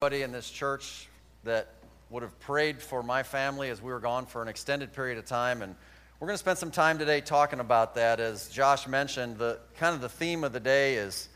Everybody 0.00 0.22
in 0.22 0.30
this 0.30 0.48
church 0.48 1.08
that 1.42 1.74
would 2.08 2.22
have 2.22 2.38
prayed 2.38 2.80
for 2.80 3.02
my 3.02 3.24
family 3.24 3.68
as 3.68 3.82
we 3.82 3.90
were 3.90 3.98
gone 3.98 4.26
for 4.26 4.40
an 4.40 4.46
extended 4.46 4.92
period 4.92 5.18
of 5.18 5.24
time. 5.24 5.60
And 5.60 5.74
we're 6.20 6.28
going 6.28 6.36
to 6.36 6.38
spend 6.38 6.56
some 6.56 6.70
time 6.70 7.00
today 7.00 7.20
talking 7.20 7.58
about 7.58 7.96
that. 7.96 8.20
As 8.20 8.48
Josh 8.48 8.86
mentioned, 8.86 9.38
the 9.38 9.58
kind 9.76 9.96
of 9.96 10.00
the 10.00 10.08
theme 10.08 10.44
of 10.44 10.52
the 10.52 10.60
day 10.60 10.94
is, 10.94 11.28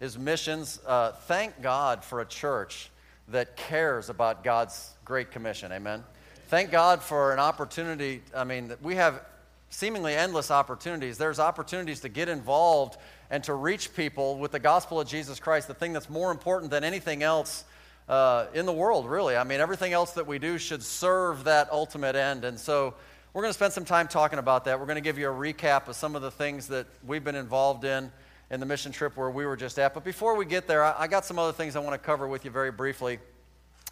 is 0.00 0.18
missions. 0.18 0.80
Uh, 0.86 1.12
thank 1.12 1.62
God 1.62 2.04
for 2.04 2.20
a 2.20 2.26
church 2.26 2.90
that 3.28 3.56
cares 3.56 4.10
about 4.10 4.44
God's 4.44 4.90
great 5.02 5.30
commission. 5.30 5.72
Amen. 5.72 6.04
Thank 6.48 6.70
God 6.70 7.02
for 7.02 7.32
an 7.32 7.38
opportunity. 7.38 8.20
I 8.36 8.44
mean, 8.44 8.74
we 8.82 8.96
have 8.96 9.24
seemingly 9.70 10.14
endless 10.14 10.50
opportunities. 10.50 11.16
There's 11.16 11.40
opportunities 11.40 12.00
to 12.00 12.10
get 12.10 12.28
involved 12.28 12.98
and 13.30 13.42
to 13.44 13.54
reach 13.54 13.94
people 13.94 14.36
with 14.36 14.52
the 14.52 14.60
gospel 14.60 15.00
of 15.00 15.08
Jesus 15.08 15.40
Christ, 15.40 15.68
the 15.68 15.74
thing 15.74 15.94
that's 15.94 16.10
more 16.10 16.30
important 16.30 16.70
than 16.70 16.84
anything 16.84 17.22
else 17.22 17.64
uh, 18.10 18.46
in 18.54 18.66
the 18.66 18.72
world, 18.72 19.08
really. 19.08 19.36
I 19.36 19.44
mean, 19.44 19.60
everything 19.60 19.92
else 19.92 20.12
that 20.14 20.26
we 20.26 20.40
do 20.40 20.58
should 20.58 20.82
serve 20.82 21.44
that 21.44 21.70
ultimate 21.70 22.16
end. 22.16 22.44
And 22.44 22.58
so 22.58 22.94
we're 23.32 23.42
going 23.42 23.50
to 23.50 23.56
spend 23.56 23.72
some 23.72 23.84
time 23.84 24.08
talking 24.08 24.40
about 24.40 24.64
that. 24.64 24.80
We're 24.80 24.86
going 24.86 24.96
to 24.96 25.00
give 25.00 25.16
you 25.16 25.30
a 25.30 25.32
recap 25.32 25.86
of 25.86 25.94
some 25.94 26.16
of 26.16 26.22
the 26.22 26.30
things 26.32 26.66
that 26.68 26.88
we've 27.06 27.22
been 27.22 27.36
involved 27.36 27.84
in 27.84 28.10
in 28.50 28.58
the 28.58 28.66
mission 28.66 28.90
trip 28.90 29.16
where 29.16 29.30
we 29.30 29.46
were 29.46 29.56
just 29.56 29.78
at. 29.78 29.94
But 29.94 30.02
before 30.02 30.34
we 30.34 30.44
get 30.44 30.66
there, 30.66 30.82
I, 30.82 31.02
I 31.04 31.06
got 31.06 31.24
some 31.24 31.38
other 31.38 31.52
things 31.52 31.76
I 31.76 31.78
want 31.78 31.92
to 31.92 32.04
cover 32.04 32.26
with 32.26 32.44
you 32.44 32.50
very 32.50 32.72
briefly. 32.72 33.20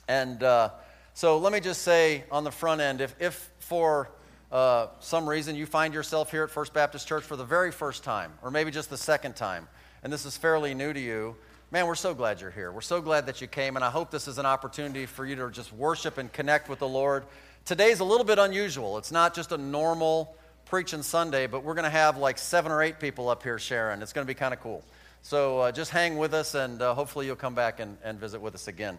And 0.09 0.43
uh, 0.43 0.71
so 1.15 1.39
let 1.39 1.53
me 1.53 1.61
just 1.61 1.83
say 1.83 2.25
on 2.33 2.43
the 2.43 2.51
front 2.51 2.81
end 2.81 3.01
if, 3.01 3.15
if 3.21 3.49
for 3.61 4.11
uh, 4.51 4.89
some 4.99 5.29
reason 5.29 5.55
you 5.55 5.65
find 5.65 5.95
yourself 5.95 6.33
here 6.33 6.43
at 6.43 6.51
First 6.51 6.75
Baptist 6.75 7.07
Church 7.07 7.23
for 7.23 7.37
the 7.37 7.45
very 7.45 7.71
first 7.71 8.03
time, 8.03 8.33
or 8.43 8.51
maybe 8.51 8.73
just 8.73 8.91
the 8.91 8.97
second 8.97 9.37
time, 9.37 9.69
and 10.03 10.13
this 10.13 10.27
is 10.27 10.37
fairly 10.37 10.75
new 10.75 10.93
to 10.93 10.99
you, 10.99 11.37
Man, 11.71 11.87
we're 11.87 11.97
so 11.97 12.15
glad 12.15 12.41
you're 12.41 12.51
here. 12.51 12.73
We're 12.73 12.81
so 12.81 13.03
glad 13.03 13.27
that 13.27 13.43
you 13.43 13.47
came, 13.47 13.77
and 13.77 13.85
I 13.85 13.91
hope 13.91 14.11
this 14.11 14.27
is 14.27 14.39
an 14.39 14.47
opportunity 14.47 15.05
for 15.05 15.27
you 15.27 15.37
to 15.37 15.51
just 15.51 15.71
worship 15.71 16.17
and 16.17 16.33
connect 16.33 16.71
with 16.71 16.79
the 16.79 16.89
Lord. 16.89 17.27
Today's 17.67 18.01
a 18.01 18.05
little 18.05 18.25
bit 18.25 18.39
unusual. 18.39 18.97
It's 18.97 19.13
not 19.13 19.35
just 19.35 19.53
a 19.53 19.59
normal 19.59 20.35
preaching 20.65 21.03
Sunday, 21.03 21.47
but 21.47 21.65
we're 21.65 21.75
going 21.75 21.85
to 21.85 21.91
have 21.91 22.17
like 22.17 22.39
seven 22.39 22.73
or 22.73 22.83
eight 22.83 22.99
people 22.99 23.29
up 23.29 23.43
here 23.43 23.59
sharing. 23.59 24.01
It's 24.01 24.15
going 24.15 24.27
to 24.27 24.31
be 24.31 24.35
kind 24.35 24.55
of 24.55 24.61
cool. 24.61 24.83
So 25.21 25.59
uh, 25.59 25.73
just 25.73 25.91
hang 25.91 26.17
with 26.17 26.33
us, 26.33 26.55
and 26.55 26.81
uh, 26.81 26.95
hopefully 26.95 27.27
you'll 27.27 27.37
come 27.37 27.55
back 27.55 27.81
and, 27.81 27.99
and 28.03 28.19
visit 28.19 28.41
with 28.41 28.55
us 28.55 28.67
again. 28.67 28.99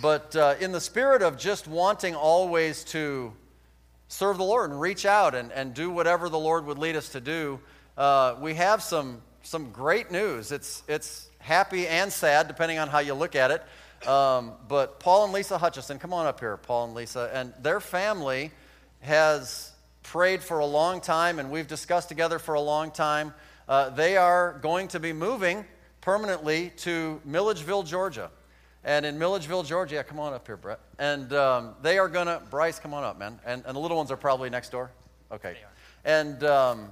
But 0.00 0.36
uh, 0.36 0.54
in 0.60 0.70
the 0.70 0.80
spirit 0.80 1.22
of 1.22 1.36
just 1.36 1.66
wanting 1.66 2.14
always 2.14 2.84
to 2.84 3.32
serve 4.06 4.38
the 4.38 4.44
Lord 4.44 4.70
and 4.70 4.80
reach 4.80 5.06
out 5.06 5.34
and, 5.34 5.50
and 5.50 5.74
do 5.74 5.90
whatever 5.90 6.28
the 6.28 6.38
Lord 6.38 6.66
would 6.66 6.78
lead 6.78 6.94
us 6.94 7.08
to 7.08 7.20
do, 7.20 7.58
uh, 7.98 8.36
we 8.40 8.54
have 8.54 8.80
some, 8.80 9.22
some 9.42 9.72
great 9.72 10.12
news. 10.12 10.52
It's, 10.52 10.84
it's 10.86 11.30
happy 11.46 11.86
and 11.86 12.12
sad, 12.12 12.48
depending 12.48 12.78
on 12.78 12.88
how 12.88 12.98
you 12.98 13.14
look 13.14 13.36
at 13.36 13.52
it. 13.52 14.08
Um, 14.08 14.52
but 14.68 14.98
Paul 14.98 15.24
and 15.24 15.32
Lisa 15.32 15.56
Hutchison, 15.56 15.98
come 16.00 16.12
on 16.12 16.26
up 16.26 16.40
here, 16.40 16.56
Paul 16.56 16.86
and 16.86 16.94
Lisa, 16.94 17.30
and 17.32 17.54
their 17.62 17.78
family 17.78 18.50
has 19.00 19.70
prayed 20.02 20.42
for 20.42 20.58
a 20.58 20.66
long 20.66 21.00
time, 21.00 21.38
and 21.38 21.50
we've 21.50 21.68
discussed 21.68 22.08
together 22.08 22.40
for 22.40 22.54
a 22.54 22.60
long 22.60 22.90
time. 22.90 23.32
Uh, 23.68 23.90
they 23.90 24.16
are 24.16 24.58
going 24.60 24.88
to 24.88 24.98
be 24.98 25.12
moving 25.12 25.64
permanently 26.00 26.72
to 26.78 27.20
Milledgeville, 27.24 27.84
Georgia. 27.84 28.30
And 28.82 29.06
in 29.06 29.16
Milledgeville, 29.16 29.62
Georgia, 29.62 29.96
yeah, 29.96 30.02
come 30.02 30.18
on 30.18 30.32
up 30.32 30.46
here, 30.46 30.56
Brett. 30.56 30.80
And 30.98 31.32
um, 31.32 31.74
they 31.80 31.98
are 31.98 32.08
going 32.08 32.26
to, 32.26 32.42
Bryce, 32.50 32.78
come 32.80 32.92
on 32.92 33.04
up, 33.04 33.18
man. 33.18 33.38
And, 33.44 33.62
and 33.66 33.76
the 33.76 33.80
little 33.80 33.96
ones 33.96 34.10
are 34.10 34.16
probably 34.16 34.50
next 34.50 34.70
door? 34.70 34.90
Okay. 35.30 35.56
And 36.04 36.42
um, 36.44 36.88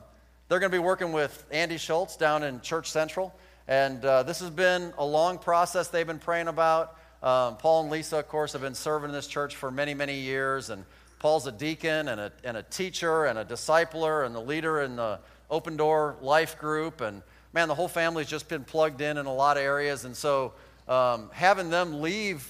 they're 0.49 0.59
going 0.59 0.71
to 0.71 0.77
be 0.77 0.83
working 0.83 1.13
with 1.13 1.45
Andy 1.51 1.77
Schultz 1.77 2.17
down 2.17 2.43
in 2.43 2.61
Church 2.61 2.91
Central. 2.91 3.35
And 3.67 4.05
uh, 4.05 4.23
this 4.25 4.41
has 4.41 4.51
been 4.51 4.93
a 4.99 5.05
long 5.05 5.39
process 5.39 5.89
they've 5.89 6.07
been 6.07 6.19
praying 6.19 6.49
about. 6.49 6.99
Um, 7.23 7.57
Paul 7.57 7.83
and 7.83 7.91
Lisa, 7.91 8.19
of 8.19 8.29
course, 8.29 8.53
have 8.53 8.61
been 8.61 8.75
serving 8.75 9.09
in 9.09 9.15
this 9.15 9.27
church 9.27 9.57
for 9.57 9.71
many, 9.71 9.95
many 9.95 10.19
years. 10.19 10.69
And 10.69 10.85
Paul's 11.19 11.47
a 11.47 11.53
deacon 11.53 12.09
and 12.09 12.21
a, 12.21 12.33
and 12.45 12.59
a 12.59 12.63
teacher 12.63 13.25
and 13.25 13.39
a 13.39 13.45
discipler 13.45 14.27
and 14.27 14.35
the 14.35 14.41
leader 14.41 14.83
in 14.83 14.97
the 14.97 15.19
Open 15.51 15.77
Door 15.79 16.17
Life 16.21 16.59
Group. 16.59 17.01
And 17.01 17.23
man, 17.55 17.69
the 17.69 17.75
whole 17.75 17.89
family's 17.89 18.29
just 18.29 18.49
been 18.49 18.65
plugged 18.65 19.01
in 19.01 19.17
in 19.17 19.25
a 19.25 19.33
lot 19.33 19.57
of 19.57 19.63
areas. 19.63 20.05
And 20.05 20.15
so 20.15 20.53
um, 20.87 21.31
having 21.33 21.71
them 21.71 22.03
leave 22.03 22.47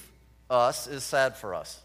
us 0.49 0.87
is 0.87 1.05
sad 1.05 1.37
for 1.37 1.55
us. 1.55 1.79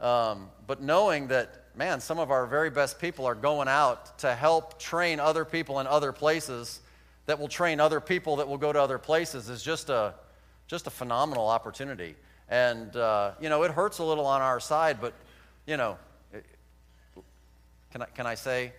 Um, 0.00 0.50
but 0.68 0.80
knowing 0.80 1.26
that, 1.28 1.64
man, 1.76 2.00
some 2.00 2.20
of 2.20 2.30
our 2.30 2.46
very 2.46 2.70
best 2.70 3.00
people 3.00 3.26
are 3.26 3.34
going 3.34 3.66
out 3.66 4.20
to 4.20 4.32
help 4.32 4.78
train 4.78 5.18
other 5.18 5.44
people 5.44 5.80
in 5.80 5.88
other 5.88 6.12
places 6.12 6.78
that 7.28 7.38
will 7.38 7.48
train 7.48 7.78
other 7.78 8.00
people 8.00 8.36
that 8.36 8.48
will 8.48 8.56
go 8.56 8.72
to 8.72 8.80
other 8.80 8.96
places 8.96 9.50
is 9.50 9.62
just 9.62 9.90
a, 9.90 10.14
just 10.66 10.86
a 10.86 10.90
phenomenal 10.90 11.46
opportunity. 11.46 12.16
And, 12.48 12.96
uh, 12.96 13.32
you 13.38 13.50
know, 13.50 13.64
it 13.64 13.70
hurts 13.70 13.98
a 13.98 14.02
little 14.02 14.24
on 14.24 14.40
our 14.40 14.58
side, 14.60 14.96
but, 14.98 15.12
you 15.66 15.76
know, 15.76 15.98
it, 16.32 16.46
can, 17.92 18.00
I, 18.00 18.06
can 18.06 18.26
I 18.26 18.34
say, 18.34 18.72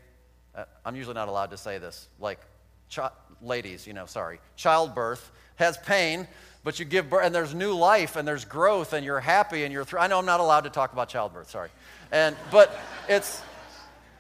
uh, 0.56 0.64
I'm 0.84 0.96
usually 0.96 1.14
not 1.14 1.28
allowed 1.28 1.52
to 1.52 1.58
say 1.58 1.78
this, 1.78 2.08
like, 2.20 2.40
ladies, 3.40 3.86
you 3.86 3.94
know, 3.94 4.08
sorry, 4.08 4.40
childbirth 4.56 5.30
has 5.58 5.78
pain, 5.78 6.28
but 6.64 6.80
you 6.80 6.86
give 6.86 7.08
birth, 7.08 7.26
and 7.28 7.36
there's 7.36 7.54
new 7.54 7.76
life, 7.76 8.16
and 8.16 8.28
there's 8.28 8.46
growth, 8.46 8.94
and 8.94 9.06
you're 9.06 9.20
happy, 9.20 9.64
and 9.64 9.72
you're, 9.72 9.86
th- 9.86 10.02
I 10.02 10.08
know 10.08 10.18
I'm 10.18 10.26
not 10.26 10.40
allowed 10.40 10.62
to 10.62 10.72
talk 10.72 10.92
about 10.92 11.08
childbirth, 11.08 11.52
sorry. 11.52 11.70
And, 12.12 12.36
but 12.50 12.76
it's, 13.08 13.44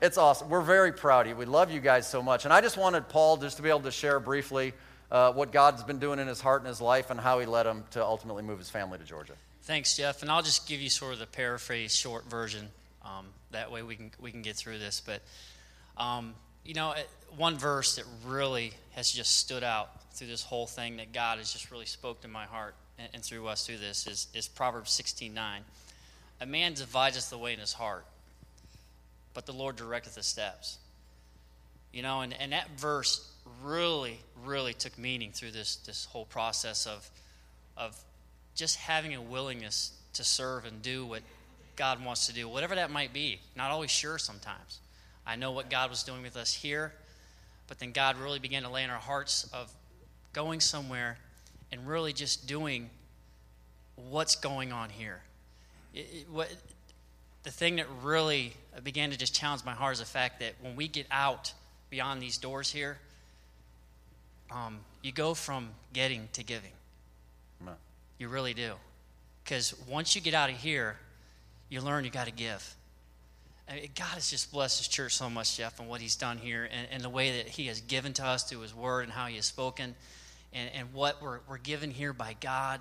it's 0.02 0.18
awesome. 0.18 0.50
We're 0.50 0.62
very 0.62 0.92
proud 0.92 1.26
of 1.26 1.32
you. 1.32 1.36
We 1.36 1.46
love 1.46 1.72
you 1.72 1.80
guys 1.80 2.08
so 2.08 2.22
much. 2.22 2.46
And 2.46 2.54
I 2.54 2.62
just 2.62 2.78
wanted 2.78 3.10
Paul 3.10 3.38
just 3.38 3.58
to 3.58 3.64
be 3.64 3.70
able 3.70 3.82
to 3.82 3.92
share 3.92 4.20
briefly 4.20 4.74
uh, 5.12 5.34
what 5.34 5.52
God's 5.52 5.84
been 5.84 6.00
doing 6.00 6.20
in 6.20 6.28
his 6.28 6.40
heart 6.40 6.62
and 6.62 6.68
his 6.68 6.82
life 6.82 7.10
and 7.10 7.20
how 7.20 7.40
he 7.40 7.46
led 7.46 7.66
him 7.66 7.84
to 7.92 8.04
ultimately 8.04 8.44
move 8.44 8.60
his 8.60 8.70
family 8.70 8.98
to 8.98 9.04
Georgia. 9.04 9.34
Thanks, 9.64 9.98
Jeff. 9.98 10.22
And 10.22 10.32
I'll 10.32 10.42
just 10.42 10.68
give 10.68 10.80
you 10.80 10.90
sort 10.90 11.14
of 11.14 11.20
the 11.20 11.28
paraphrase 11.28 11.96
short 11.96 12.26
version. 12.30 12.70
Um, 13.04 13.26
that 13.52 13.72
way 13.72 13.84
we 13.84 13.96
can, 13.96 14.12
we 14.20 14.32
can 14.32 14.42
get 14.42 14.56
through 14.56 14.80
this. 14.80 15.02
But, 15.06 15.22
um, 15.98 16.34
you 16.64 16.74
know, 16.74 16.94
one 17.36 17.58
verse 17.58 17.96
that 17.96 18.06
really 18.26 18.74
has 18.92 19.12
just 19.12 19.38
stood 19.38 19.64
out 19.64 19.90
through 20.14 20.28
this 20.28 20.44
whole 20.44 20.68
thing 20.68 20.98
that 20.98 21.14
God 21.14 21.38
has 21.40 21.52
just 21.52 21.72
really 21.72 21.86
spoke 21.86 22.22
to 22.22 22.28
my 22.28 22.46
heart 22.46 22.76
and, 22.98 23.10
and 23.14 23.24
through 23.24 23.48
us 23.48 23.66
through 23.66 23.78
this 23.78 24.08
is, 24.08 24.28
is 24.34 24.48
Proverbs 24.48 24.92
16 24.92 25.34
9. 25.34 25.62
A 26.42 26.46
man 26.46 26.74
divides 26.74 27.30
the 27.30 27.38
way 27.38 27.54
in 27.54 27.60
his 27.60 27.74
heart 27.74 28.06
but 29.40 29.46
the 29.46 29.54
Lord 29.54 29.78
directeth 29.78 30.16
the 30.16 30.22
steps. 30.22 30.80
You 31.94 32.04
know, 32.04 32.20
and, 32.20 32.34
and 32.34 32.52
that 32.52 32.72
verse 32.78 33.26
really, 33.64 34.20
really 34.44 34.74
took 34.74 34.98
meaning 34.98 35.32
through 35.32 35.52
this, 35.52 35.78
this 35.78 36.04
whole 36.04 36.26
process 36.26 36.86
of, 36.86 37.10
of 37.78 37.96
just 38.54 38.76
having 38.76 39.16
a 39.16 39.22
willingness 39.22 39.94
to 40.12 40.26
serve 40.26 40.66
and 40.66 40.82
do 40.82 41.06
what 41.06 41.22
God 41.78 42.04
wants 42.04 42.28
to 42.28 42.34
do, 42.34 42.50
whatever 42.50 42.76
that 42.76 42.92
might 42.92 43.14
be. 43.14 43.40
Not 43.56 43.72
always 43.72 43.92
sure 43.92 44.18
sometimes. 44.18 44.82
I 45.26 45.38
know 45.38 45.54
what 45.54 45.70
God 45.70 45.90
was 45.90 46.04
doing 46.04 46.22
with 46.22 46.36
us 46.36 46.54
here, 46.54 46.92
but 47.70 47.80
then 47.80 47.94
God 47.94 48.18
really 48.18 48.40
began 48.40 48.64
to 48.64 48.70
lay 48.70 48.84
in 48.84 48.90
our 48.90 49.00
hearts 49.00 49.50
of 49.54 49.72
going 50.34 50.60
somewhere 50.60 51.18
and 51.72 51.88
really 51.88 52.12
just 52.12 52.46
doing 52.46 52.90
what's 53.96 54.36
going 54.36 54.74
on 54.74 54.90
here. 54.90 55.22
It, 55.94 56.08
it, 56.12 56.30
what, 56.30 56.54
the 57.50 57.56
thing 57.56 57.78
that 57.78 57.88
really 58.04 58.54
began 58.84 59.10
to 59.10 59.18
just 59.18 59.34
challenge 59.34 59.66
my 59.66 59.72
heart 59.72 59.94
is 59.94 60.00
the 60.02 60.06
fact 60.06 60.40
that 60.40 60.54
when 60.62 60.76
we 60.76 60.88
get 60.88 61.08
out 61.10 61.52
beyond 61.90 62.22
these 62.22 62.38
doors 62.38 62.72
here, 62.72 63.00
um, 64.52 64.78
you 65.02 65.12
go 65.12 65.34
from 65.34 65.70
getting 65.92 66.30
to 66.34 66.44
giving. 66.44 66.70
You 68.20 68.30
really 68.30 68.54
do. 68.54 68.74
Because 69.44 69.74
once 69.90 70.16
you 70.16 70.22
get 70.22 70.36
out 70.36 70.52
of 70.52 70.58
here, 70.58 70.98
you 71.70 71.82
learn 71.82 72.06
you 72.06 72.12
got 72.12 72.28
to 72.28 72.32
give. 72.32 72.76
I 73.68 73.74
mean, 73.74 73.90
God 73.96 74.14
has 74.14 74.30
just 74.30 74.52
blessed 74.52 74.78
His 74.78 74.88
church 74.88 75.16
so 75.16 75.28
much, 75.28 75.58
Jeff, 75.58 75.80
and 75.80 75.90
what 75.90 76.02
He's 76.02 76.16
done 76.16 76.38
here, 76.38 76.70
and, 76.72 76.88
and, 76.92 77.02
the 77.02 77.10
way 77.10 77.38
that 77.38 77.48
He 77.48 77.66
has 77.66 77.82
given 77.82 78.14
to 78.14 78.26
us 78.26 78.44
through 78.44 78.60
His 78.60 78.76
Word 78.76 79.06
and 79.06 79.12
how 79.12 79.26
He 79.26 79.38
has 79.38 79.46
spoken, 79.46 79.96
and, 80.54 80.70
and 80.76 80.94
what 80.94 81.20
we're, 81.20 81.40
we're 81.50 81.58
given 81.58 81.90
here 81.90 82.14
by 82.14 82.36
God. 82.40 82.80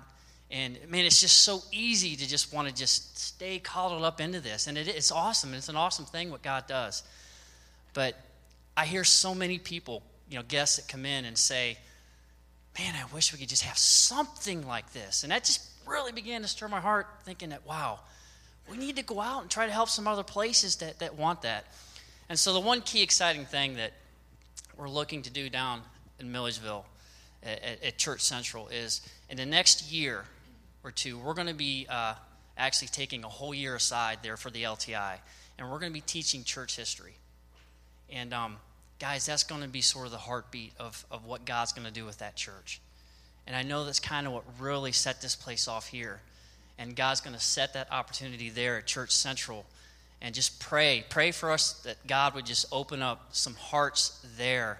And 0.51 0.77
man, 0.89 1.05
it's 1.05 1.21
just 1.21 1.39
so 1.39 1.61
easy 1.71 2.15
to 2.15 2.27
just 2.27 2.53
want 2.53 2.67
to 2.67 2.73
just 2.73 3.17
stay 3.17 3.59
coddled 3.59 4.03
up 4.03 4.19
into 4.19 4.39
this. 4.39 4.67
And 4.67 4.77
it, 4.77 4.87
it's 4.87 5.11
awesome. 5.11 5.53
It's 5.53 5.69
an 5.69 5.75
awesome 5.75 6.05
thing 6.05 6.31
what 6.31 6.41
God 6.41 6.65
does. 6.67 7.03
But 7.93 8.15
I 8.75 8.85
hear 8.85 9.03
so 9.03 9.35
many 9.35 9.59
people, 9.59 10.01
you 10.29 10.37
know, 10.37 10.43
guests 10.47 10.77
that 10.77 10.87
come 10.87 11.05
in 11.05 11.25
and 11.25 11.37
say, 11.37 11.77
man, 12.77 12.95
I 12.95 13.13
wish 13.13 13.33
we 13.33 13.39
could 13.39 13.49
just 13.49 13.63
have 13.63 13.77
something 13.77 14.65
like 14.67 14.93
this. 14.93 15.23
And 15.23 15.31
that 15.31 15.43
just 15.43 15.61
really 15.85 16.11
began 16.11 16.41
to 16.41 16.47
stir 16.47 16.67
my 16.67 16.79
heart, 16.79 17.07
thinking 17.23 17.49
that, 17.49 17.65
wow, 17.65 17.99
we 18.69 18.77
need 18.77 18.95
to 18.95 19.03
go 19.03 19.19
out 19.19 19.41
and 19.41 19.51
try 19.51 19.65
to 19.65 19.71
help 19.71 19.89
some 19.89 20.07
other 20.07 20.23
places 20.23 20.77
that, 20.77 20.99
that 20.99 21.15
want 21.15 21.41
that. 21.41 21.65
And 22.29 22.37
so 22.37 22.53
the 22.53 22.59
one 22.59 22.81
key 22.81 23.01
exciting 23.01 23.45
thing 23.45 23.75
that 23.75 23.93
we're 24.77 24.89
looking 24.89 25.23
to 25.23 25.29
do 25.29 25.49
down 25.49 25.81
in 26.19 26.31
Milledgeville 26.31 26.85
at, 27.43 27.83
at 27.83 27.97
Church 27.97 28.21
Central 28.21 28.67
is 28.69 29.01
in 29.29 29.37
the 29.37 29.45
next 29.45 29.91
year, 29.91 30.25
or 30.83 30.91
two, 30.91 31.17
we're 31.17 31.33
going 31.33 31.47
to 31.47 31.53
be 31.53 31.87
uh, 31.89 32.13
actually 32.57 32.87
taking 32.89 33.23
a 33.23 33.29
whole 33.29 33.53
year 33.53 33.75
aside 33.75 34.19
there 34.23 34.37
for 34.37 34.49
the 34.49 34.63
LTI, 34.63 35.17
and 35.57 35.69
we're 35.69 35.79
going 35.79 35.91
to 35.91 35.93
be 35.93 36.01
teaching 36.01 36.43
church 36.43 36.75
history. 36.75 37.15
And 38.11 38.33
um, 38.33 38.57
guys, 38.99 39.25
that's 39.25 39.43
going 39.43 39.61
to 39.61 39.67
be 39.67 39.81
sort 39.81 40.05
of 40.05 40.11
the 40.11 40.17
heartbeat 40.17 40.73
of, 40.79 41.05
of 41.11 41.25
what 41.25 41.45
God's 41.45 41.73
going 41.73 41.87
to 41.87 41.93
do 41.93 42.05
with 42.05 42.19
that 42.19 42.35
church. 42.35 42.81
And 43.47 43.55
I 43.55 43.63
know 43.63 43.85
that's 43.85 43.99
kind 43.99 44.27
of 44.27 44.33
what 44.33 44.43
really 44.59 44.91
set 44.91 45.21
this 45.21 45.35
place 45.35 45.67
off 45.67 45.87
here. 45.87 46.21
And 46.77 46.95
God's 46.95 47.21
going 47.21 47.35
to 47.35 47.41
set 47.41 47.73
that 47.73 47.91
opportunity 47.91 48.49
there 48.49 48.77
at 48.77 48.85
Church 48.85 49.11
Central. 49.11 49.65
And 50.21 50.35
just 50.35 50.59
pray. 50.59 51.05
Pray 51.09 51.31
for 51.31 51.51
us 51.51 51.73
that 51.83 52.05
God 52.05 52.35
would 52.35 52.45
just 52.45 52.65
open 52.71 53.01
up 53.01 53.29
some 53.31 53.55
hearts 53.55 54.25
there 54.37 54.79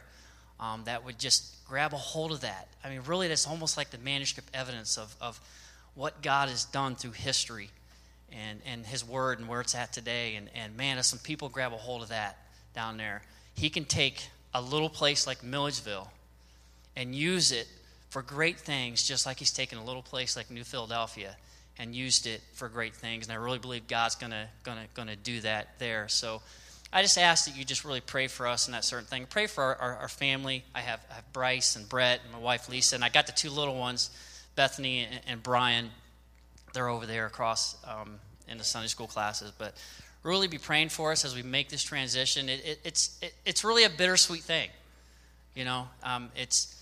um, 0.59 0.83
that 0.85 1.05
would 1.05 1.17
just 1.17 1.65
grab 1.67 1.93
a 1.93 1.97
hold 1.97 2.31
of 2.31 2.41
that. 2.41 2.67
I 2.83 2.89
mean, 2.89 3.01
really, 3.05 3.27
that's 3.27 3.47
almost 3.47 3.77
like 3.77 3.91
the 3.91 3.97
manuscript 3.97 4.49
evidence 4.53 4.97
of, 4.97 5.15
of 5.21 5.39
what 5.99 6.21
God 6.21 6.47
has 6.47 6.63
done 6.63 6.95
through 6.95 7.11
history 7.11 7.69
and, 8.31 8.61
and 8.65 8.85
His 8.85 9.05
Word 9.05 9.39
and 9.39 9.49
where 9.49 9.59
it's 9.59 9.75
at 9.75 9.91
today. 9.91 10.35
And, 10.35 10.49
and 10.55 10.77
man, 10.77 10.97
if 10.97 11.03
some 11.03 11.19
people 11.19 11.49
grab 11.49 11.73
a 11.73 11.77
hold 11.77 12.01
of 12.01 12.07
that 12.07 12.37
down 12.73 12.95
there, 12.95 13.21
He 13.53 13.69
can 13.69 13.83
take 13.83 14.29
a 14.53 14.61
little 14.61 14.89
place 14.89 15.27
like 15.27 15.43
Milledgeville 15.43 16.09
and 16.95 17.13
use 17.13 17.51
it 17.51 17.67
for 18.09 18.21
great 18.21 18.57
things, 18.57 19.05
just 19.05 19.25
like 19.25 19.39
He's 19.39 19.51
taken 19.51 19.77
a 19.77 19.83
little 19.83 20.01
place 20.01 20.37
like 20.37 20.49
New 20.49 20.63
Philadelphia 20.63 21.35
and 21.77 21.93
used 21.93 22.27
it 22.27 22.39
for 22.53 22.69
great 22.69 22.95
things. 22.95 23.27
And 23.27 23.33
I 23.33 23.35
really 23.35 23.59
believe 23.59 23.85
God's 23.87 24.15
to 24.15 24.47
gonna, 24.63 24.85
gonna 24.93 25.15
do 25.17 25.41
that 25.41 25.79
there. 25.79 26.07
So 26.07 26.41
I 26.93 27.01
just 27.01 27.17
ask 27.17 27.43
that 27.45 27.57
you 27.57 27.65
just 27.65 27.83
really 27.83 27.99
pray 27.99 28.27
for 28.27 28.47
us 28.47 28.67
and 28.67 28.73
that 28.73 28.85
certain 28.85 29.05
thing. 29.05 29.27
Pray 29.29 29.47
for 29.47 29.63
our, 29.65 29.75
our, 29.75 29.95
our 29.97 30.07
family. 30.07 30.63
I 30.73 30.79
have, 30.79 31.05
I 31.11 31.15
have, 31.15 31.33
Bryce 31.33 31.75
and 31.75 31.89
Brett 31.89 32.21
and 32.23 32.31
my 32.31 32.39
wife 32.39 32.69
Lisa, 32.69 32.95
and 32.95 33.03
I 33.03 33.09
got 33.09 33.27
the 33.27 33.33
two 33.33 33.49
little 33.49 33.75
ones, 33.77 34.11
Bethany 34.59 35.07
and, 35.09 35.21
and 35.25 35.41
Brian. 35.41 35.89
They're 36.73 36.89
over 36.89 37.05
there 37.05 37.25
across 37.25 37.77
um, 37.87 38.19
in 38.49 38.57
the 38.57 38.63
Sunday 38.65 38.89
school 38.89 39.07
classes. 39.07 39.53
But 39.57 39.73
really 40.21 40.49
be 40.49 40.57
praying 40.57 40.89
for 40.89 41.13
us 41.13 41.23
as 41.23 41.33
we 41.33 41.43
make 41.43 41.69
this 41.69 41.81
transition. 41.81 42.49
It, 42.49 42.65
it, 42.65 42.79
it's, 42.83 43.17
it, 43.21 43.33
it's 43.45 43.63
really 43.63 43.85
a 43.85 43.89
bittersweet 43.89 44.43
thing. 44.43 44.69
You 45.55 45.63
know, 45.63 45.87
um, 46.03 46.29
it's, 46.35 46.75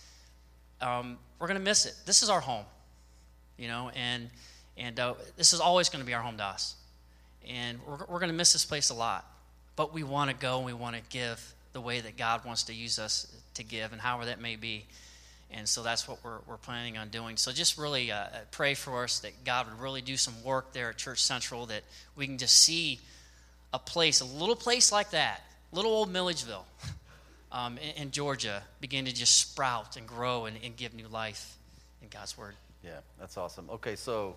um, 0.81 1.19
we're 1.38 1.45
going 1.45 1.59
to 1.59 1.63
miss 1.63 1.85
it. 1.85 1.94
This 2.07 2.24
is 2.24 2.31
our 2.31 2.39
home, 2.39 2.65
you 3.59 3.68
know, 3.68 3.91
and, 3.95 4.31
and 4.75 5.00
uh, 5.00 5.13
this 5.35 5.53
is 5.53 5.59
always 5.59 5.88
going 5.89 6.01
to 6.01 6.06
be 6.07 6.15
our 6.15 6.21
home 6.23 6.38
to 6.38 6.44
us. 6.45 6.77
And 7.47 7.77
we're, 7.88 7.97
we're 8.09 8.19
going 8.19 8.31
to 8.31 8.35
miss 8.35 8.53
this 8.53 8.65
place 8.65 8.89
a 8.89 8.95
lot. 8.95 9.23
But 9.75 9.94
we 9.94 10.01
want 10.01 10.31
to 10.31 10.35
go 10.35 10.57
and 10.57 10.65
we 10.65 10.73
want 10.73 10.95
to 10.95 11.03
give 11.12 11.53
the 11.73 11.81
way 11.81 12.00
that 12.00 12.18
God 12.18 12.44
wants 12.44 12.63
to 12.63 12.73
use 12.73 12.97
us 12.97 13.31
to 13.53 13.63
give, 13.63 13.91
and 13.91 14.01
however 14.01 14.25
that 14.25 14.41
may 14.41 14.56
be. 14.56 14.88
And 15.51 15.67
so 15.67 15.81
that's 15.81 16.07
what 16.07 16.23
we're, 16.23 16.39
we're 16.45 16.57
planning 16.57 16.97
on 16.97 17.09
doing. 17.09 17.38
So 17.38 17.51
just 17.51 17.77
really 17.77 18.11
uh, 18.11 18.25
pray 18.51 18.73
for 18.73 19.03
us 19.03 19.19
that 19.19 19.45
God 19.45 19.67
would 19.67 19.79
really 19.79 20.01
do 20.01 20.17
some 20.17 20.33
work 20.44 20.73
there 20.73 20.89
at 20.89 20.97
Church 20.97 21.23
Central, 21.23 21.65
that 21.67 21.83
we 22.15 22.27
can 22.27 22.38
just 22.38 22.57
see 22.57 22.99
a 23.73 23.79
place, 23.79 24.21
a 24.21 24.25
little 24.25 24.55
place 24.55 24.91
like 24.91 25.11
that, 25.11 25.41
little 25.71 25.91
old 25.91 26.11
Milledgeville 26.11 26.65
um, 27.51 27.77
in, 27.77 28.03
in, 28.03 28.11
Georgia, 28.11 28.61
begin 28.81 29.05
to 29.05 29.13
just 29.13 29.38
sprout 29.38 29.95
and 29.95 30.05
grow 30.05 30.45
and, 30.45 30.57
and 30.63 30.75
give 30.75 30.94
new 30.94 31.07
life 31.07 31.55
in 32.01 32.09
God's 32.09 32.38
Word. 32.38 32.55
Yeah, 32.83 32.99
that's 33.19 33.38
awesome. 33.38 33.69
Okay, 33.69 33.95
so 33.95 34.35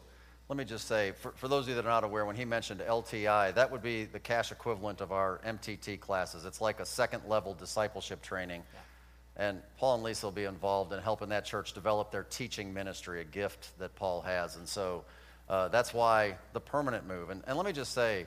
let 0.48 0.56
me 0.56 0.64
just 0.64 0.88
say, 0.88 1.12
for, 1.20 1.32
for 1.32 1.48
those 1.48 1.64
of 1.64 1.70
you 1.70 1.74
that 1.76 1.84
are 1.84 1.88
not 1.88 2.04
aware, 2.04 2.24
when 2.24 2.36
he 2.36 2.44
mentioned 2.44 2.80
LTI, 2.80 3.54
that 3.54 3.70
would 3.70 3.82
be 3.82 4.04
the 4.04 4.18
cash 4.18 4.50
equivalent 4.52 5.00
of 5.00 5.12
our 5.12 5.40
MTT 5.46 6.00
classes. 6.00 6.44
It's 6.44 6.60
like 6.60 6.80
a 6.80 6.86
second 6.86 7.22
level 7.28 7.54
discipleship 7.54 8.22
training. 8.22 8.62
Yeah. 8.72 8.80
And 9.36 9.60
Paul 9.78 9.94
and 9.94 10.02
Lisa 10.02 10.26
will 10.26 10.32
be 10.32 10.44
involved 10.44 10.92
in 10.92 11.00
helping 11.00 11.30
that 11.30 11.44
church 11.44 11.72
develop 11.72 12.10
their 12.10 12.24
teaching 12.24 12.74
ministry, 12.74 13.20
a 13.20 13.24
gift 13.24 13.78
that 13.78 13.94
Paul 13.94 14.20
has. 14.22 14.56
And 14.56 14.68
so 14.68 15.04
uh, 15.48 15.68
that's 15.68 15.94
why 15.94 16.36
the 16.52 16.60
permanent 16.60 17.06
move. 17.06 17.30
And, 17.30 17.42
and 17.46 17.56
let 17.56 17.66
me 17.66 17.72
just 17.72 17.92
say, 17.92 18.26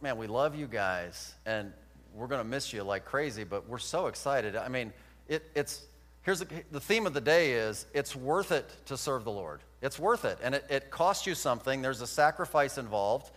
man, 0.00 0.16
we 0.18 0.26
love 0.26 0.54
you 0.54 0.66
guys, 0.66 1.34
and 1.44 1.72
we're 2.14 2.26
going 2.26 2.42
to 2.42 2.48
miss 2.48 2.72
you 2.72 2.82
like 2.82 3.04
crazy, 3.04 3.44
but 3.44 3.68
we're 3.68 3.78
so 3.78 4.06
excited. 4.06 4.56
I 4.56 4.68
mean, 4.68 4.92
it, 5.28 5.44
it's 5.54 5.82
here's 6.22 6.40
the, 6.40 6.48
the 6.72 6.80
theme 6.80 7.06
of 7.06 7.14
the 7.14 7.20
day 7.20 7.52
is 7.52 7.86
it's 7.94 8.16
worth 8.16 8.50
it 8.50 8.68
to 8.86 8.96
serve 8.96 9.24
the 9.24 9.30
Lord. 9.30 9.60
It's 9.80 9.98
worth 9.98 10.24
it. 10.24 10.38
And 10.42 10.56
it, 10.56 10.64
it 10.68 10.90
costs 10.90 11.26
you 11.26 11.34
something, 11.34 11.82
there's 11.82 12.00
a 12.00 12.06
sacrifice 12.06 12.78
involved, 12.78 13.30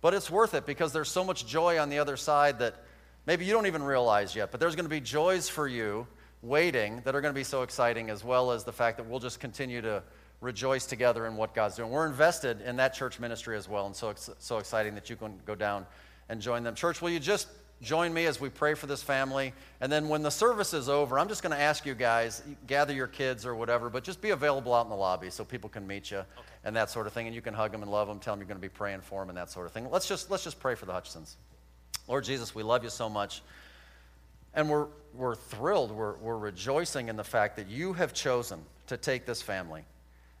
but 0.00 0.14
it's 0.14 0.30
worth 0.30 0.54
it 0.54 0.64
because 0.64 0.92
there's 0.92 1.10
so 1.10 1.24
much 1.24 1.46
joy 1.46 1.78
on 1.78 1.90
the 1.90 1.98
other 1.98 2.16
side 2.16 2.58
that 2.60 2.76
maybe 3.26 3.44
you 3.44 3.52
don't 3.52 3.66
even 3.66 3.82
realize 3.82 4.34
yet. 4.34 4.50
But 4.50 4.60
there's 4.60 4.74
going 4.76 4.86
to 4.86 4.90
be 4.90 5.00
joys 5.00 5.48
for 5.48 5.68
you 5.68 6.06
waiting 6.42 7.00
that 7.04 7.14
are 7.14 7.20
going 7.20 7.32
to 7.32 7.38
be 7.38 7.44
so 7.44 7.62
exciting, 7.62 8.10
as 8.10 8.24
well 8.24 8.50
as 8.50 8.64
the 8.64 8.72
fact 8.72 8.98
that 8.98 9.06
we'll 9.08 9.20
just 9.20 9.40
continue 9.40 9.80
to 9.80 10.02
rejoice 10.40 10.86
together 10.86 11.26
in 11.26 11.36
what 11.36 11.54
God's 11.54 11.76
doing. 11.76 11.90
We're 11.90 12.06
invested 12.06 12.60
in 12.60 12.76
that 12.76 12.94
church 12.94 13.20
ministry 13.20 13.56
as 13.56 13.68
well, 13.68 13.86
and 13.86 13.94
so, 13.94 14.10
it's 14.10 14.28
so 14.38 14.58
exciting 14.58 14.94
that 14.96 15.08
you 15.08 15.16
can 15.16 15.38
go 15.46 15.54
down 15.54 15.86
and 16.28 16.40
join 16.40 16.64
them. 16.64 16.74
Church, 16.74 17.00
will 17.00 17.10
you 17.10 17.20
just 17.20 17.46
join 17.82 18.14
me 18.14 18.26
as 18.26 18.40
we 18.40 18.48
pray 18.48 18.74
for 18.74 18.86
this 18.86 19.02
family. 19.02 19.52
And 19.80 19.90
then 19.90 20.08
when 20.08 20.22
the 20.22 20.30
service 20.30 20.72
is 20.72 20.88
over, 20.88 21.18
I'm 21.18 21.28
just 21.28 21.42
going 21.42 21.54
to 21.54 21.60
ask 21.60 21.84
you 21.84 21.94
guys, 21.94 22.42
gather 22.66 22.94
your 22.94 23.08
kids 23.08 23.44
or 23.44 23.54
whatever, 23.54 23.90
but 23.90 24.04
just 24.04 24.20
be 24.22 24.30
available 24.30 24.72
out 24.72 24.86
in 24.86 24.90
the 24.90 24.96
lobby 24.96 25.30
so 25.30 25.44
people 25.44 25.68
can 25.68 25.86
meet 25.86 26.10
you 26.10 26.18
okay. 26.18 26.28
and 26.64 26.76
that 26.76 26.90
sort 26.90 27.06
of 27.06 27.12
thing. 27.12 27.26
And 27.26 27.34
you 27.34 27.42
can 27.42 27.54
hug 27.54 27.72
them 27.72 27.82
and 27.82 27.90
love 27.90 28.08
them, 28.08 28.20
tell 28.20 28.34
them 28.34 28.40
you're 28.40 28.48
going 28.48 28.56
to 28.56 28.62
be 28.62 28.68
praying 28.68 29.00
for 29.00 29.20
them 29.20 29.28
and 29.28 29.36
that 29.36 29.50
sort 29.50 29.66
of 29.66 29.72
thing. 29.72 29.90
Let's 29.90 30.06
just, 30.06 30.30
let's 30.30 30.44
just 30.44 30.60
pray 30.60 30.76
for 30.76 30.86
the 30.86 30.92
Hutchisons. 30.92 31.34
Lord 32.08 32.24
Jesus, 32.24 32.54
we 32.54 32.62
love 32.62 32.84
you 32.84 32.90
so 32.90 33.08
much. 33.08 33.42
And 34.54 34.68
we're, 34.68 34.86
we're 35.14 35.34
thrilled, 35.34 35.90
we're, 35.90 36.16
we're 36.16 36.38
rejoicing 36.38 37.08
in 37.08 37.16
the 37.16 37.24
fact 37.24 37.56
that 37.56 37.68
you 37.68 37.92
have 37.94 38.12
chosen 38.12 38.60
to 38.88 38.96
take 38.96 39.26
this 39.26 39.42
family 39.42 39.84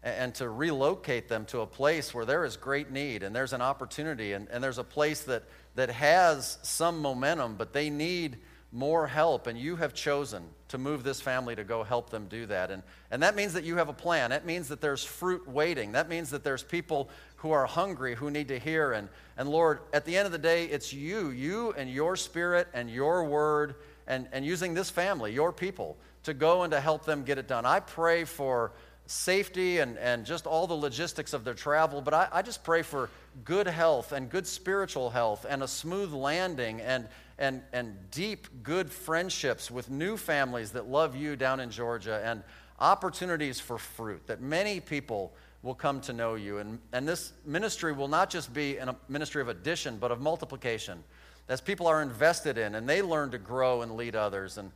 and 0.02 0.34
to 0.34 0.48
relocate 0.48 1.28
them 1.28 1.44
to 1.46 1.60
a 1.60 1.66
place 1.66 2.12
where 2.12 2.24
there 2.24 2.44
is 2.44 2.56
great 2.56 2.90
need 2.90 3.22
and 3.22 3.34
there's 3.34 3.52
an 3.52 3.62
opportunity 3.62 4.32
and, 4.32 4.48
and 4.48 4.62
there's 4.62 4.78
a 4.78 4.84
place 4.84 5.22
that 5.22 5.44
that 5.74 5.90
has 5.90 6.58
some 6.62 7.00
momentum, 7.00 7.54
but 7.56 7.72
they 7.72 7.90
need 7.90 8.38
more 8.74 9.06
help, 9.06 9.46
and 9.46 9.58
you 9.58 9.76
have 9.76 9.92
chosen 9.92 10.42
to 10.68 10.78
move 10.78 11.04
this 11.04 11.20
family 11.20 11.54
to 11.54 11.64
go 11.64 11.82
help 11.82 12.08
them 12.08 12.26
do 12.28 12.46
that. 12.46 12.70
And, 12.70 12.82
and 13.10 13.22
that 13.22 13.36
means 13.36 13.52
that 13.52 13.64
you 13.64 13.76
have 13.76 13.90
a 13.90 13.94
plan. 13.94 14.30
That 14.30 14.46
means 14.46 14.68
that 14.68 14.80
there's 14.80 15.04
fruit 15.04 15.46
waiting. 15.46 15.92
That 15.92 16.08
means 16.08 16.30
that 16.30 16.42
there's 16.42 16.62
people 16.62 17.10
who 17.36 17.50
are 17.50 17.66
hungry 17.66 18.14
who 18.14 18.30
need 18.30 18.48
to 18.48 18.58
hear. 18.58 18.92
And, 18.92 19.10
and 19.36 19.50
Lord, 19.50 19.80
at 19.92 20.06
the 20.06 20.16
end 20.16 20.24
of 20.24 20.32
the 20.32 20.38
day, 20.38 20.64
it's 20.66 20.90
you, 20.90 21.28
you 21.28 21.74
and 21.76 21.90
your 21.90 22.16
spirit 22.16 22.66
and 22.72 22.88
your 22.88 23.24
word, 23.24 23.74
and, 24.06 24.28
and 24.32 24.44
using 24.44 24.74
this 24.74 24.90
family, 24.90 25.32
your 25.32 25.52
people, 25.52 25.96
to 26.24 26.34
go 26.34 26.62
and 26.62 26.70
to 26.72 26.80
help 26.80 27.04
them 27.04 27.24
get 27.24 27.38
it 27.38 27.48
done. 27.48 27.66
I 27.66 27.80
pray 27.80 28.24
for 28.24 28.72
safety 29.06 29.78
and, 29.78 29.98
and 29.98 30.24
just 30.24 30.46
all 30.46 30.66
the 30.66 30.74
logistics 30.74 31.32
of 31.32 31.44
their 31.44 31.54
travel, 31.54 32.00
but 32.00 32.14
I, 32.14 32.28
I 32.32 32.42
just 32.42 32.62
pray 32.62 32.82
for 32.82 33.10
good 33.44 33.66
health 33.66 34.12
and 34.12 34.30
good 34.30 34.46
spiritual 34.46 35.10
health 35.10 35.44
and 35.48 35.62
a 35.62 35.68
smooth 35.68 36.12
landing 36.12 36.80
and, 36.80 37.08
and, 37.38 37.62
and 37.72 37.96
deep, 38.10 38.46
good 38.62 38.90
friendships 38.90 39.70
with 39.70 39.90
new 39.90 40.16
families 40.16 40.70
that 40.72 40.88
love 40.88 41.16
you 41.16 41.36
down 41.36 41.60
in 41.60 41.70
Georgia 41.70 42.22
and 42.24 42.42
opportunities 42.78 43.60
for 43.60 43.78
fruit, 43.78 44.26
that 44.26 44.40
many 44.40 44.80
people 44.80 45.32
will 45.62 45.74
come 45.74 46.00
to 46.00 46.12
know 46.12 46.34
you. 46.34 46.58
And, 46.58 46.78
and 46.92 47.06
this 47.06 47.32
ministry 47.44 47.92
will 47.92 48.08
not 48.08 48.30
just 48.30 48.52
be 48.52 48.76
a 48.78 48.96
ministry 49.08 49.42
of 49.42 49.48
addition, 49.48 49.96
but 49.98 50.10
of 50.10 50.20
multiplication, 50.20 51.02
as 51.48 51.60
people 51.60 51.86
are 51.86 52.02
invested 52.02 52.58
in 52.58 52.74
and 52.74 52.88
they 52.88 53.02
learn 53.02 53.30
to 53.30 53.38
grow 53.38 53.82
and 53.82 53.96
lead 53.96 54.16
others. 54.16 54.58
And 54.58 54.72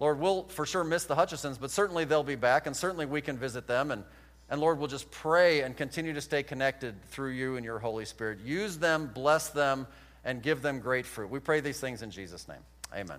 Lord, 0.00 0.20
we'll 0.20 0.44
for 0.44 0.66
sure 0.66 0.84
miss 0.84 1.04
the 1.04 1.16
Hutchisons, 1.16 1.58
but 1.60 1.70
certainly 1.70 2.04
they'll 2.04 2.22
be 2.22 2.36
back, 2.36 2.66
and 2.66 2.76
certainly 2.76 3.06
we 3.06 3.20
can 3.20 3.36
visit 3.36 3.66
them. 3.66 3.90
And 3.90 4.04
and 4.50 4.60
Lord, 4.60 4.78
we'll 4.78 4.88
just 4.88 5.10
pray 5.10 5.60
and 5.60 5.76
continue 5.76 6.14
to 6.14 6.20
stay 6.20 6.42
connected 6.42 6.94
through 7.10 7.32
you 7.32 7.56
and 7.56 7.64
your 7.64 7.78
Holy 7.78 8.06
Spirit. 8.06 8.38
Use 8.40 8.78
them, 8.78 9.10
bless 9.12 9.50
them, 9.50 9.86
and 10.24 10.42
give 10.42 10.62
them 10.62 10.80
great 10.80 11.04
fruit. 11.04 11.28
We 11.28 11.38
pray 11.38 11.60
these 11.60 11.80
things 11.80 12.02
in 12.02 12.10
Jesus' 12.10 12.48
name. 12.48 12.60
Amen. 12.94 13.18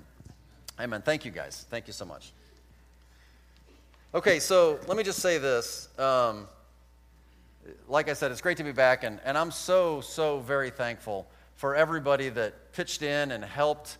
Amen. 0.79 1.01
Thank 1.03 1.25
you, 1.25 1.32
guys. 1.32 1.68
Thank 1.70 1.86
you 1.86 1.94
so 1.94 2.06
much. 2.06 2.32
Okay, 4.15 4.39
so 4.39 4.79
let 4.88 4.98
me 4.98 5.03
just 5.03 5.20
say 5.20 5.38
this. 5.38 5.88
Um, 6.00 6.48
like 7.88 8.10
I 8.10 8.13
said, 8.13 8.32
it's 8.32 8.41
great 8.41 8.58
to 8.58 8.63
be 8.63 8.72
back, 8.72 9.03
and, 9.03 9.20
and 9.24 9.38
I'm 9.38 9.51
so, 9.51 10.01
so 10.01 10.39
very 10.39 10.72
thankful 10.72 11.27
for 11.60 11.75
everybody 11.75 12.30
that 12.30 12.72
pitched 12.72 13.01
in 13.01 13.32
and 13.32 13.44
helped 13.44 13.98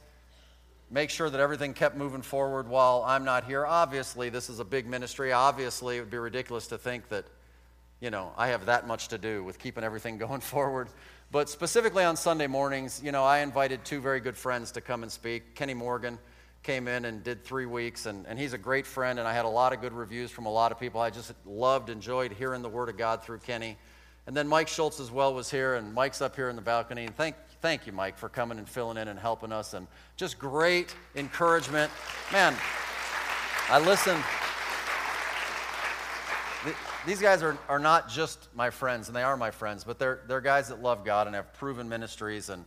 make 0.89 1.10
sure 1.10 1.30
that 1.30 1.42
everything 1.42 1.74
kept 1.74 1.98
moving 1.98 2.22
forward 2.22 2.70
while 2.70 3.04
I'm 3.06 3.25
not 3.25 3.44
here. 3.44 3.66
Obviously, 3.66 4.30
this 4.30 4.50
is 4.50 4.60
a 4.60 4.63
big 4.63 4.88
ministry. 4.88 5.34
Obviously, 5.34 5.98
it 5.98 6.00
would 6.00 6.10
be 6.10 6.18
ridiculous 6.18 6.68
to 6.68 6.78
think 6.78 7.10
that, 7.10 7.25
you 8.00 8.12
know, 8.12 8.32
I 8.38 8.48
have 8.48 8.68
that 8.68 8.88
much 8.88 9.10
to 9.10 9.18
do 9.18 9.44
with 9.44 9.60
keeping 9.60 9.84
everything 9.84 10.18
going 10.25 10.39
forward. 10.39 10.88
But 11.32 11.50
specifically 11.50 12.06
on 12.06 12.16
Sunday 12.16 12.48
mornings, 12.48 13.01
you 13.04 13.12
know, 13.12 13.25
I 13.25 13.39
invited 13.39 13.84
two 13.84 14.00
very 14.00 14.22
good 14.22 14.38
friends 14.38 14.72
to 14.72 14.80
come 14.80 15.04
and 15.04 15.12
speak. 15.12 15.54
Kenny 15.56 15.74
Morgan 15.74 16.18
came 16.63 16.88
in 16.88 17.04
and 17.04 17.25
did 17.25 17.44
three 17.44 17.66
weeks, 17.66 18.06
and, 18.06 18.25
and 18.25 18.39
he's 18.39 18.54
a 18.54 18.58
great 18.58 18.86
friend, 18.88 19.20
and 19.20 19.28
I 19.28 19.34
had 19.34 19.44
a 19.44 19.50
lot 19.50 19.74
of 19.74 19.82
good 19.82 19.92
reviews 19.92 20.32
from 20.32 20.46
a 20.46 20.51
lot 20.51 20.72
of 20.72 20.80
people. 20.80 21.01
I 21.01 21.10
just 21.10 21.34
loved, 21.46 21.89
enjoyed 21.89 22.32
hearing 22.32 22.62
the 22.62 22.70
Word 22.70 22.88
of 22.88 22.98
God 22.98 23.22
through 23.22 23.39
Kenny. 23.39 23.78
And 24.28 24.38
then 24.38 24.48
Mike 24.48 24.70
Schultz 24.70 25.01
as 25.01 25.12
well 25.12 25.34
was 25.34 25.51
here, 25.51 25.75
and 25.75 25.94
Mike's 25.94 26.22
up 26.22 26.38
here 26.38 26.48
in 26.48 26.56
the 26.56 26.62
balcony. 26.62 27.06
And 27.06 27.18
thank, 27.18 27.36
thank 27.62 27.86
you, 27.86 27.94
Mike, 27.94 28.18
for 28.18 28.30
coming 28.30 28.58
and 28.58 28.68
filling 28.68 28.98
in 28.98 29.08
and 29.08 29.20
helping 29.20 29.51
us. 29.51 29.74
And 29.74 29.88
just 30.18 30.39
great 30.39 30.96
encouragement. 31.16 31.92
Man, 32.32 32.56
I 33.70 33.80
listen. 33.80 34.18
These 37.06 37.22
guys 37.22 37.42
are, 37.44 37.58
are 37.70 37.80
not 37.80 38.10
just 38.10 38.50
my 38.54 38.70
friends, 38.70 39.08
and 39.08 39.16
they 39.16 39.24
are 39.24 39.38
my 39.38 39.51
friends, 39.51 39.84
but 39.84 40.00
they're, 40.00 40.22
they're 40.28 40.42
guys 40.42 40.68
that 40.68 40.82
love 40.82 41.06
God 41.06 41.28
and 41.28 41.36
have 41.36 41.54
proven 41.54 41.88
ministries. 41.88 42.50
And, 42.50 42.66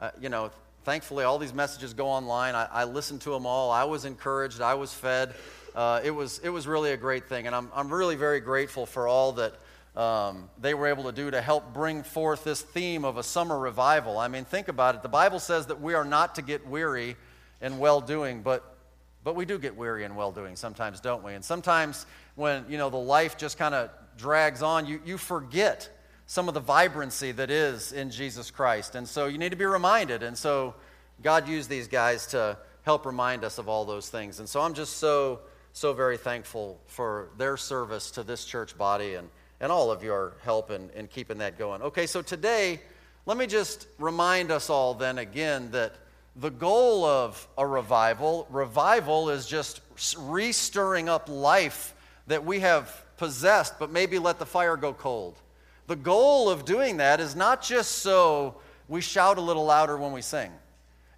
uh, 0.00 0.10
you 0.20 0.28
know, 0.28 0.50
thankfully, 0.84 1.24
all 1.24 1.38
these 1.38 1.52
messages 1.52 1.92
go 1.92 2.06
online. 2.06 2.54
I, 2.54 2.68
I 2.70 2.84
listened 2.84 3.20
to 3.22 3.30
them 3.30 3.44
all. 3.44 3.70
I 3.70 3.84
was 3.84 4.04
encouraged. 4.04 4.60
I 4.60 4.74
was 4.74 4.94
fed. 4.94 5.34
Uh, 5.74 6.00
it, 6.04 6.10
was, 6.10 6.38
it 6.40 6.50
was 6.50 6.66
really 6.66 6.92
a 6.92 6.96
great 6.96 7.28
thing. 7.28 7.46
And 7.46 7.56
I'm, 7.56 7.70
I'm 7.74 7.92
really 7.92 8.16
very 8.16 8.40
grateful 8.40 8.86
for 8.86 9.08
all 9.08 9.32
that 9.32 9.54
um, 9.96 10.48
they 10.58 10.72
were 10.72 10.86
able 10.86 11.04
to 11.04 11.12
do 11.12 11.30
to 11.30 11.42
help 11.42 11.74
bring 11.74 12.02
forth 12.02 12.44
this 12.44 12.62
theme 12.62 13.04
of 13.04 13.18
a 13.18 13.22
summer 13.22 13.58
revival. 13.58 14.18
I 14.18 14.28
mean, 14.28 14.44
think 14.44 14.68
about 14.68 14.94
it. 14.94 15.02
The 15.02 15.08
Bible 15.08 15.38
says 15.38 15.66
that 15.66 15.80
we 15.80 15.92
are 15.94 16.04
not 16.04 16.36
to 16.36 16.42
get 16.42 16.66
weary 16.66 17.16
in 17.60 17.78
well 17.78 18.00
doing, 18.00 18.42
but, 18.42 18.76
but 19.22 19.36
we 19.36 19.44
do 19.44 19.58
get 19.58 19.76
weary 19.76 20.04
in 20.04 20.14
well 20.14 20.32
doing 20.32 20.56
sometimes, 20.56 21.00
don't 21.00 21.22
we? 21.22 21.34
And 21.34 21.44
sometimes 21.44 22.06
when, 22.36 22.64
you 22.70 22.78
know, 22.78 22.88
the 22.88 22.96
life 22.96 23.36
just 23.36 23.58
kind 23.58 23.74
of 23.74 23.90
drags 24.16 24.62
on, 24.62 24.86
you, 24.86 25.00
you 25.04 25.18
forget 25.18 25.90
some 26.24 26.48
of 26.48 26.54
the 26.54 26.60
vibrancy 26.60 27.32
that 27.32 27.50
is 27.50 27.92
in 27.92 28.10
Jesus 28.10 28.50
Christ. 28.50 28.94
And 28.94 29.06
so 29.06 29.26
you 29.26 29.36
need 29.36 29.50
to 29.50 29.56
be 29.56 29.66
reminded. 29.66 30.22
And 30.22 30.38
so 30.38 30.74
God 31.22 31.46
used 31.46 31.68
these 31.68 31.86
guys 31.86 32.26
to 32.28 32.56
help 32.80 33.04
remind 33.04 33.44
us 33.44 33.58
of 33.58 33.68
all 33.68 33.84
those 33.84 34.08
things. 34.08 34.38
And 34.38 34.48
so 34.48 34.62
I'm 34.62 34.72
just 34.72 34.96
so, 34.96 35.40
so 35.74 35.92
very 35.92 36.16
thankful 36.16 36.80
for 36.86 37.28
their 37.36 37.58
service 37.58 38.10
to 38.12 38.22
this 38.22 38.46
church 38.46 38.78
body 38.78 39.16
and, 39.16 39.28
and 39.62 39.70
all 39.70 39.90
of 39.92 40.02
your 40.02 40.34
help 40.42 40.70
in, 40.70 40.90
in 40.90 41.06
keeping 41.06 41.38
that 41.38 41.56
going. 41.56 41.80
Okay, 41.80 42.06
so 42.06 42.20
today, 42.20 42.80
let 43.24 43.38
me 43.38 43.46
just 43.46 43.86
remind 43.98 44.50
us 44.50 44.68
all 44.68 44.92
then 44.92 45.18
again 45.18 45.70
that 45.70 45.94
the 46.34 46.50
goal 46.50 47.04
of 47.04 47.46
a 47.56 47.66
revival, 47.66 48.46
revival 48.50 49.30
is 49.30 49.46
just 49.46 49.80
restirring 49.96 51.08
up 51.08 51.28
life 51.28 51.94
that 52.26 52.44
we 52.44 52.58
have 52.60 53.04
possessed, 53.16 53.78
but 53.78 53.90
maybe 53.90 54.18
let 54.18 54.40
the 54.40 54.46
fire 54.46 54.76
go 54.76 54.92
cold. 54.92 55.36
The 55.86 55.96
goal 55.96 56.50
of 56.50 56.64
doing 56.64 56.96
that 56.96 57.20
is 57.20 57.36
not 57.36 57.62
just 57.62 57.98
so 57.98 58.56
we 58.88 59.00
shout 59.00 59.38
a 59.38 59.40
little 59.40 59.64
louder 59.64 59.96
when 59.96 60.10
we 60.10 60.22
sing. 60.22 60.50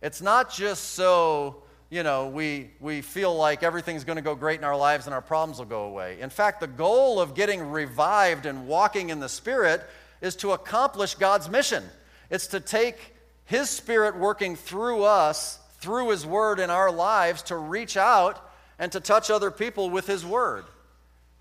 It's 0.02 0.20
not 0.20 0.52
just 0.52 0.90
so, 0.90 1.62
you 1.94 2.02
know, 2.02 2.26
we, 2.26 2.72
we 2.80 3.02
feel 3.02 3.36
like 3.36 3.62
everything's 3.62 4.02
going 4.02 4.16
to 4.16 4.22
go 4.22 4.34
great 4.34 4.58
in 4.58 4.64
our 4.64 4.76
lives 4.76 5.06
and 5.06 5.14
our 5.14 5.22
problems 5.22 5.58
will 5.58 5.66
go 5.66 5.84
away. 5.84 6.20
In 6.20 6.28
fact, 6.28 6.58
the 6.58 6.66
goal 6.66 7.20
of 7.20 7.36
getting 7.36 7.70
revived 7.70 8.46
and 8.46 8.66
walking 8.66 9.10
in 9.10 9.20
the 9.20 9.28
Spirit 9.28 9.80
is 10.20 10.34
to 10.36 10.50
accomplish 10.50 11.14
God's 11.14 11.48
mission. 11.48 11.84
It's 12.30 12.48
to 12.48 12.58
take 12.58 13.14
His 13.44 13.70
Spirit 13.70 14.16
working 14.16 14.56
through 14.56 15.04
us, 15.04 15.60
through 15.78 16.10
His 16.10 16.26
Word 16.26 16.58
in 16.58 16.68
our 16.68 16.90
lives, 16.90 17.42
to 17.44 17.56
reach 17.56 17.96
out 17.96 18.44
and 18.76 18.90
to 18.90 18.98
touch 18.98 19.30
other 19.30 19.52
people 19.52 19.88
with 19.88 20.08
His 20.08 20.26
Word. 20.26 20.64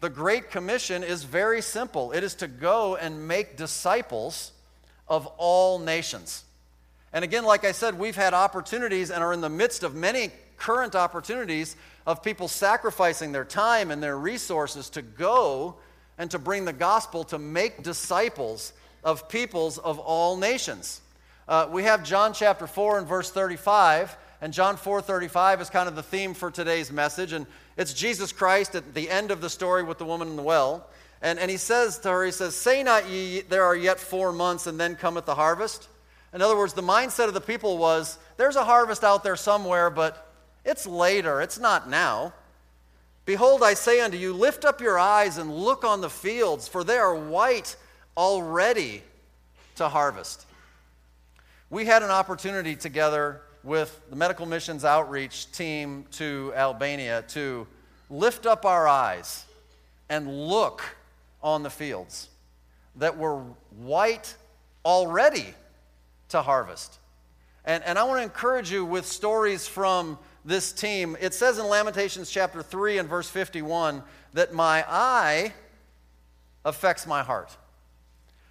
The 0.02 0.12
Great 0.12 0.52
Commission 0.52 1.04
is 1.04 1.24
very 1.24 1.64
simple 1.64 2.12
it 2.12 2.24
is 2.24 2.36
to 2.36 2.48
go 2.48 2.96
and 2.96 3.28
make 3.28 3.58
disciples 3.58 4.52
of 5.08 5.26
all 5.38 5.80
nations. 5.80 6.44
And 7.14 7.24
again, 7.24 7.46
like 7.46 7.64
I 7.64 7.72
said, 7.72 7.98
we've 7.98 8.16
had 8.16 8.34
opportunities 8.34 9.12
and 9.12 9.24
are 9.24 9.34
in 9.34 9.42
the 9.42 9.50
midst 9.50 9.84
of 9.84 9.94
many 9.94 10.32
current 10.58 10.96
opportunities 10.96 11.76
of 12.08 12.24
people 12.24 12.48
sacrificing 12.48 13.32
their 13.32 13.46
time 13.46 13.92
and 13.92 14.02
their 14.02 14.18
resources 14.18 14.90
to 14.92 15.02
go 15.02 15.76
and 16.18 16.32
to 16.32 16.40
bring 16.40 16.66
the 16.66 16.74
gospel 16.74 17.24
to 17.26 17.38
make 17.38 17.84
disciples 17.84 18.74
of 19.04 19.30
peoples 19.30 19.78
of 19.78 20.00
all 20.00 20.38
nations. 20.38 21.02
Uh, 21.48 21.68
we 21.70 21.84
have 21.84 22.04
John 22.04 22.34
chapter 22.34 22.66
4 22.66 23.00
and 23.00 23.08
verse 23.08 23.30
35, 23.30 24.18
and 24.42 24.54
John 24.54 24.78
4:35 24.78 25.62
is 25.62 25.70
kind 25.70 25.88
of 25.88 25.96
the 25.96 26.04
theme 26.04 26.34
for 26.34 26.50
today's 26.50 26.92
message, 26.92 27.34
and 27.34 27.46
it's 27.78 27.94
Jesus 27.94 28.32
Christ 28.32 28.76
at 28.76 28.94
the 28.94 29.10
end 29.10 29.30
of 29.30 29.42
the 29.42 29.50
story 29.50 29.84
with 29.84 29.98
the 29.98 30.06
woman 30.06 30.30
in 30.30 30.36
the 30.36 30.42
well. 30.42 30.88
And, 31.22 31.40
and 31.40 31.50
he 31.50 31.58
says 31.58 32.00
to 32.00 32.10
her, 32.10 32.26
he 32.26 32.32
says, 32.32 32.56
Say 32.56 32.84
not 32.84 33.08
ye, 33.08 33.42
there 33.42 33.64
are 33.64 33.76
yet 33.76 34.00
four 34.00 34.32
months, 34.34 34.68
and 34.68 34.80
then 34.80 34.96
cometh 34.96 35.26
the 35.26 35.36
harvest. 35.36 35.88
In 36.34 36.42
other 36.42 36.58
words, 36.58 36.74
the 36.74 36.82
mindset 36.82 37.28
of 37.28 37.34
the 37.34 37.42
people 37.42 37.78
was 37.78 38.18
there's 38.38 38.56
a 38.56 38.64
harvest 38.64 39.04
out 39.04 39.24
there 39.24 39.36
somewhere, 39.36 39.90
but 39.90 40.28
it's 40.66 40.88
later, 40.88 41.42
it's 41.42 41.60
not 41.60 41.90
now. 41.90 42.34
Behold, 43.26 43.64
I 43.64 43.76
say 43.76 44.02
unto 44.02 44.18
you, 44.18 44.34
lift 44.34 44.66
up 44.66 44.82
your 44.82 44.98
eyes 44.98 45.38
and 45.38 45.54
look 45.56 45.84
on 45.84 46.02
the 46.02 46.10
fields, 46.10 46.68
for 46.68 46.84
they 46.84 46.98
are 46.98 47.16
white 47.16 47.76
already 48.18 49.04
to 49.76 49.88
harvest. 49.88 50.46
We 51.70 51.86
had 51.86 52.04
an 52.04 52.10
opportunity 52.10 52.76
together 52.76 53.42
with 53.64 54.00
the 54.10 54.16
Medical 54.16 54.46
Missions 54.46 54.84
Outreach 54.84 55.52
team 55.52 56.06
to 56.12 56.52
Albania 56.56 57.24
to 57.30 57.66
lift 58.10 58.46
up 58.46 58.66
our 58.66 58.88
eyes 58.88 59.46
and 60.10 60.48
look 60.48 60.84
on 61.42 61.64
the 61.64 61.70
fields 61.70 62.30
that 62.98 63.18
were 63.18 63.42
white 63.78 64.36
already 64.86 65.54
to 66.34 66.42
harvest. 66.42 66.98
And, 67.64 67.84
and 67.84 67.98
I 67.98 68.04
want 68.04 68.20
to 68.20 68.24
encourage 68.24 68.72
you 68.72 68.84
with 68.84 69.06
stories 69.06 69.68
from 69.68 70.18
this 70.44 70.72
team. 70.72 71.16
It 71.22 71.36
says 71.36 71.60
in 71.60 71.68
Lamentations 71.68 72.30
chapter 72.30 72.64
3 72.64 72.98
and 72.98 73.08
verse 73.08 73.30
51 73.30 74.04
that 74.34 74.52
my 74.52 74.84
eye 74.90 75.54
affects 76.66 77.06
my 77.06 77.22
heart. 77.22 77.56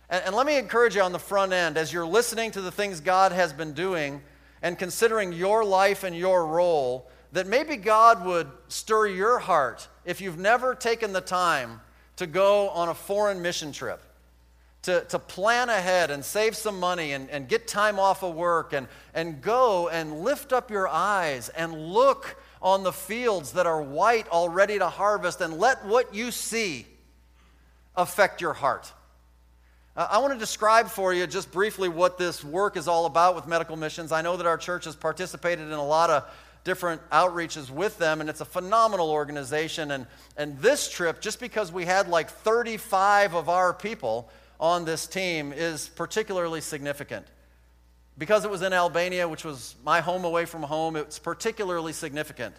And, 0.08 0.22
and 0.26 0.36
let 0.36 0.46
me 0.46 0.58
encourage 0.58 0.94
you 0.94 1.02
on 1.02 1.10
the 1.10 1.18
front 1.18 1.52
end 1.52 1.76
as 1.76 1.92
you're 1.92 2.06
listening 2.06 2.52
to 2.52 2.60
the 2.60 2.70
things 2.70 3.00
God 3.00 3.32
has 3.32 3.52
been 3.52 3.72
doing 3.72 4.22
and 4.62 4.78
considering 4.78 5.32
your 5.32 5.64
life 5.64 6.04
and 6.04 6.16
your 6.16 6.46
role, 6.46 7.10
that 7.32 7.48
maybe 7.48 7.76
God 7.76 8.24
would 8.24 8.46
stir 8.68 9.08
your 9.08 9.40
heart 9.40 9.88
if 10.04 10.20
you've 10.20 10.38
never 10.38 10.76
taken 10.76 11.12
the 11.12 11.20
time 11.20 11.80
to 12.14 12.28
go 12.28 12.68
on 12.68 12.90
a 12.90 12.94
foreign 12.94 13.42
mission 13.42 13.72
trip 13.72 14.00
to, 14.82 15.02
to 15.08 15.18
plan 15.18 15.68
ahead 15.68 16.10
and 16.10 16.24
save 16.24 16.56
some 16.56 16.80
money 16.80 17.12
and, 17.12 17.30
and 17.30 17.48
get 17.48 17.68
time 17.68 17.98
off 17.98 18.22
of 18.24 18.34
work 18.34 18.72
and, 18.72 18.88
and 19.14 19.40
go 19.40 19.88
and 19.88 20.20
lift 20.20 20.52
up 20.52 20.70
your 20.70 20.88
eyes 20.88 21.48
and 21.50 21.72
look 21.72 22.36
on 22.60 22.82
the 22.82 22.92
fields 22.92 23.52
that 23.52 23.66
are 23.66 23.80
white 23.80 24.28
already 24.28 24.78
to 24.78 24.88
harvest 24.88 25.40
and 25.40 25.58
let 25.58 25.84
what 25.84 26.14
you 26.14 26.30
see 26.30 26.86
affect 27.96 28.40
your 28.40 28.52
heart. 28.52 28.92
Uh, 29.94 30.08
I 30.10 30.18
want 30.18 30.32
to 30.32 30.38
describe 30.38 30.88
for 30.88 31.12
you 31.12 31.26
just 31.26 31.52
briefly 31.52 31.88
what 31.88 32.18
this 32.18 32.42
work 32.42 32.76
is 32.76 32.88
all 32.88 33.06
about 33.06 33.34
with 33.34 33.46
medical 33.46 33.76
missions. 33.76 34.10
I 34.10 34.22
know 34.22 34.36
that 34.36 34.46
our 34.46 34.56
church 34.56 34.86
has 34.86 34.96
participated 34.96 35.66
in 35.66 35.72
a 35.72 35.84
lot 35.84 36.10
of 36.10 36.24
different 36.64 37.02
outreaches 37.10 37.70
with 37.70 37.98
them, 37.98 38.20
and 38.20 38.30
it's 38.30 38.40
a 38.40 38.46
phenomenal 38.46 39.10
organization. 39.10 39.90
And, 39.90 40.06
and 40.36 40.58
this 40.60 40.88
trip, 40.88 41.20
just 41.20 41.40
because 41.40 41.70
we 41.70 41.84
had 41.84 42.08
like 42.08 42.30
35 42.30 43.34
of 43.34 43.48
our 43.48 43.74
people, 43.74 44.30
on 44.62 44.84
this 44.84 45.08
team 45.08 45.52
is 45.52 45.88
particularly 45.88 46.60
significant. 46.60 47.26
Because 48.16 48.44
it 48.44 48.50
was 48.50 48.62
in 48.62 48.72
Albania, 48.72 49.28
which 49.28 49.44
was 49.44 49.74
my 49.84 50.00
home 50.00 50.24
away 50.24 50.44
from 50.44 50.62
home, 50.62 50.94
it's 50.94 51.18
particularly 51.18 51.92
significant. 51.92 52.54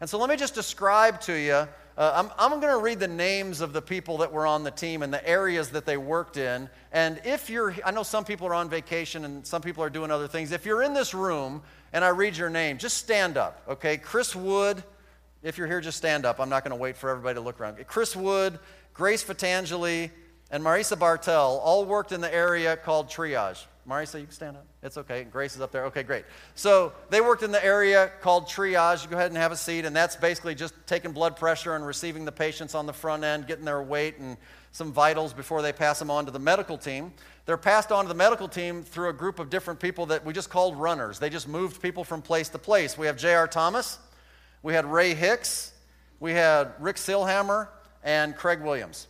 And 0.00 0.10
so 0.10 0.18
let 0.18 0.28
me 0.28 0.34
just 0.34 0.56
describe 0.56 1.20
to 1.22 1.32
you. 1.32 1.52
Uh, 1.52 1.68
I'm, 1.96 2.30
I'm 2.36 2.60
going 2.60 2.76
to 2.76 2.82
read 2.82 2.98
the 2.98 3.06
names 3.06 3.60
of 3.60 3.72
the 3.72 3.80
people 3.80 4.18
that 4.18 4.32
were 4.32 4.48
on 4.48 4.64
the 4.64 4.72
team 4.72 5.04
and 5.04 5.14
the 5.14 5.26
areas 5.26 5.70
that 5.70 5.86
they 5.86 5.96
worked 5.96 6.36
in. 6.38 6.68
And 6.90 7.20
if 7.24 7.48
you're, 7.48 7.72
I 7.84 7.92
know 7.92 8.02
some 8.02 8.24
people 8.24 8.48
are 8.48 8.54
on 8.54 8.68
vacation 8.68 9.24
and 9.24 9.46
some 9.46 9.62
people 9.62 9.84
are 9.84 9.90
doing 9.90 10.10
other 10.10 10.26
things. 10.26 10.50
If 10.50 10.66
you're 10.66 10.82
in 10.82 10.92
this 10.92 11.14
room 11.14 11.62
and 11.92 12.04
I 12.04 12.08
read 12.08 12.36
your 12.36 12.50
name, 12.50 12.78
just 12.78 12.98
stand 12.98 13.36
up, 13.36 13.62
okay? 13.68 13.96
Chris 13.96 14.34
Wood, 14.34 14.82
if 15.44 15.56
you're 15.56 15.68
here, 15.68 15.80
just 15.80 15.98
stand 15.98 16.26
up. 16.26 16.40
I'm 16.40 16.48
not 16.48 16.64
going 16.64 16.76
to 16.76 16.82
wait 16.82 16.96
for 16.96 17.10
everybody 17.10 17.36
to 17.36 17.40
look 17.40 17.60
around. 17.60 17.76
Chris 17.86 18.16
Wood, 18.16 18.58
Grace 18.92 19.22
Fatangeli, 19.22 20.10
and 20.50 20.62
Marisa 20.62 20.98
Bartel 20.98 21.58
all 21.62 21.84
worked 21.84 22.12
in 22.12 22.20
the 22.20 22.32
area 22.32 22.76
called 22.76 23.08
triage. 23.08 23.64
Marisa, 23.88 24.18
you 24.18 24.26
can 24.26 24.32
stand 24.32 24.56
up. 24.56 24.64
It's 24.82 24.96
okay. 24.96 25.24
Grace 25.24 25.54
is 25.54 25.60
up 25.60 25.70
there. 25.70 25.84
Okay, 25.86 26.02
great. 26.02 26.24
So 26.54 26.92
they 27.10 27.20
worked 27.20 27.42
in 27.42 27.50
the 27.50 27.62
area 27.62 28.10
called 28.22 28.46
triage. 28.46 29.04
You 29.04 29.10
go 29.10 29.16
ahead 29.16 29.30
and 29.30 29.36
have 29.36 29.52
a 29.52 29.56
seat, 29.56 29.84
and 29.84 29.94
that's 29.94 30.16
basically 30.16 30.54
just 30.54 30.74
taking 30.86 31.12
blood 31.12 31.36
pressure 31.36 31.74
and 31.74 31.86
receiving 31.86 32.24
the 32.24 32.32
patients 32.32 32.74
on 32.74 32.86
the 32.86 32.92
front 32.92 33.24
end, 33.24 33.46
getting 33.46 33.64
their 33.64 33.82
weight 33.82 34.18
and 34.18 34.38
some 34.72 34.90
vitals 34.90 35.32
before 35.32 35.60
they 35.60 35.72
pass 35.72 35.98
them 35.98 36.10
on 36.10 36.24
to 36.24 36.30
the 36.30 36.38
medical 36.38 36.78
team. 36.78 37.12
They're 37.46 37.56
passed 37.58 37.92
on 37.92 38.04
to 38.04 38.08
the 38.08 38.14
medical 38.14 38.48
team 38.48 38.82
through 38.82 39.10
a 39.10 39.12
group 39.12 39.38
of 39.38 39.50
different 39.50 39.80
people 39.80 40.06
that 40.06 40.24
we 40.24 40.32
just 40.32 40.48
called 40.48 40.76
runners. 40.76 41.18
They 41.18 41.30
just 41.30 41.46
moved 41.46 41.82
people 41.82 42.04
from 42.04 42.22
place 42.22 42.48
to 42.50 42.58
place. 42.58 42.96
We 42.96 43.06
have 43.06 43.16
J.R. 43.16 43.46
Thomas, 43.46 43.98
we 44.62 44.72
had 44.72 44.86
Ray 44.86 45.14
Hicks, 45.14 45.72
we 46.20 46.32
had 46.32 46.72
Rick 46.80 46.96
Silhammer, 46.96 47.68
and 48.02 48.34
Craig 48.34 48.62
Williams 48.62 49.08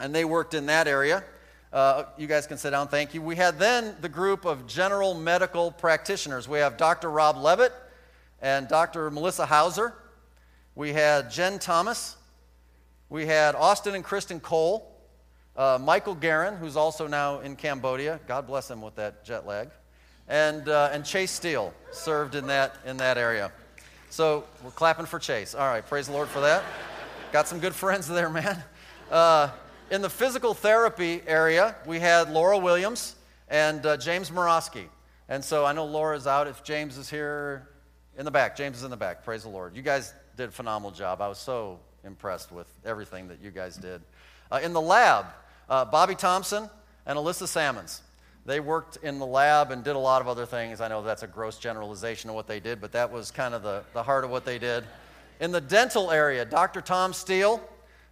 and 0.00 0.14
they 0.14 0.24
worked 0.24 0.54
in 0.54 0.66
that 0.66 0.88
area. 0.88 1.24
Uh, 1.72 2.04
you 2.16 2.26
guys 2.26 2.46
can 2.46 2.56
sit 2.56 2.70
down, 2.70 2.88
thank 2.88 3.12
you. 3.12 3.20
We 3.20 3.36
had 3.36 3.58
then 3.58 3.94
the 4.00 4.08
group 4.08 4.46
of 4.46 4.66
general 4.66 5.14
medical 5.14 5.70
practitioners. 5.70 6.48
We 6.48 6.58
have 6.58 6.76
Dr. 6.76 7.10
Rob 7.10 7.36
Levitt 7.36 7.72
and 8.40 8.66
Dr. 8.68 9.10
Melissa 9.10 9.44
Hauser. 9.44 9.94
We 10.74 10.92
had 10.92 11.30
Jen 11.30 11.58
Thomas. 11.58 12.16
We 13.10 13.26
had 13.26 13.54
Austin 13.54 13.94
and 13.94 14.04
Kristen 14.04 14.40
Cole. 14.40 14.94
Uh, 15.56 15.78
Michael 15.80 16.14
Guerin, 16.14 16.56
who's 16.56 16.76
also 16.76 17.06
now 17.06 17.40
in 17.40 17.56
Cambodia. 17.56 18.20
God 18.28 18.46
bless 18.46 18.70
him 18.70 18.80
with 18.80 18.94
that 18.94 19.24
jet 19.24 19.46
lag. 19.46 19.68
And, 20.28 20.68
uh, 20.68 20.90
and 20.92 21.04
Chase 21.04 21.32
Steele 21.32 21.74
served 21.90 22.34
in 22.34 22.46
that, 22.46 22.76
in 22.86 22.96
that 22.98 23.18
area. 23.18 23.50
So 24.08 24.44
we're 24.62 24.70
clapping 24.70 25.06
for 25.06 25.18
Chase. 25.18 25.54
All 25.54 25.66
right, 25.66 25.84
praise 25.84 26.06
the 26.06 26.12
Lord 26.12 26.28
for 26.28 26.40
that. 26.40 26.62
Got 27.32 27.48
some 27.48 27.58
good 27.58 27.74
friends 27.74 28.06
there, 28.08 28.30
man. 28.30 28.62
Uh, 29.10 29.48
in 29.90 30.02
the 30.02 30.10
physical 30.10 30.54
therapy 30.54 31.22
area, 31.26 31.74
we 31.86 31.98
had 31.98 32.30
Laura 32.30 32.58
Williams 32.58 33.16
and 33.48 33.84
uh, 33.84 33.96
James 33.96 34.30
Morosky. 34.30 34.86
And 35.28 35.44
so 35.44 35.64
I 35.64 35.72
know 35.72 35.84
Laura's 35.84 36.26
out. 36.26 36.46
If 36.46 36.62
James 36.62 36.96
is 36.96 37.08
here 37.08 37.68
in 38.16 38.24
the 38.24 38.30
back, 38.30 38.56
James 38.56 38.78
is 38.78 38.84
in 38.84 38.90
the 38.90 38.96
back. 38.96 39.24
Praise 39.24 39.42
the 39.42 39.48
Lord. 39.48 39.76
You 39.76 39.82
guys 39.82 40.14
did 40.36 40.48
a 40.48 40.52
phenomenal 40.52 40.90
job. 40.90 41.20
I 41.20 41.28
was 41.28 41.38
so 41.38 41.80
impressed 42.04 42.52
with 42.52 42.66
everything 42.84 43.28
that 43.28 43.40
you 43.42 43.50
guys 43.50 43.76
did. 43.76 44.00
Uh, 44.50 44.60
in 44.62 44.72
the 44.72 44.80
lab, 44.80 45.26
Uh, 45.68 45.84
Bobby 45.84 46.14
Thompson 46.14 46.70
and 47.04 47.18
Alyssa 47.18 47.46
Salmons. 47.46 48.00
They 48.46 48.58
worked 48.58 48.96
in 49.02 49.18
the 49.18 49.26
lab 49.26 49.70
and 49.70 49.84
did 49.84 49.96
a 49.96 49.98
lot 49.98 50.22
of 50.22 50.26
other 50.28 50.46
things. 50.46 50.80
I 50.80 50.88
know 50.88 51.02
that's 51.02 51.22
a 51.22 51.26
gross 51.26 51.58
generalization 51.58 52.30
of 52.30 52.36
what 52.36 52.46
they 52.46 52.58
did, 52.58 52.80
but 52.80 52.90
that 52.92 53.12
was 53.12 53.30
kind 53.30 53.52
of 53.52 53.62
the, 53.62 53.82
the 53.92 54.02
heart 54.02 54.24
of 54.24 54.30
what 54.30 54.46
they 54.46 54.58
did. 54.58 54.84
In 55.40 55.52
the 55.52 55.60
dental 55.60 56.10
area, 56.10 56.46
Dr. 56.46 56.80
Tom 56.80 57.12
Steele, 57.12 57.60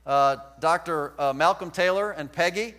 uh, 0.06 0.36
Dr. 0.60 1.12
Uh, 1.18 1.32
Malcolm 1.32 1.70
Taylor 1.70 2.12
and 2.12 2.30
Peggy, 2.32 2.74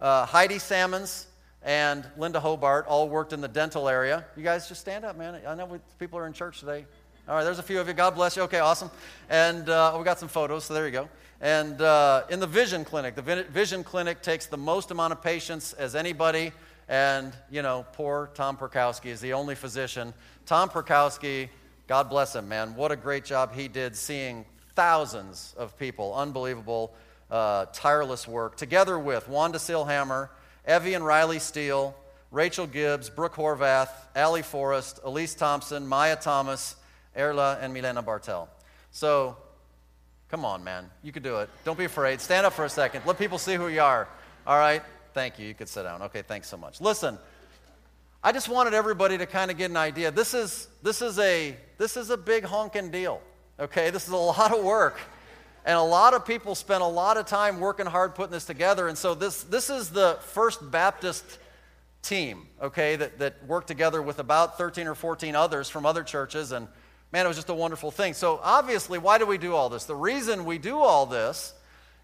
uh, 0.00 0.26
Heidi 0.26 0.58
Salmons, 0.58 1.26
and 1.64 2.04
Linda 2.16 2.40
Hobart 2.40 2.86
all 2.86 3.08
worked 3.08 3.32
in 3.32 3.40
the 3.40 3.48
dental 3.48 3.88
area. 3.88 4.24
You 4.36 4.42
guys 4.42 4.68
just 4.68 4.80
stand 4.80 5.04
up, 5.04 5.16
man. 5.16 5.40
I 5.46 5.54
know 5.54 5.66
we, 5.66 5.78
people 5.98 6.18
are 6.18 6.26
in 6.26 6.32
church 6.32 6.60
today. 6.60 6.84
All 7.28 7.36
right, 7.36 7.44
there's 7.44 7.60
a 7.60 7.62
few 7.62 7.78
of 7.78 7.86
you. 7.86 7.94
God 7.94 8.16
bless 8.16 8.36
you. 8.36 8.42
Okay, 8.42 8.58
awesome. 8.58 8.90
And 9.30 9.68
uh, 9.68 9.94
we 9.96 10.04
got 10.04 10.18
some 10.18 10.28
photos, 10.28 10.64
so 10.64 10.74
there 10.74 10.86
you 10.86 10.92
go. 10.92 11.08
And 11.40 11.80
uh, 11.80 12.24
in 12.30 12.40
the 12.40 12.48
vision 12.48 12.84
clinic, 12.84 13.14
the 13.14 13.44
vision 13.50 13.84
clinic 13.84 14.22
takes 14.22 14.46
the 14.46 14.56
most 14.56 14.90
amount 14.90 15.12
of 15.12 15.22
patients 15.22 15.72
as 15.74 15.94
anybody. 15.94 16.52
And, 16.88 17.32
you 17.48 17.62
know, 17.62 17.86
poor 17.92 18.30
Tom 18.34 18.56
Perkowski 18.56 19.06
is 19.06 19.20
the 19.20 19.32
only 19.34 19.54
physician. 19.54 20.12
Tom 20.46 20.68
Perkowski, 20.68 21.48
God 21.86 22.10
bless 22.10 22.34
him, 22.34 22.48
man. 22.48 22.74
What 22.74 22.90
a 22.90 22.96
great 22.96 23.24
job 23.24 23.54
he 23.54 23.68
did 23.68 23.94
seeing 23.94 24.44
thousands 24.74 25.54
of 25.56 25.78
people. 25.78 26.14
Unbelievable, 26.14 26.94
uh, 27.30 27.66
tireless 27.72 28.26
work. 28.26 28.56
Together 28.56 28.98
with 28.98 29.28
Wanda 29.28 29.58
Sealhammer, 29.58 30.28
Evie 30.68 30.94
and 30.94 31.04
Riley 31.04 31.38
Steele, 31.38 31.94
Rachel 32.30 32.66
Gibbs, 32.66 33.10
Brooke 33.10 33.34
Horvath, 33.34 33.90
Allie 34.16 34.42
Forrest, 34.42 35.00
Elise 35.04 35.34
Thompson, 35.34 35.86
Maya 35.86 36.16
Thomas, 36.16 36.76
Erla, 37.16 37.62
and 37.62 37.74
Milena 37.74 38.02
Bartel. 38.02 38.48
So, 38.90 39.36
come 40.30 40.44
on, 40.44 40.64
man. 40.64 40.90
You 41.02 41.12
could 41.12 41.22
do 41.22 41.36
it. 41.38 41.50
Don't 41.64 41.78
be 41.78 41.84
afraid. 41.84 42.20
Stand 42.20 42.46
up 42.46 42.54
for 42.54 42.64
a 42.64 42.70
second. 42.70 43.02
Let 43.06 43.18
people 43.18 43.38
see 43.38 43.54
who 43.54 43.68
you 43.68 43.82
are. 43.82 44.08
All 44.46 44.58
right? 44.58 44.82
Thank 45.12 45.38
you. 45.38 45.46
You 45.46 45.54
could 45.54 45.68
sit 45.68 45.82
down. 45.82 46.02
Okay, 46.02 46.22
thanks 46.22 46.48
so 46.48 46.56
much. 46.56 46.80
Listen, 46.80 47.18
I 48.24 48.32
just 48.32 48.48
wanted 48.48 48.72
everybody 48.72 49.18
to 49.18 49.26
kind 49.26 49.50
of 49.50 49.58
get 49.58 49.70
an 49.70 49.76
idea. 49.76 50.10
This 50.10 50.32
is, 50.32 50.68
this 50.82 51.02
is, 51.02 51.18
a, 51.18 51.56
this 51.76 51.96
is 51.96 52.08
a 52.10 52.16
big 52.16 52.44
honking 52.44 52.90
deal. 52.90 53.20
Okay, 53.62 53.90
this 53.90 54.08
is 54.08 54.12
a 54.12 54.16
lot 54.16 54.52
of 54.52 54.64
work. 54.64 54.98
And 55.64 55.78
a 55.78 55.82
lot 55.82 56.14
of 56.14 56.26
people 56.26 56.56
spent 56.56 56.82
a 56.82 56.86
lot 56.86 57.16
of 57.16 57.26
time 57.26 57.60
working 57.60 57.86
hard 57.86 58.16
putting 58.16 58.32
this 58.32 58.44
together. 58.44 58.88
And 58.88 58.98
so 58.98 59.14
this, 59.14 59.44
this 59.44 59.70
is 59.70 59.90
the 59.90 60.18
First 60.20 60.68
Baptist 60.72 61.38
team, 62.02 62.48
okay, 62.60 62.96
that, 62.96 63.20
that 63.20 63.46
worked 63.46 63.68
together 63.68 64.02
with 64.02 64.18
about 64.18 64.58
13 64.58 64.88
or 64.88 64.96
14 64.96 65.36
others 65.36 65.68
from 65.68 65.86
other 65.86 66.02
churches. 66.02 66.50
And 66.50 66.66
man, 67.12 67.24
it 67.24 67.28
was 67.28 67.36
just 67.36 67.50
a 67.50 67.54
wonderful 67.54 67.92
thing. 67.92 68.14
So 68.14 68.40
obviously, 68.42 68.98
why 68.98 69.18
do 69.18 69.26
we 69.26 69.38
do 69.38 69.54
all 69.54 69.68
this? 69.68 69.84
The 69.84 69.94
reason 69.94 70.44
we 70.44 70.58
do 70.58 70.78
all 70.78 71.06
this 71.06 71.54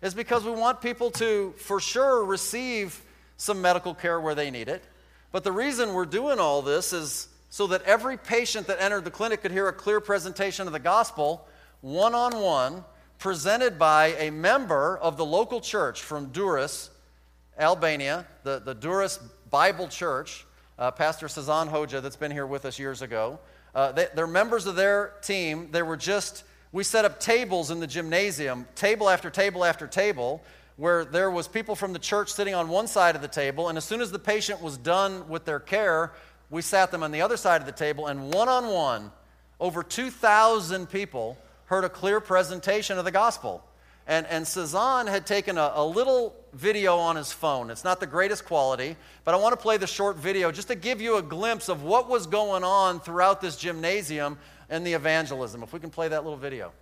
is 0.01 0.15
because 0.15 0.45
we 0.45 0.53
want 0.53 0.81
people 0.81 1.11
to, 1.13 1.53
for 1.57 1.81
sure, 1.81 2.25
receive 2.25 3.03
some 3.37 3.61
medical 3.61 3.97
care 3.97 4.21
where 4.21 4.37
they 4.37 4.53
need 4.53 4.69
it. 4.69 4.85
But 5.33 5.43
the 5.43 5.51
reason 5.51 5.93
we're 5.93 6.07
doing 6.07 6.39
all 6.39 6.63
this 6.63 6.93
is 6.93 7.27
so 7.51 7.67
that 7.67 7.83
every 7.83 8.17
patient 8.17 8.67
that 8.67 8.81
entered 8.81 9.05
the 9.05 9.11
clinic 9.11 9.43
could 9.43 9.53
hear 9.53 9.69
a 9.69 9.73
clear 9.73 10.01
presentation 10.01 10.67
of 10.67 10.73
the 10.73 10.79
gospel, 10.79 11.47
one 11.81 12.15
on 12.15 12.41
one 12.41 12.85
presented 13.19 13.79
by 13.79 14.09
a 14.19 14.31
member 14.31 14.97
of 14.99 15.17
the 15.17 15.25
local 15.25 15.61
church 15.61 16.03
from 16.03 16.31
Durrës, 16.31 16.91
Albania, 17.59 18.27
the, 18.45 18.61
the 18.61 18.75
Durrës 18.75 19.19
Bible 19.51 19.89
Church, 19.89 20.47
uh, 20.79 20.91
Pastor 20.91 21.27
Sazan 21.27 21.69
Hoja, 21.69 22.01
that's 22.01 22.17
been 22.17 22.31
here 22.31 22.47
with 22.47 22.65
us 22.65 22.79
years 22.79 23.03
ago. 23.03 23.41
Uh, 23.75 23.93
they, 23.93 24.07
they're 24.15 24.27
members 24.27 24.67
of 24.67 24.77
their 24.77 25.15
team. 25.23 25.69
They 25.73 25.83
were 25.83 25.97
just, 25.97 26.45
we 26.71 26.85
set 26.85 27.05
up 27.05 27.19
tables 27.19 27.71
in 27.71 27.81
the 27.81 27.87
gymnasium, 27.87 28.67
table 28.77 29.09
after 29.09 29.31
table 29.31 29.65
after 29.65 29.87
table, 29.89 30.43
where 30.77 31.05
there 31.05 31.31
was 31.31 31.49
people 31.49 31.75
from 31.75 31.93
the 31.93 31.99
church 31.99 32.33
sitting 32.33 32.55
on 32.55 32.69
one 32.69 32.87
side 32.87 33.17
of 33.17 33.23
the 33.23 33.29
table, 33.29 33.69
and 33.69 33.77
as 33.77 33.85
soon 33.85 34.01
as 34.01 34.13
the 34.13 34.19
patient 34.19 34.63
was 34.63 34.79
done 34.79 35.29
with 35.29 35.45
their 35.45 35.59
care, 35.59 36.13
we 36.51 36.63
sat 36.63 36.91
them 36.91 37.03
on 37.03 37.13
the 37.13 37.21
other 37.21 37.37
side 37.37 37.61
of 37.61 37.67
the 37.67 37.73
table, 37.73 38.07
and 38.07 38.33
one 38.33 38.49
on 38.49 38.69
one, 38.69 39.13
over 39.61 39.83
2,000 39.83 40.89
people 40.89 41.37
heard 41.67 41.85
a 41.85 41.89
clear 41.89 42.21
presentation 42.21 42.99
of 42.99 43.05
the 43.05 43.11
gospel. 43.11 43.63
And, 44.07 44.27
and 44.29 44.47
Sazan 44.47 45.07
had 45.07 45.27
taken 45.27 45.59
a, 45.59 45.73
a, 45.75 45.85
little 45.85 46.35
video 46.55 46.97
on 46.97 47.17
his 47.17 47.31
phone. 47.31 47.69
It's 47.69 47.85
not 47.85 48.01
the 48.01 48.07
greatest 48.07 48.47
quality, 48.47 48.97
but 49.25 49.35
I 49.35 49.37
want 49.37 49.53
to 49.53 49.61
play 49.61 49.77
the 49.77 49.87
short 49.87 50.17
video 50.17 50.51
just 50.51 50.69
to 50.69 50.75
give 50.75 51.03
you 51.03 51.17
a 51.17 51.23
glimpse 51.23 51.69
of 51.69 51.83
what 51.83 52.09
was 52.09 52.27
going 52.27 52.65
on 52.65 53.01
throughout 53.01 53.43
this 53.43 53.57
gymnasium 53.57 54.39
and 54.71 54.87
the 54.87 54.95
evangelism. 54.95 55.63
If 55.63 55.75
we 55.75 55.81
can 55.81 55.91
play 55.91 56.09
that 56.09 56.25
little 56.25 56.39
video. 56.39 56.73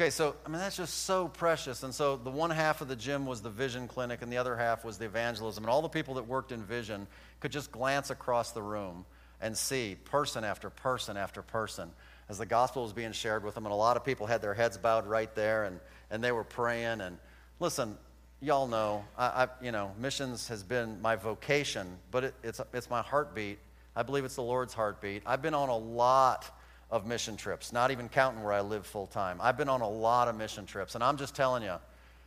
Okay, 0.00 0.08
so 0.08 0.34
I 0.46 0.48
mean 0.48 0.58
that's 0.58 0.78
just 0.78 1.04
so 1.04 1.28
precious. 1.28 1.82
And 1.82 1.94
so 1.94 2.16
the 2.16 2.30
one 2.30 2.48
half 2.48 2.80
of 2.80 2.88
the 2.88 2.96
gym 2.96 3.26
was 3.26 3.42
the 3.42 3.50
vision 3.50 3.86
clinic, 3.86 4.22
and 4.22 4.32
the 4.32 4.38
other 4.38 4.56
half 4.56 4.82
was 4.82 4.96
the 4.96 5.04
evangelism. 5.04 5.62
And 5.62 5.70
all 5.70 5.82
the 5.82 5.90
people 5.90 6.14
that 6.14 6.26
worked 6.26 6.52
in 6.52 6.62
vision 6.62 7.06
could 7.38 7.52
just 7.52 7.70
glance 7.70 8.08
across 8.08 8.52
the 8.52 8.62
room 8.62 9.04
and 9.42 9.54
see 9.54 9.98
person 10.06 10.42
after 10.42 10.70
person 10.70 11.18
after 11.18 11.42
person 11.42 11.90
as 12.30 12.38
the 12.38 12.46
gospel 12.46 12.84
was 12.84 12.94
being 12.94 13.12
shared 13.12 13.44
with 13.44 13.54
them. 13.54 13.66
And 13.66 13.74
a 13.74 13.76
lot 13.76 13.98
of 13.98 14.02
people 14.02 14.26
had 14.26 14.40
their 14.40 14.54
heads 14.54 14.78
bowed 14.78 15.06
right 15.06 15.34
there, 15.34 15.64
and, 15.64 15.78
and 16.10 16.24
they 16.24 16.32
were 16.32 16.44
praying. 16.44 17.02
And 17.02 17.18
listen, 17.58 17.98
y'all 18.40 18.68
know, 18.68 19.04
I, 19.18 19.26
I 19.26 19.48
you 19.60 19.70
know, 19.70 19.92
missions 19.98 20.48
has 20.48 20.62
been 20.62 20.98
my 21.02 21.14
vocation, 21.14 21.86
but 22.10 22.24
it, 22.24 22.34
it's, 22.42 22.58
it's 22.72 22.88
my 22.88 23.02
heartbeat. 23.02 23.58
I 23.94 24.02
believe 24.02 24.24
it's 24.24 24.36
the 24.36 24.42
Lord's 24.42 24.72
heartbeat. 24.72 25.24
I've 25.26 25.42
been 25.42 25.52
on 25.52 25.68
a 25.68 25.76
lot 25.76 26.58
of 26.90 27.06
mission 27.06 27.36
trips, 27.36 27.72
not 27.72 27.90
even 27.90 28.08
counting 28.08 28.42
where 28.42 28.52
I 28.52 28.60
live 28.60 28.86
full 28.86 29.06
time. 29.06 29.38
I've 29.40 29.56
been 29.56 29.68
on 29.68 29.80
a 29.80 29.88
lot 29.88 30.28
of 30.28 30.36
mission 30.36 30.66
trips, 30.66 30.94
and 30.94 31.04
I'm 31.04 31.16
just 31.16 31.34
telling 31.34 31.62
you, 31.62 31.76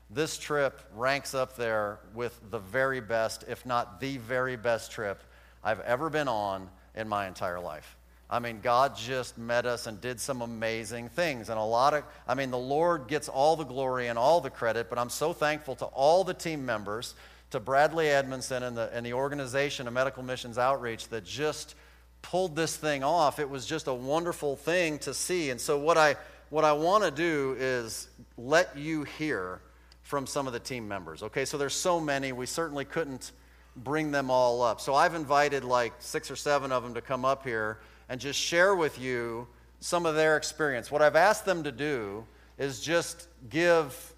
this 0.09 0.37
trip 0.37 0.79
ranks 0.95 1.33
up 1.33 1.55
there 1.55 1.99
with 2.13 2.39
the 2.51 2.59
very 2.59 3.01
best, 3.01 3.45
if 3.47 3.65
not 3.65 3.99
the 3.99 4.17
very 4.17 4.55
best 4.55 4.91
trip 4.91 5.21
I've 5.63 5.79
ever 5.81 6.09
been 6.09 6.27
on 6.27 6.69
in 6.95 7.07
my 7.07 7.27
entire 7.27 7.59
life. 7.59 7.97
I 8.29 8.39
mean, 8.39 8.61
God 8.61 8.95
just 8.95 9.37
met 9.37 9.65
us 9.65 9.85
and 9.85 9.99
did 10.01 10.19
some 10.19 10.41
amazing 10.41 11.09
things. 11.09 11.49
And 11.49 11.59
a 11.59 11.63
lot 11.63 11.93
of, 11.93 12.03
I 12.27 12.33
mean, 12.33 12.51
the 12.51 12.57
Lord 12.57 13.07
gets 13.07 13.29
all 13.29 13.55
the 13.55 13.63
glory 13.63 14.07
and 14.07 14.17
all 14.17 14.41
the 14.41 14.49
credit, 14.49 14.89
but 14.89 14.97
I'm 14.97 15.09
so 15.09 15.33
thankful 15.33 15.75
to 15.75 15.85
all 15.85 16.23
the 16.23 16.33
team 16.33 16.65
members, 16.65 17.15
to 17.51 17.59
Bradley 17.59 18.09
Edmondson 18.09 18.63
and 18.63 18.75
the, 18.75 18.89
and 18.93 19.05
the 19.05 19.13
organization 19.13 19.87
of 19.87 19.93
Medical 19.93 20.23
Missions 20.23 20.57
Outreach 20.57 21.09
that 21.09 21.23
just 21.23 21.75
pulled 22.23 22.55
this 22.55 22.75
thing 22.75 23.03
off. 23.03 23.37
It 23.39 23.47
was 23.47 23.67
just 23.67 23.85
a 23.85 23.93
wonderful 23.93 24.55
thing 24.55 24.97
to 24.99 25.13
see. 25.13 25.51
And 25.51 25.61
so, 25.61 25.77
what 25.77 25.97
I, 25.99 26.15
what 26.49 26.63
I 26.63 26.73
want 26.73 27.03
to 27.03 27.11
do 27.11 27.55
is 27.59 28.09
let 28.37 28.75
you 28.75 29.03
hear 29.03 29.61
from 30.01 30.25
some 30.25 30.47
of 30.47 30.53
the 30.53 30.59
team 30.59 30.87
members. 30.87 31.21
Okay, 31.21 31.45
so 31.45 31.59
there's 31.59 31.75
so 31.75 31.99
many, 31.99 32.31
we 32.31 32.47
certainly 32.47 32.85
couldn't 32.85 33.31
bring 33.75 34.11
them 34.11 34.31
all 34.31 34.63
up. 34.63 34.81
So, 34.81 34.95
I've 34.95 35.13
invited 35.13 35.63
like 35.63 35.93
six 35.99 36.31
or 36.31 36.35
seven 36.35 36.71
of 36.71 36.81
them 36.81 36.95
to 36.95 37.01
come 37.01 37.23
up 37.23 37.43
here 37.43 37.77
and 38.09 38.19
just 38.19 38.39
share 38.39 38.75
with 38.75 38.99
you 38.99 39.47
some 39.79 40.05
of 40.05 40.15
their 40.15 40.37
experience. 40.37 40.89
What 40.89 41.01
I've 41.01 41.15
asked 41.15 41.45
them 41.45 41.63
to 41.63 41.71
do 41.71 42.25
is 42.57 42.79
just 42.79 43.27
give 43.49 44.12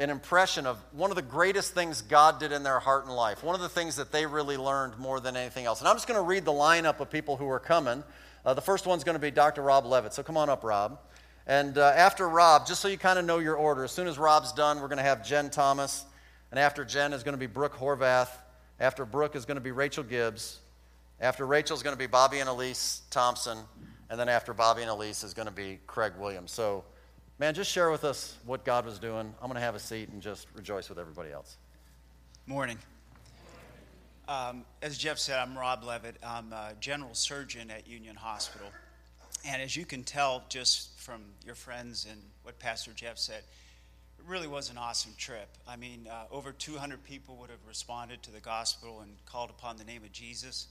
an 0.00 0.10
impression 0.10 0.66
of 0.66 0.76
one 0.92 1.10
of 1.10 1.16
the 1.16 1.22
greatest 1.22 1.72
things 1.72 2.02
God 2.02 2.40
did 2.40 2.50
in 2.50 2.64
their 2.64 2.80
heart 2.80 3.04
and 3.04 3.14
life, 3.14 3.44
one 3.44 3.54
of 3.54 3.60
the 3.60 3.68
things 3.68 3.96
that 3.96 4.10
they 4.10 4.26
really 4.26 4.56
learned 4.56 4.98
more 4.98 5.20
than 5.20 5.36
anything 5.36 5.66
else. 5.66 5.80
And 5.80 5.88
I'm 5.88 5.94
just 5.94 6.08
going 6.08 6.18
to 6.18 6.26
read 6.26 6.44
the 6.44 6.52
lineup 6.52 6.98
of 6.98 7.10
people 7.10 7.36
who 7.36 7.48
are 7.48 7.60
coming. 7.60 8.02
Uh, 8.44 8.54
the 8.54 8.60
first 8.60 8.86
one's 8.86 9.04
going 9.04 9.14
to 9.14 9.20
be 9.20 9.30
Dr. 9.30 9.62
Rob 9.62 9.86
Levitt. 9.86 10.12
So 10.12 10.22
come 10.22 10.36
on 10.36 10.50
up, 10.50 10.64
Rob. 10.64 10.98
And 11.46 11.78
uh, 11.78 11.92
after 11.94 12.28
Rob, 12.28 12.66
just 12.66 12.80
so 12.80 12.88
you 12.88 12.98
kind 12.98 13.18
of 13.18 13.24
know 13.24 13.38
your 13.38 13.54
order, 13.54 13.84
as 13.84 13.92
soon 13.92 14.08
as 14.08 14.18
Rob's 14.18 14.52
done, 14.52 14.80
we're 14.80 14.88
going 14.88 14.98
to 14.98 15.04
have 15.04 15.24
Jen 15.24 15.50
Thomas. 15.50 16.04
And 16.50 16.58
after 16.58 16.84
Jen 16.84 17.12
is 17.12 17.22
going 17.22 17.34
to 17.34 17.38
be 17.38 17.46
Brooke 17.46 17.76
Horvath. 17.76 18.30
After 18.80 19.04
Brooke 19.04 19.36
is 19.36 19.44
going 19.44 19.56
to 19.56 19.60
be 19.60 19.70
Rachel 19.70 20.02
Gibbs. 20.02 20.58
After 21.20 21.46
Rachel 21.46 21.76
is 21.76 21.82
going 21.82 21.94
to 21.94 21.98
be 21.98 22.06
Bobby 22.06 22.40
and 22.40 22.48
Elise 22.48 23.02
Thompson. 23.10 23.58
And 24.10 24.18
then 24.18 24.28
after 24.28 24.52
Bobby 24.52 24.82
and 24.82 24.90
Elise 24.90 25.22
is 25.22 25.34
going 25.34 25.46
to 25.46 25.54
be 25.54 25.78
Craig 25.86 26.14
Williams. 26.18 26.50
So 26.50 26.84
Man, 27.36 27.52
just 27.52 27.68
share 27.68 27.90
with 27.90 28.04
us 28.04 28.36
what 28.46 28.64
God 28.64 28.84
was 28.84 29.00
doing. 29.00 29.34
I'm 29.42 29.48
going 29.48 29.54
to 29.54 29.60
have 29.60 29.74
a 29.74 29.80
seat 29.80 30.08
and 30.10 30.22
just 30.22 30.46
rejoice 30.54 30.88
with 30.88 31.00
everybody 31.00 31.32
else. 31.32 31.56
Morning. 32.46 32.78
Um, 34.28 34.64
as 34.82 34.96
Jeff 34.96 35.18
said, 35.18 35.40
I'm 35.40 35.58
Rob 35.58 35.82
Levitt. 35.82 36.16
I'm 36.24 36.52
a 36.52 36.74
general 36.78 37.12
surgeon 37.12 37.72
at 37.72 37.88
Union 37.88 38.14
Hospital. 38.14 38.68
And 39.44 39.60
as 39.60 39.76
you 39.76 39.84
can 39.84 40.04
tell 40.04 40.44
just 40.48 40.96
from 40.96 41.22
your 41.44 41.56
friends 41.56 42.06
and 42.08 42.22
what 42.44 42.60
Pastor 42.60 42.92
Jeff 42.94 43.18
said, 43.18 43.42
it 44.18 44.24
really 44.28 44.46
was 44.46 44.70
an 44.70 44.78
awesome 44.78 45.12
trip. 45.18 45.48
I 45.66 45.74
mean, 45.74 46.06
uh, 46.08 46.26
over 46.30 46.52
200 46.52 47.02
people 47.02 47.36
would 47.40 47.50
have 47.50 47.66
responded 47.66 48.22
to 48.22 48.30
the 48.30 48.40
gospel 48.40 49.00
and 49.00 49.10
called 49.26 49.50
upon 49.50 49.76
the 49.76 49.84
name 49.84 50.04
of 50.04 50.12
Jesus 50.12 50.68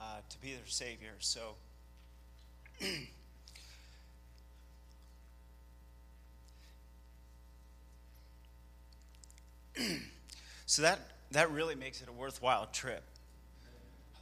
uh, 0.00 0.20
to 0.28 0.38
be 0.38 0.52
their 0.52 0.66
Savior. 0.66 1.14
So, 1.18 1.56
so 10.76 10.82
that, 10.82 10.98
that 11.30 11.50
really 11.52 11.74
makes 11.74 12.02
it 12.02 12.08
a 12.10 12.12
worthwhile 12.12 12.66
trip. 12.70 13.02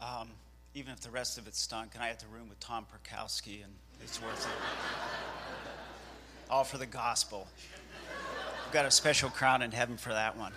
Um, 0.01 0.29
even 0.73 0.93
if 0.93 1.01
the 1.01 1.11
rest 1.11 1.37
of 1.37 1.49
it 1.49 1.57
stunk, 1.57 1.95
and 1.95 2.03
I 2.05 2.07
had 2.07 2.21
to 2.21 2.29
room 2.29 2.49
with 2.49 2.61
Tom 2.61 2.87
Perkowski, 2.87 3.65
and 3.65 3.73
it's 4.01 4.23
worth 4.23 4.47
it. 4.47 4.53
All 6.49 6.63
for 6.63 6.79
the 6.79 6.87
gospel. 6.87 7.49
We've 8.67 8.73
got 8.73 8.85
a 8.85 8.93
special 8.93 9.31
crown 9.31 9.63
in 9.63 9.73
heaven 9.73 9.97
for 9.97 10.11
that 10.11 10.37
one. 10.39 10.53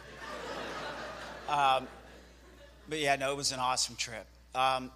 Um, 1.49 1.87
but 2.87 2.99
yeah, 2.99 3.15
no, 3.15 3.31
it 3.31 3.35
was 3.37 3.51
an 3.51 3.59
awesome 3.59 3.95
trip. 3.95 4.27
Um, 4.53 4.91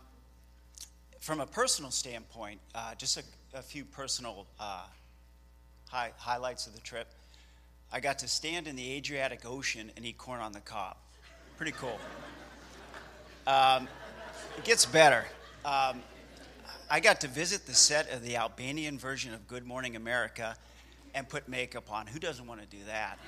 from 1.19 1.41
a 1.41 1.47
personal 1.47 1.89
standpoint, 1.89 2.59
uh, 2.75 2.93
just 2.93 3.17
a, 3.17 3.23
a, 3.55 3.63
few 3.63 3.85
personal 3.85 4.45
uh, 4.59 4.85
high, 5.89 6.11
highlights 6.19 6.67
of 6.67 6.75
the 6.75 6.81
trip. 6.81 7.07
I 7.93 7.99
got 7.99 8.19
to 8.19 8.27
stand 8.27 8.67
in 8.67 8.77
the 8.77 8.93
Adriatic 8.93 9.45
Ocean 9.45 9.91
and 9.97 10.05
eat 10.05 10.17
corn 10.17 10.39
on 10.39 10.53
the 10.53 10.61
cob. 10.61 10.95
Pretty 11.57 11.73
cool. 11.73 11.99
Um, 13.45 13.89
it 14.57 14.63
gets 14.63 14.85
better. 14.85 15.25
Um, 15.65 16.01
I 16.89 17.01
got 17.01 17.21
to 17.21 17.27
visit 17.27 17.65
the 17.65 17.73
set 17.73 18.09
of 18.11 18.23
the 18.23 18.37
Albanian 18.37 18.97
version 18.97 19.33
of 19.33 19.45
Good 19.45 19.65
Morning 19.65 19.97
America 19.97 20.55
and 21.13 21.27
put 21.27 21.49
makeup 21.49 21.91
on. 21.91 22.07
Who 22.07 22.19
doesn't 22.19 22.47
want 22.47 22.61
to 22.61 22.67
do 22.67 22.81
that? 22.85 23.19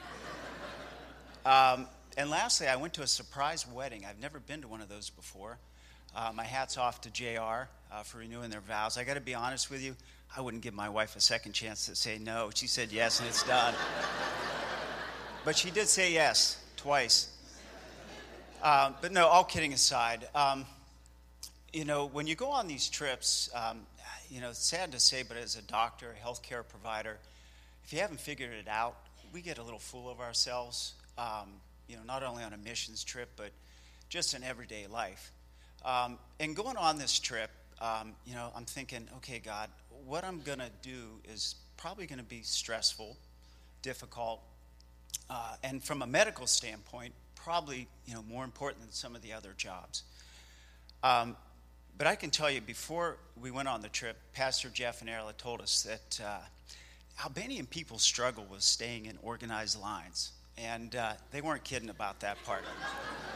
Um, 1.46 1.88
and 2.18 2.30
lastly, 2.30 2.68
I 2.68 2.78
went 2.78 2.94
to 2.94 3.02
a 3.02 3.08
surprise 3.08 3.68
wedding. 3.68 4.06
I've 4.06 4.20
never 4.22 4.40
been 4.40 4.62
to 4.62 4.68
one 4.70 4.80
of 4.80 4.88
those 4.88 5.10
before. 5.10 5.58
Uh, 6.16 6.32
my 6.34 6.44
hat's 6.44 6.78
off 6.78 7.02
to 7.02 7.10
JR 7.10 7.68
uh, 7.92 8.04
for 8.04 8.20
renewing 8.20 8.50
their 8.50 8.62
vows. 8.62 8.98
I 8.98 9.04
got 9.04 9.16
to 9.16 9.22
be 9.22 9.36
honest 9.36 9.70
with 9.70 9.82
you, 9.82 9.96
I 10.36 10.42
wouldn't 10.42 10.64
give 10.64 10.74
my 10.74 10.90
wife 10.90 11.16
a 11.16 11.22
second 11.22 11.54
chance 11.54 11.86
to 11.86 11.96
say 11.96 12.18
no. 12.18 12.50
She 12.56 12.66
said 12.66 12.92
yes, 12.92 13.20
and 13.20 13.30
it's 13.30 13.44
done. 13.44 13.76
but 15.46 15.56
she 15.56 15.70
did 15.70 15.88
say 15.88 16.12
yes 16.12 16.58
twice. 16.76 17.30
Um, 18.64 18.96
but 19.00 19.12
no, 19.12 19.28
all 19.28 19.44
kidding 19.44 19.74
aside, 19.74 20.28
um, 20.34 20.66
you 21.72 21.86
know, 21.86 22.08
when 22.08 22.26
you 22.26 22.36
go 22.36 22.48
on 22.48 22.68
these 22.68 22.90
trips, 22.90 23.50
um, 23.54 23.82
you 24.30 24.42
know, 24.42 24.50
it's 24.50 24.66
sad 24.66 24.92
to 24.94 25.00
say, 25.00 25.22
but 25.22 25.38
as 25.38 25.56
a 25.56 25.62
doctor, 25.62 26.16
a 26.20 26.28
healthcare 26.28 26.68
provider, 26.68 27.20
if 27.84 27.94
you 27.94 28.00
haven't 28.00 28.20
figured 28.20 28.54
it 28.54 28.68
out, 28.68 28.96
we 29.34 29.42
get 29.42 29.60
a 29.60 29.64
little 29.64 29.80
full 29.80 30.10
of 30.10 30.20
ourselves, 30.20 30.94
um, 31.18 31.50
you 31.88 31.96
know, 31.96 32.04
not 32.08 32.24
only 32.24 32.44
on 32.44 32.54
a 32.54 32.58
missions 32.58 33.04
trip, 33.04 33.30
but 33.36 33.52
just 34.10 34.34
in 34.34 34.44
everyday 34.44 34.88
life. 34.88 35.32
Um, 35.86 36.18
and 36.40 36.56
going 36.56 36.78
on 36.78 36.98
this 36.98 37.20
trip, 37.20 37.52
um, 37.82 38.14
you 38.26 38.34
know, 38.34 38.50
I'm 38.56 38.66
thinking, 38.66 39.08
okay, 39.18 39.40
God, 39.40 39.70
what 40.06 40.24
I'm 40.24 40.42
going 40.42 40.60
to 40.60 40.72
do 40.82 41.20
is 41.32 41.56
probably 41.78 42.06
going 42.06 42.20
to 42.20 42.26
be 42.26 42.42
stressful, 42.44 43.18
difficult, 43.82 44.42
uh, 45.30 45.56
and 45.64 45.84
from 45.84 46.02
a 46.02 46.08
medical 46.08 46.48
standpoint, 46.48 47.14
probably, 47.36 47.88
you 48.06 48.14
know, 48.14 48.24
more 48.24 48.44
important 48.44 48.82
than 48.82 48.92
some 48.92 49.16
of 49.16 49.22
the 49.22 49.34
other 49.34 49.54
jobs. 49.58 50.04
Um, 51.04 51.36
but 51.98 52.08
I 52.08 52.16
can 52.16 52.30
tell 52.30 52.50
you, 52.50 52.62
before 52.62 53.18
we 53.40 53.52
went 53.52 53.68
on 53.68 53.82
the 53.82 53.90
trip, 53.90 54.18
Pastor 54.34 54.70
Jeff 54.70 55.02
and 55.02 55.10
Erla 55.10 55.36
told 55.38 55.62
us 55.62 55.84
that 55.84 56.22
uh, 56.26 56.40
Albanian 57.24 57.66
people 57.66 58.00
struggle 58.00 58.46
with 58.50 58.62
staying 58.62 59.06
in 59.06 59.18
organized 59.22 59.80
lines. 59.80 60.32
And 60.58 60.96
uh, 60.96 61.14
they 61.32 61.42
weren't 61.42 61.64
kidding 61.64 61.90
about 61.90 62.20
that 62.22 62.44
part. 62.46 62.64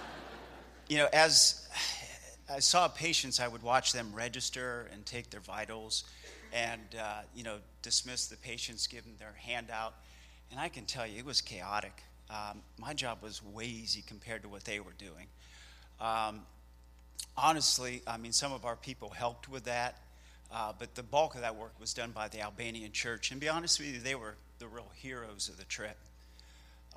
you 0.88 0.98
know, 0.98 1.08
as 1.14 1.68
I 2.50 2.60
saw 2.60 2.88
patients, 2.88 3.40
I 3.40 3.48
would 3.48 3.64
watch 3.64 3.92
them 3.92 4.12
register 4.14 4.88
and 4.94 5.06
take 5.06 5.30
their 5.30 5.42
vitals 5.42 6.04
and, 6.54 6.82
uh, 7.00 7.22
you 7.36 7.44
know, 7.44 7.58
dismiss 7.82 8.28
the 8.28 8.38
patients, 8.38 8.88
give 8.88 9.04
them 9.04 9.14
their 9.20 9.36
handout. 9.38 9.94
And 10.52 10.60
I 10.60 10.70
can 10.70 10.86
tell 10.86 11.06
you, 11.06 11.20
it 11.20 11.26
was 11.26 11.42
chaotic. 11.42 12.04
Um, 12.30 12.62
my 12.78 12.94
job 12.94 13.20
was 13.22 13.44
way 13.44 13.66
easy 13.66 14.04
compared 14.06 14.44
to 14.44 14.50
what 14.50 14.64
they 14.64 14.80
were 14.80 14.94
doing. 14.98 15.28
Um, 16.00 16.42
honestly, 17.36 18.02
I 18.06 18.18
mean, 18.18 18.34
some 18.34 18.52
of 18.54 18.66
our 18.66 18.76
people 18.76 19.10
helped 19.10 19.50
with 19.50 19.64
that, 19.66 19.98
uh, 20.52 20.74
but 20.78 20.96
the 20.96 21.04
bulk 21.04 21.36
of 21.36 21.42
that 21.42 21.56
work 21.56 21.74
was 21.80 21.94
done 21.94 22.12
by 22.12 22.28
the 22.28 22.42
Albanian 22.42 22.92
church. 22.92 23.32
And 23.32 23.40
be 23.40 23.50
honest 23.50 23.80
with 23.80 23.94
you, 23.94 24.00
they 24.00 24.16
were 24.16 24.36
the 24.60 24.68
real 24.68 24.92
heroes 24.96 25.50
of 25.50 25.58
the 25.58 25.66
trip. 25.66 25.98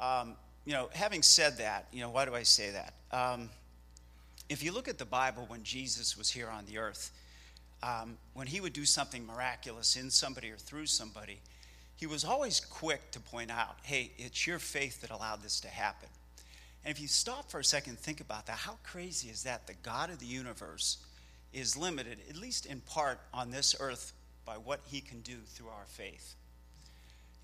Um, 0.00 0.34
you 0.64 0.72
know, 0.72 0.88
having 0.92 1.22
said 1.22 1.58
that, 1.58 1.86
you 1.92 2.00
know, 2.00 2.10
why 2.10 2.24
do 2.24 2.34
I 2.34 2.42
say 2.42 2.70
that? 2.70 2.94
Um, 3.12 3.50
if 4.48 4.62
you 4.62 4.72
look 4.72 4.88
at 4.88 4.98
the 4.98 5.04
Bible 5.04 5.44
when 5.48 5.62
Jesus 5.62 6.16
was 6.16 6.30
here 6.30 6.48
on 6.48 6.64
the 6.66 6.78
earth, 6.78 7.12
um, 7.82 8.16
when 8.34 8.46
he 8.46 8.60
would 8.60 8.72
do 8.72 8.84
something 8.84 9.26
miraculous 9.26 9.96
in 9.96 10.10
somebody 10.10 10.50
or 10.50 10.56
through 10.56 10.86
somebody, 10.86 11.40
he 11.96 12.06
was 12.06 12.24
always 12.24 12.60
quick 12.60 13.10
to 13.12 13.20
point 13.20 13.50
out, 13.50 13.76
hey, 13.82 14.12
it's 14.16 14.46
your 14.46 14.58
faith 14.58 15.02
that 15.02 15.10
allowed 15.10 15.42
this 15.42 15.60
to 15.60 15.68
happen. 15.68 16.08
And 16.84 16.94
if 16.94 17.00
you 17.00 17.08
stop 17.08 17.50
for 17.50 17.60
a 17.60 17.64
second 17.64 17.92
and 17.92 17.98
think 17.98 18.20
about 18.20 18.46
that, 18.46 18.56
how 18.56 18.78
crazy 18.82 19.28
is 19.28 19.42
that? 19.42 19.66
The 19.66 19.74
God 19.82 20.10
of 20.10 20.18
the 20.18 20.26
universe 20.26 20.98
is 21.52 21.76
limited, 21.76 22.18
at 22.28 22.36
least 22.36 22.66
in 22.66 22.80
part, 22.80 23.20
on 23.34 23.50
this 23.50 23.76
earth 23.80 24.12
by 24.46 24.54
what 24.54 24.80
he 24.86 25.00
can 25.00 25.20
do 25.20 25.36
through 25.46 25.68
our 25.68 25.86
faith. 25.86 26.34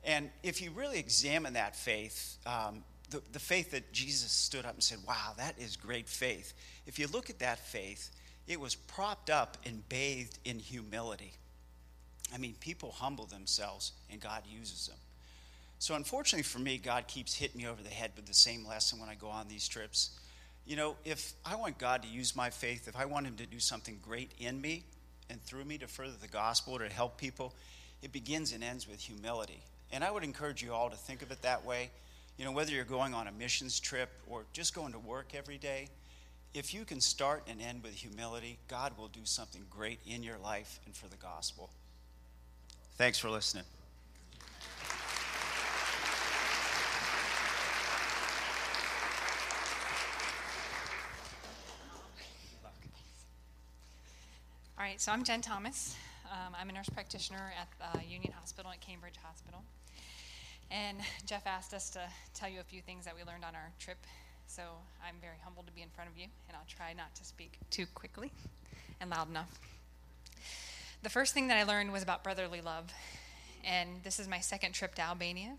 And 0.04 0.30
if 0.42 0.62
you 0.62 0.70
really 0.70 0.98
examine 0.98 1.54
that 1.54 1.76
faith, 1.76 2.38
um, 2.46 2.84
the, 3.10 3.20
the 3.32 3.38
faith 3.38 3.72
that 3.72 3.92
Jesus 3.92 4.30
stood 4.30 4.64
up 4.64 4.74
and 4.74 4.82
said, 4.82 4.98
Wow, 5.06 5.32
that 5.36 5.56
is 5.58 5.76
great 5.76 6.08
faith. 6.08 6.54
If 6.86 6.98
you 6.98 7.08
look 7.08 7.28
at 7.28 7.40
that 7.40 7.58
faith, 7.58 8.10
it 8.46 8.60
was 8.60 8.74
propped 8.74 9.30
up 9.30 9.56
and 9.64 9.88
bathed 9.88 10.38
in 10.44 10.58
humility. 10.58 11.32
I 12.34 12.38
mean, 12.38 12.54
people 12.60 12.92
humble 12.92 13.26
themselves 13.26 13.92
and 14.10 14.20
God 14.20 14.42
uses 14.48 14.86
them. 14.86 14.96
So, 15.78 15.94
unfortunately 15.94 16.42
for 16.42 16.58
me, 16.58 16.78
God 16.78 17.06
keeps 17.06 17.34
hitting 17.34 17.58
me 17.58 17.66
over 17.66 17.82
the 17.82 17.90
head 17.90 18.12
with 18.16 18.26
the 18.26 18.34
same 18.34 18.66
lesson 18.66 18.98
when 18.98 19.08
I 19.08 19.14
go 19.14 19.28
on 19.28 19.46
these 19.48 19.68
trips. 19.68 20.18
You 20.66 20.76
know, 20.76 20.96
if 21.04 21.34
I 21.44 21.56
want 21.56 21.78
God 21.78 22.02
to 22.02 22.08
use 22.08 22.34
my 22.34 22.50
faith, 22.50 22.88
if 22.88 22.96
I 22.96 23.04
want 23.04 23.26
Him 23.26 23.36
to 23.36 23.46
do 23.46 23.60
something 23.60 24.00
great 24.02 24.32
in 24.38 24.60
me 24.60 24.84
and 25.28 25.42
through 25.44 25.64
me 25.64 25.78
to 25.78 25.86
further 25.86 26.14
the 26.20 26.28
gospel, 26.28 26.78
to 26.78 26.88
help 26.88 27.18
people, 27.18 27.54
it 28.02 28.10
begins 28.10 28.52
and 28.52 28.64
ends 28.64 28.88
with 28.88 29.00
humility. 29.00 29.62
And 29.92 30.02
I 30.02 30.10
would 30.10 30.24
encourage 30.24 30.62
you 30.62 30.72
all 30.72 30.90
to 30.90 30.96
think 30.96 31.22
of 31.22 31.30
it 31.30 31.42
that 31.42 31.64
way. 31.64 31.90
You 32.38 32.44
know, 32.44 32.52
whether 32.52 32.72
you're 32.72 32.84
going 32.84 33.14
on 33.14 33.28
a 33.28 33.32
missions 33.32 33.78
trip 33.78 34.10
or 34.26 34.44
just 34.52 34.74
going 34.74 34.92
to 34.92 34.98
work 34.98 35.34
every 35.34 35.58
day, 35.58 35.88
if 36.56 36.72
you 36.72 36.86
can 36.86 37.02
start 37.02 37.42
and 37.46 37.60
end 37.60 37.82
with 37.82 37.92
humility, 37.92 38.58
God 38.66 38.96
will 38.96 39.08
do 39.08 39.20
something 39.24 39.60
great 39.68 40.00
in 40.06 40.22
your 40.22 40.38
life 40.38 40.80
and 40.86 40.96
for 40.96 41.06
the 41.06 41.16
gospel. 41.16 41.68
Thanks 42.96 43.18
for 43.18 43.28
listening. 43.28 43.64
All 54.78 54.84
right, 54.84 54.98
so 54.98 55.12
I'm 55.12 55.24
Jen 55.24 55.42
Thomas. 55.42 55.94
Um, 56.32 56.54
I'm 56.58 56.70
a 56.70 56.72
nurse 56.72 56.88
practitioner 56.88 57.52
at 57.60 57.68
uh, 57.82 57.98
Union 58.08 58.32
Hospital 58.32 58.70
at 58.70 58.80
Cambridge 58.80 59.16
Hospital. 59.22 59.62
And 60.70 60.96
Jeff 61.26 61.46
asked 61.46 61.74
us 61.74 61.90
to 61.90 62.00
tell 62.32 62.48
you 62.48 62.60
a 62.60 62.64
few 62.64 62.80
things 62.80 63.04
that 63.04 63.14
we 63.14 63.30
learned 63.30 63.44
on 63.44 63.54
our 63.54 63.72
trip. 63.78 63.98
So 64.46 64.62
I'm 65.06 65.16
very 65.20 65.36
humbled 65.42 65.66
to 65.66 65.72
be 65.72 65.82
in 65.82 65.88
front 65.90 66.10
of 66.10 66.16
you, 66.16 66.26
and 66.48 66.56
I'll 66.56 66.66
try 66.68 66.92
not 66.92 67.14
to 67.16 67.24
speak 67.24 67.58
too 67.70 67.86
quickly 67.94 68.32
and 69.00 69.10
loud 69.10 69.28
enough. 69.28 69.58
The 71.02 71.10
first 71.10 71.34
thing 71.34 71.48
that 71.48 71.56
I 71.56 71.64
learned 71.64 71.92
was 71.92 72.02
about 72.02 72.24
brotherly 72.24 72.60
love. 72.60 72.92
And 73.64 74.02
this 74.04 74.20
is 74.20 74.28
my 74.28 74.38
second 74.38 74.72
trip 74.72 74.94
to 74.94 75.02
Albania. 75.02 75.56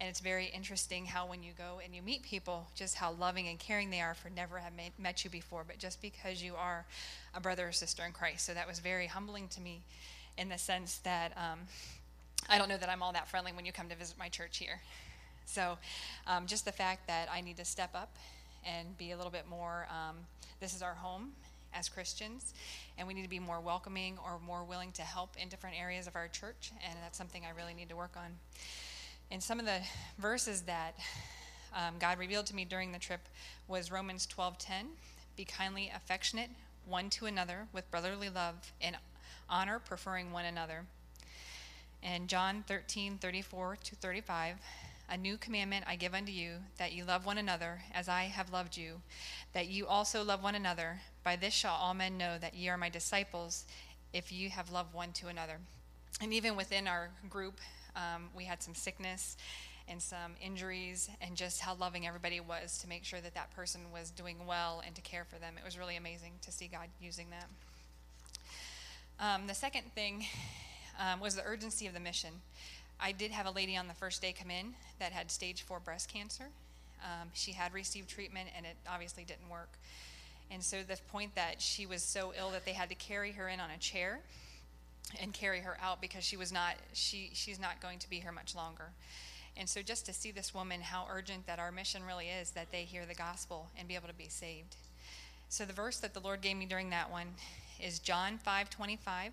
And 0.00 0.08
it's 0.08 0.20
very 0.20 0.46
interesting 0.46 1.06
how 1.06 1.26
when 1.26 1.42
you 1.42 1.52
go 1.58 1.80
and 1.84 1.94
you 1.94 2.00
meet 2.00 2.22
people, 2.22 2.68
just 2.74 2.94
how 2.94 3.12
loving 3.12 3.48
and 3.48 3.58
caring 3.58 3.90
they 3.90 4.00
are 4.00 4.14
for 4.14 4.30
never 4.30 4.58
have 4.58 4.72
met 4.98 5.24
you 5.24 5.30
before, 5.30 5.64
but 5.66 5.78
just 5.78 6.00
because 6.00 6.42
you 6.42 6.54
are 6.54 6.86
a 7.34 7.40
brother 7.40 7.68
or 7.68 7.72
sister 7.72 8.04
in 8.04 8.12
Christ. 8.12 8.46
So 8.46 8.54
that 8.54 8.66
was 8.66 8.78
very 8.78 9.08
humbling 9.08 9.48
to 9.48 9.60
me 9.60 9.82
in 10.38 10.48
the 10.48 10.58
sense 10.58 10.98
that 10.98 11.32
um, 11.36 11.60
I 12.48 12.56
don't 12.56 12.68
know 12.68 12.78
that 12.78 12.88
I'm 12.88 13.02
all 13.02 13.12
that 13.12 13.28
friendly 13.28 13.52
when 13.52 13.66
you 13.66 13.72
come 13.72 13.88
to 13.88 13.96
visit 13.96 14.16
my 14.18 14.28
church 14.28 14.58
here. 14.58 14.80
So 15.50 15.78
um, 16.28 16.46
just 16.46 16.64
the 16.64 16.72
fact 16.72 17.08
that 17.08 17.28
I 17.28 17.40
need 17.40 17.56
to 17.56 17.64
step 17.64 17.90
up 17.92 18.16
and 18.64 18.96
be 18.96 19.10
a 19.10 19.16
little 19.16 19.32
bit 19.32 19.48
more, 19.50 19.88
um, 19.90 20.16
this 20.60 20.74
is 20.74 20.80
our 20.80 20.94
home 20.94 21.32
as 21.74 21.88
Christians, 21.88 22.54
and 22.96 23.08
we 23.08 23.14
need 23.14 23.24
to 23.24 23.28
be 23.28 23.40
more 23.40 23.60
welcoming 23.60 24.16
or 24.24 24.38
more 24.46 24.62
willing 24.62 24.92
to 24.92 25.02
help 25.02 25.30
in 25.36 25.48
different 25.48 25.76
areas 25.76 26.06
of 26.06 26.14
our 26.14 26.28
church, 26.28 26.70
and 26.88 26.96
that's 27.02 27.18
something 27.18 27.42
I 27.44 27.56
really 27.56 27.74
need 27.74 27.88
to 27.88 27.96
work 27.96 28.12
on 28.16 28.36
And 29.32 29.42
some 29.42 29.58
of 29.58 29.66
the 29.66 29.80
verses 30.18 30.62
that 30.62 30.96
um, 31.74 31.94
God 31.98 32.18
revealed 32.18 32.46
to 32.46 32.54
me 32.54 32.64
during 32.64 32.92
the 32.92 32.98
trip 32.98 33.20
was 33.66 33.90
Romans 33.90 34.26
12:10. 34.26 34.86
Be 35.36 35.44
kindly 35.44 35.90
affectionate 35.94 36.50
one 36.86 37.10
to 37.10 37.26
another 37.26 37.66
with 37.72 37.90
brotherly 37.90 38.28
love 38.28 38.72
and 38.80 38.96
honor, 39.48 39.80
preferring 39.80 40.30
one 40.30 40.44
another. 40.44 40.84
And 42.02 42.28
John 42.28 42.64
13:34 42.68 43.76
to 43.82 43.96
35. 43.96 44.56
A 45.12 45.16
new 45.16 45.36
commandment 45.36 45.84
I 45.88 45.96
give 45.96 46.14
unto 46.14 46.30
you, 46.30 46.52
that 46.78 46.92
you 46.92 47.04
love 47.04 47.26
one 47.26 47.36
another 47.36 47.82
as 47.92 48.08
I 48.08 48.22
have 48.22 48.52
loved 48.52 48.76
you, 48.76 49.00
that 49.52 49.66
you 49.66 49.88
also 49.88 50.22
love 50.22 50.40
one 50.40 50.54
another. 50.54 51.00
By 51.24 51.34
this 51.34 51.52
shall 51.52 51.74
all 51.74 51.94
men 51.94 52.16
know 52.16 52.38
that 52.38 52.54
ye 52.54 52.68
are 52.68 52.78
my 52.78 52.90
disciples, 52.90 53.64
if 54.12 54.30
you 54.30 54.50
have 54.50 54.70
loved 54.70 54.94
one 54.94 55.10
to 55.14 55.26
another. 55.26 55.58
And 56.22 56.32
even 56.32 56.54
within 56.54 56.86
our 56.86 57.10
group, 57.28 57.60
um, 57.96 58.28
we 58.36 58.44
had 58.44 58.62
some 58.62 58.76
sickness 58.76 59.36
and 59.88 60.00
some 60.00 60.34
injuries, 60.40 61.10
and 61.20 61.34
just 61.36 61.60
how 61.60 61.74
loving 61.74 62.06
everybody 62.06 62.38
was 62.38 62.78
to 62.78 62.88
make 62.88 63.04
sure 63.04 63.20
that 63.20 63.34
that 63.34 63.50
person 63.56 63.80
was 63.92 64.12
doing 64.12 64.36
well 64.46 64.80
and 64.86 64.94
to 64.94 65.00
care 65.00 65.24
for 65.24 65.40
them. 65.40 65.54
It 65.58 65.64
was 65.64 65.76
really 65.76 65.96
amazing 65.96 66.34
to 66.42 66.52
see 66.52 66.68
God 66.68 66.86
using 67.02 67.26
that. 67.30 67.48
Um, 69.18 69.48
the 69.48 69.54
second 69.54 69.92
thing 69.92 70.26
um, 71.00 71.18
was 71.18 71.34
the 71.34 71.42
urgency 71.44 71.88
of 71.88 71.94
the 71.94 72.00
mission. 72.00 72.30
I 73.02 73.12
did 73.12 73.30
have 73.30 73.46
a 73.46 73.50
lady 73.50 73.76
on 73.76 73.88
the 73.88 73.94
first 73.94 74.20
day 74.20 74.34
come 74.38 74.50
in 74.50 74.74
that 74.98 75.12
had 75.12 75.30
stage 75.30 75.62
four 75.62 75.80
breast 75.80 76.12
cancer. 76.12 76.48
Um, 77.02 77.28
she 77.32 77.52
had 77.52 77.72
received 77.72 78.08
treatment 78.08 78.48
and 78.56 78.66
it 78.66 78.76
obviously 78.88 79.24
didn't 79.24 79.48
work. 79.50 79.70
And 80.50 80.62
so, 80.62 80.78
the 80.82 80.98
point 81.10 81.34
that 81.36 81.62
she 81.62 81.86
was 81.86 82.02
so 82.02 82.32
ill 82.36 82.50
that 82.50 82.64
they 82.64 82.72
had 82.72 82.88
to 82.88 82.94
carry 82.96 83.32
her 83.32 83.48
in 83.48 83.60
on 83.60 83.70
a 83.70 83.78
chair 83.78 84.20
and 85.20 85.32
carry 85.32 85.60
her 85.60 85.76
out 85.82 86.00
because 86.00 86.24
she 86.24 86.36
was 86.36 86.52
not 86.52 86.74
she 86.92 87.30
she's 87.32 87.58
not 87.58 87.80
going 87.80 87.98
to 87.98 88.10
be 88.10 88.20
here 88.20 88.32
much 88.32 88.54
longer. 88.54 88.90
And 89.56 89.68
so 89.68 89.82
just 89.82 90.06
to 90.06 90.12
see 90.12 90.30
this 90.30 90.54
woman 90.54 90.80
how 90.80 91.06
urgent 91.10 91.46
that 91.46 91.58
our 91.58 91.72
mission 91.72 92.02
really 92.06 92.28
is 92.28 92.52
that 92.52 92.70
they 92.70 92.82
hear 92.82 93.04
the 93.06 93.14
gospel 93.14 93.68
and 93.78 93.88
be 93.88 93.94
able 93.94 94.08
to 94.08 94.14
be 94.14 94.28
saved. 94.28 94.76
So 95.48 95.64
the 95.64 95.72
verse 95.72 95.98
that 95.98 96.14
the 96.14 96.20
Lord 96.20 96.40
gave 96.40 96.56
me 96.56 96.66
during 96.66 96.90
that 96.90 97.10
one 97.10 97.26
is 97.80 97.98
John 97.98 98.38
5:25. 98.46 99.32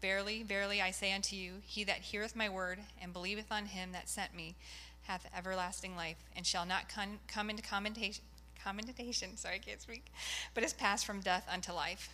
Verily, 0.00 0.42
verily 0.42 0.82
I 0.82 0.90
say 0.90 1.12
unto 1.12 1.36
you, 1.36 1.54
he 1.62 1.84
that 1.84 1.98
heareth 1.98 2.36
my 2.36 2.48
word 2.48 2.80
and 3.00 3.12
believeth 3.12 3.50
on 3.50 3.66
him 3.66 3.92
that 3.92 4.08
sent 4.08 4.34
me 4.34 4.54
hath 5.04 5.26
everlasting 5.36 5.96
life 5.96 6.16
and 6.36 6.46
shall 6.46 6.66
not 6.66 6.88
con- 6.88 7.20
come 7.28 7.50
into 7.50 7.62
commendation 7.62 8.24
commendation, 8.64 9.36
sorry, 9.36 9.56
I 9.56 9.58
can't 9.58 9.80
speak, 9.80 10.06
but 10.54 10.64
is 10.64 10.72
passed 10.72 11.06
from 11.06 11.20
death 11.20 11.46
unto 11.52 11.72
life. 11.72 12.08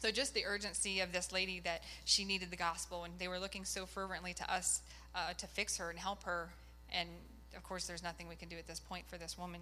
So 0.00 0.10
just 0.10 0.34
the 0.34 0.44
urgency 0.44 1.00
of 1.00 1.12
this 1.12 1.32
lady 1.32 1.60
that 1.60 1.82
she 2.04 2.24
needed 2.24 2.50
the 2.50 2.56
gospel, 2.56 3.04
and 3.04 3.14
they 3.18 3.28
were 3.28 3.38
looking 3.38 3.64
so 3.64 3.86
fervently 3.86 4.34
to 4.34 4.52
us 4.52 4.82
uh, 5.14 5.32
to 5.34 5.46
fix 5.46 5.76
her 5.78 5.90
and 5.90 5.98
help 5.98 6.24
her. 6.24 6.50
And 6.92 7.08
of 7.56 7.62
course, 7.62 7.86
there's 7.86 8.02
nothing 8.02 8.28
we 8.28 8.34
can 8.34 8.48
do 8.48 8.56
at 8.56 8.66
this 8.66 8.80
point 8.80 9.04
for 9.08 9.16
this 9.16 9.38
woman. 9.38 9.60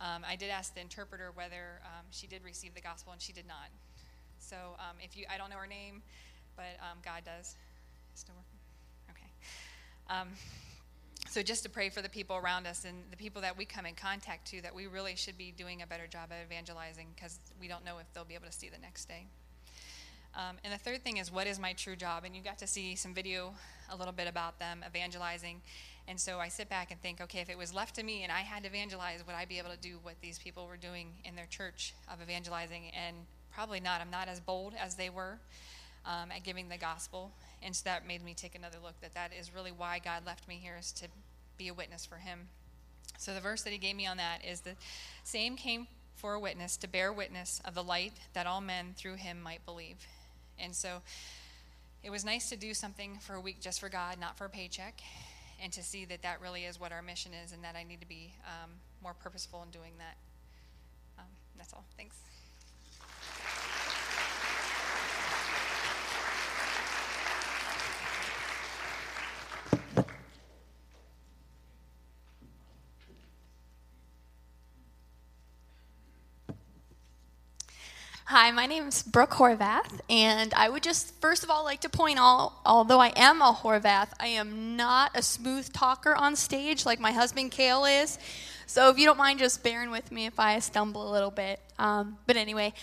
Um, 0.00 0.22
I 0.28 0.36
did 0.36 0.50
ask 0.50 0.74
the 0.74 0.80
interpreter 0.80 1.30
whether 1.34 1.80
um, 1.84 2.04
she 2.10 2.26
did 2.26 2.44
receive 2.44 2.74
the 2.74 2.80
gospel, 2.80 3.12
and 3.12 3.22
she 3.22 3.32
did 3.32 3.46
not. 3.46 3.70
So 4.38 4.56
um, 4.78 4.96
if 5.02 5.16
you, 5.16 5.24
I 5.32 5.38
don't 5.38 5.48
know 5.48 5.56
her 5.56 5.66
name, 5.66 6.02
but 6.56 6.78
um, 6.80 6.98
God 7.04 7.22
does. 7.24 7.56
It's 8.12 8.20
still 8.20 8.34
working? 8.36 8.60
Okay. 9.10 9.30
Um, 10.08 10.28
so 11.28 11.42
just 11.42 11.62
to 11.64 11.68
pray 11.68 11.88
for 11.88 12.00
the 12.00 12.08
people 12.08 12.36
around 12.36 12.66
us 12.66 12.84
and 12.84 12.96
the 13.10 13.16
people 13.16 13.42
that 13.42 13.56
we 13.56 13.64
come 13.64 13.86
in 13.86 13.94
contact 13.94 14.46
to 14.52 14.62
that 14.62 14.74
we 14.74 14.86
really 14.86 15.16
should 15.16 15.36
be 15.36 15.52
doing 15.56 15.82
a 15.82 15.86
better 15.86 16.06
job 16.06 16.30
at 16.30 16.44
evangelizing 16.44 17.08
because 17.14 17.38
we 17.60 17.66
don't 17.66 17.84
know 17.84 17.98
if 17.98 18.06
they'll 18.12 18.24
be 18.24 18.34
able 18.34 18.46
to 18.46 18.52
see 18.52 18.68
the 18.68 18.78
next 18.78 19.06
day. 19.06 19.26
Um, 20.36 20.56
and 20.64 20.72
the 20.72 20.78
third 20.78 21.02
thing 21.02 21.18
is, 21.18 21.32
what 21.32 21.46
is 21.46 21.58
my 21.58 21.72
true 21.72 21.96
job? 21.96 22.24
And 22.24 22.34
you 22.34 22.42
got 22.42 22.58
to 22.58 22.66
see 22.66 22.96
some 22.96 23.14
video 23.14 23.54
a 23.90 23.96
little 23.96 24.12
bit 24.12 24.26
about 24.26 24.58
them 24.58 24.84
evangelizing. 24.86 25.60
And 26.06 26.20
so 26.20 26.38
I 26.38 26.48
sit 26.48 26.68
back 26.68 26.90
and 26.90 27.00
think, 27.00 27.20
okay, 27.20 27.40
if 27.40 27.48
it 27.48 27.56
was 27.56 27.72
left 27.72 27.94
to 27.96 28.02
me 28.02 28.24
and 28.24 28.32
I 28.32 28.40
had 28.40 28.64
to 28.64 28.68
evangelize, 28.68 29.24
would 29.26 29.34
I 29.34 29.44
be 29.44 29.58
able 29.58 29.70
to 29.70 29.76
do 29.76 29.98
what 30.02 30.14
these 30.20 30.38
people 30.38 30.66
were 30.66 30.76
doing 30.76 31.08
in 31.24 31.34
their 31.34 31.46
church 31.46 31.94
of 32.12 32.20
evangelizing? 32.20 32.90
And 32.90 33.16
probably 33.52 33.80
not. 33.80 34.00
I'm 34.00 34.10
not 34.10 34.28
as 34.28 34.40
bold 34.40 34.74
as 34.78 34.96
they 34.96 35.08
were 35.08 35.38
um, 36.06 36.30
at 36.30 36.42
giving 36.44 36.68
the 36.68 36.76
gospel. 36.76 37.30
And 37.62 37.74
so 37.74 37.82
that 37.84 38.06
made 38.06 38.24
me 38.24 38.34
take 38.34 38.54
another 38.54 38.78
look 38.82 39.00
that 39.00 39.14
that 39.14 39.32
is 39.38 39.54
really 39.54 39.72
why 39.72 40.00
God 40.02 40.26
left 40.26 40.46
me 40.48 40.58
here 40.62 40.76
is 40.78 40.92
to 40.92 41.08
be 41.56 41.68
a 41.68 41.74
witness 41.74 42.04
for 42.04 42.16
Him. 42.16 42.48
So 43.18 43.34
the 43.34 43.40
verse 43.40 43.62
that 43.62 43.72
He 43.72 43.78
gave 43.78 43.96
me 43.96 44.06
on 44.06 44.16
that 44.18 44.44
is 44.44 44.60
the 44.60 44.76
same 45.22 45.56
came 45.56 45.86
for 46.16 46.34
a 46.34 46.40
witness 46.40 46.76
to 46.78 46.88
bear 46.88 47.12
witness 47.12 47.60
of 47.64 47.74
the 47.74 47.82
light 47.82 48.12
that 48.34 48.46
all 48.46 48.60
men 48.60 48.94
through 48.96 49.16
Him 49.16 49.42
might 49.42 49.64
believe. 49.64 49.96
And 50.58 50.74
so 50.74 51.02
it 52.02 52.10
was 52.10 52.24
nice 52.24 52.50
to 52.50 52.56
do 52.56 52.74
something 52.74 53.18
for 53.20 53.34
a 53.34 53.40
week 53.40 53.60
just 53.60 53.80
for 53.80 53.88
God, 53.88 54.20
not 54.20 54.36
for 54.36 54.44
a 54.44 54.50
paycheck, 54.50 55.00
and 55.62 55.72
to 55.72 55.82
see 55.82 56.04
that 56.04 56.22
that 56.22 56.40
really 56.40 56.64
is 56.64 56.78
what 56.78 56.92
our 56.92 57.02
mission 57.02 57.32
is 57.44 57.52
and 57.52 57.64
that 57.64 57.76
I 57.76 57.82
need 57.82 58.00
to 58.00 58.08
be 58.08 58.34
um, 58.44 58.70
more 59.02 59.14
purposeful 59.14 59.62
in 59.62 59.70
doing 59.70 59.92
that. 59.98 60.16
Um, 61.18 61.30
that's 61.56 61.72
all. 61.72 61.84
Thanks. 61.96 62.16
Hi, 78.36 78.50
my 78.50 78.66
name 78.66 78.88
is 78.88 79.04
Brooke 79.04 79.30
Horvath, 79.30 80.00
and 80.10 80.52
I 80.54 80.68
would 80.68 80.82
just 80.82 81.14
first 81.20 81.44
of 81.44 81.50
all 81.50 81.62
like 81.62 81.82
to 81.82 81.88
point 81.88 82.18
out, 82.18 82.52
although 82.66 82.98
I 82.98 83.12
am 83.14 83.40
a 83.40 83.52
Horvath, 83.52 84.08
I 84.18 84.26
am 84.26 84.74
not 84.74 85.12
a 85.14 85.22
smooth 85.22 85.72
talker 85.72 86.16
on 86.16 86.34
stage 86.34 86.84
like 86.84 86.98
my 86.98 87.12
husband 87.12 87.52
Kale 87.52 87.84
is. 87.84 88.18
So 88.66 88.90
if 88.90 88.98
you 88.98 89.06
don't 89.06 89.18
mind 89.18 89.38
just 89.38 89.62
bearing 89.62 89.92
with 89.92 90.10
me 90.10 90.26
if 90.26 90.40
I 90.40 90.58
stumble 90.58 91.08
a 91.08 91.12
little 91.12 91.30
bit. 91.30 91.60
Um, 91.78 92.18
but 92.26 92.36
anyway, 92.36 92.74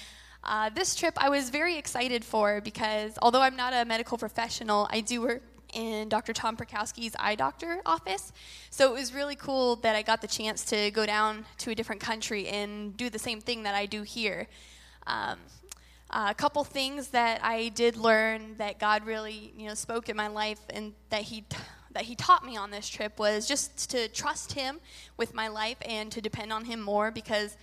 uh, 0.45 0.69
this 0.69 0.95
trip 0.95 1.15
I 1.17 1.27
was 1.27 1.49
very 1.49 1.75
excited 1.77 2.23
for 2.23 2.61
because 2.61 3.19
although 3.21 3.41
I'm 3.41 3.57
not 3.57 3.73
a 3.73 3.83
medical 3.83 4.17
professional, 4.17 4.87
I 4.89 5.01
do 5.01 5.19
work 5.19 5.43
in 5.73 6.07
Dr. 6.07 6.31
Tom 6.31 6.55
Perkowski's 6.55 7.13
eye 7.19 7.35
doctor 7.35 7.81
office. 7.85 8.31
So 8.69 8.89
it 8.89 8.97
was 8.97 9.13
really 9.13 9.35
cool 9.35 9.75
that 9.77 9.97
I 9.97 10.01
got 10.01 10.21
the 10.21 10.29
chance 10.29 10.63
to 10.67 10.91
go 10.91 11.05
down 11.05 11.43
to 11.57 11.71
a 11.71 11.75
different 11.75 11.99
country 11.99 12.47
and 12.47 12.95
do 12.95 13.09
the 13.09 13.19
same 13.19 13.41
thing 13.41 13.63
that 13.63 13.75
I 13.75 13.85
do 13.85 14.03
here. 14.03 14.47
Um, 15.07 15.37
uh, 16.11 16.27
a 16.29 16.33
couple 16.33 16.63
things 16.65 17.07
that 17.09 17.41
I 17.41 17.69
did 17.69 17.95
learn 17.95 18.55
that 18.57 18.79
God 18.79 19.05
really, 19.05 19.53
you 19.57 19.67
know, 19.67 19.75
spoke 19.75 20.09
in 20.09 20.17
my 20.17 20.27
life 20.27 20.59
and 20.69 20.93
that 21.09 21.21
He 21.21 21.41
t- 21.41 21.57
that 21.91 22.03
He 22.03 22.15
taught 22.15 22.45
me 22.45 22.57
on 22.57 22.69
this 22.69 22.89
trip 22.89 23.17
was 23.17 23.47
just 23.47 23.89
to 23.91 24.09
trust 24.09 24.51
Him 24.51 24.79
with 25.15 25.33
my 25.33 25.47
life 25.47 25.77
and 25.85 26.11
to 26.11 26.21
depend 26.21 26.51
on 26.51 26.65
Him 26.65 26.81
more 26.81 27.11
because 27.11 27.55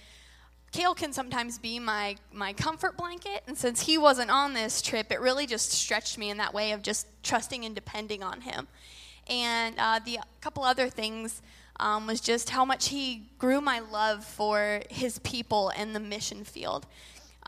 Kale 0.73 0.95
can 0.95 1.13
sometimes 1.13 1.59
be 1.59 1.79
my 1.79 2.17
my 2.33 2.55
comfort 2.55 2.97
blanket, 2.97 3.43
and 3.47 3.57
since 3.57 3.83
he 3.83 3.99
wasn't 3.99 4.31
on 4.31 4.55
this 4.55 4.81
trip, 4.81 5.13
it 5.13 5.21
really 5.21 5.47
just 5.47 5.71
stretched 5.71 6.17
me 6.17 6.31
in 6.31 6.39
that 6.39 6.55
way 6.55 6.73
of 6.73 6.83
just 6.83 7.07
trusting 7.23 7.67
and 7.67 7.75
depending 7.75 8.23
on 8.23 8.41
Him. 8.41 8.67
And 9.29 9.75
uh, 9.79 10.01
the 10.05 10.21
couple 10.41 10.65
other 10.65 10.89
things. 10.89 11.43
Um, 11.81 12.09
was 12.09 12.21
just 12.21 12.51
how 12.51 12.65
much 12.65 12.89
he 12.89 13.29
grew 13.39 13.61
my 13.61 13.79
love 13.79 14.25
for 14.25 14.83
his 14.91 15.21
people 15.21 15.71
and 15.77 15.95
the 15.95 16.01
mission 16.01 16.43
field. 16.43 16.89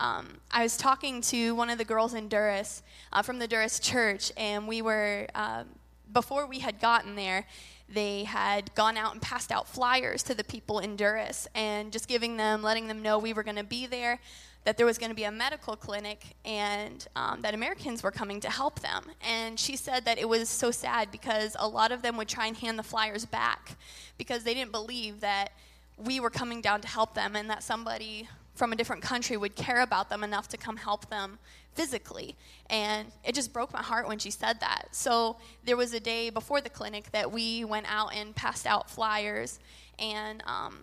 Um, 0.01 0.37
I 0.49 0.63
was 0.63 0.77
talking 0.77 1.21
to 1.21 1.53
one 1.53 1.69
of 1.69 1.77
the 1.77 1.85
girls 1.85 2.15
in 2.15 2.27
Durrës 2.27 2.81
uh, 3.13 3.21
from 3.21 3.37
the 3.37 3.47
Durrës 3.47 3.79
church, 3.79 4.31
and 4.35 4.67
we 4.67 4.81
were, 4.81 5.27
um, 5.35 5.65
before 6.11 6.47
we 6.47 6.57
had 6.57 6.81
gotten 6.81 7.15
there, 7.15 7.45
they 7.87 8.23
had 8.23 8.73
gone 8.73 8.97
out 8.97 9.13
and 9.13 9.21
passed 9.21 9.51
out 9.51 9.67
flyers 9.67 10.23
to 10.23 10.33
the 10.33 10.43
people 10.43 10.79
in 10.79 10.97
Durrës 10.97 11.45
and 11.53 11.91
just 11.91 12.07
giving 12.07 12.35
them, 12.35 12.63
letting 12.63 12.87
them 12.87 13.03
know 13.03 13.19
we 13.19 13.31
were 13.31 13.43
going 13.43 13.57
to 13.57 13.63
be 13.63 13.85
there, 13.85 14.19
that 14.63 14.75
there 14.75 14.87
was 14.87 14.97
going 14.97 15.11
to 15.11 15.15
be 15.15 15.25
a 15.25 15.31
medical 15.31 15.75
clinic, 15.75 16.35
and 16.45 17.07
um, 17.15 17.41
that 17.41 17.53
Americans 17.53 18.01
were 18.01 18.09
coming 18.09 18.39
to 18.39 18.49
help 18.49 18.79
them. 18.79 19.03
And 19.21 19.59
she 19.59 19.75
said 19.75 20.05
that 20.05 20.17
it 20.17 20.27
was 20.27 20.49
so 20.49 20.71
sad 20.71 21.11
because 21.11 21.55
a 21.59 21.67
lot 21.67 21.91
of 21.91 22.01
them 22.01 22.17
would 22.17 22.27
try 22.27 22.47
and 22.47 22.57
hand 22.57 22.79
the 22.79 22.83
flyers 22.83 23.27
back 23.27 23.77
because 24.17 24.43
they 24.45 24.55
didn't 24.55 24.71
believe 24.71 25.19
that 25.19 25.49
we 25.95 26.19
were 26.19 26.31
coming 26.31 26.59
down 26.59 26.81
to 26.81 26.87
help 26.87 27.13
them 27.13 27.35
and 27.35 27.47
that 27.51 27.61
somebody 27.61 28.27
from 28.53 28.73
a 28.73 28.75
different 28.75 29.01
country 29.01 29.37
would 29.37 29.55
care 29.55 29.81
about 29.81 30.09
them 30.09 30.23
enough 30.23 30.47
to 30.49 30.57
come 30.57 30.77
help 30.77 31.09
them 31.09 31.39
physically. 31.73 32.35
And 32.69 33.07
it 33.23 33.33
just 33.33 33.53
broke 33.53 33.71
my 33.73 33.81
heart 33.81 34.07
when 34.07 34.19
she 34.19 34.31
said 34.31 34.59
that. 34.59 34.89
So 34.91 35.37
there 35.63 35.77
was 35.77 35.93
a 35.93 35.99
day 35.99 36.29
before 36.29 36.61
the 36.61 36.69
clinic 36.69 37.11
that 37.11 37.31
we 37.31 37.63
went 37.63 37.85
out 37.89 38.13
and 38.13 38.35
passed 38.35 38.67
out 38.67 38.89
flyers 38.89 39.59
and, 39.99 40.43
um, 40.45 40.79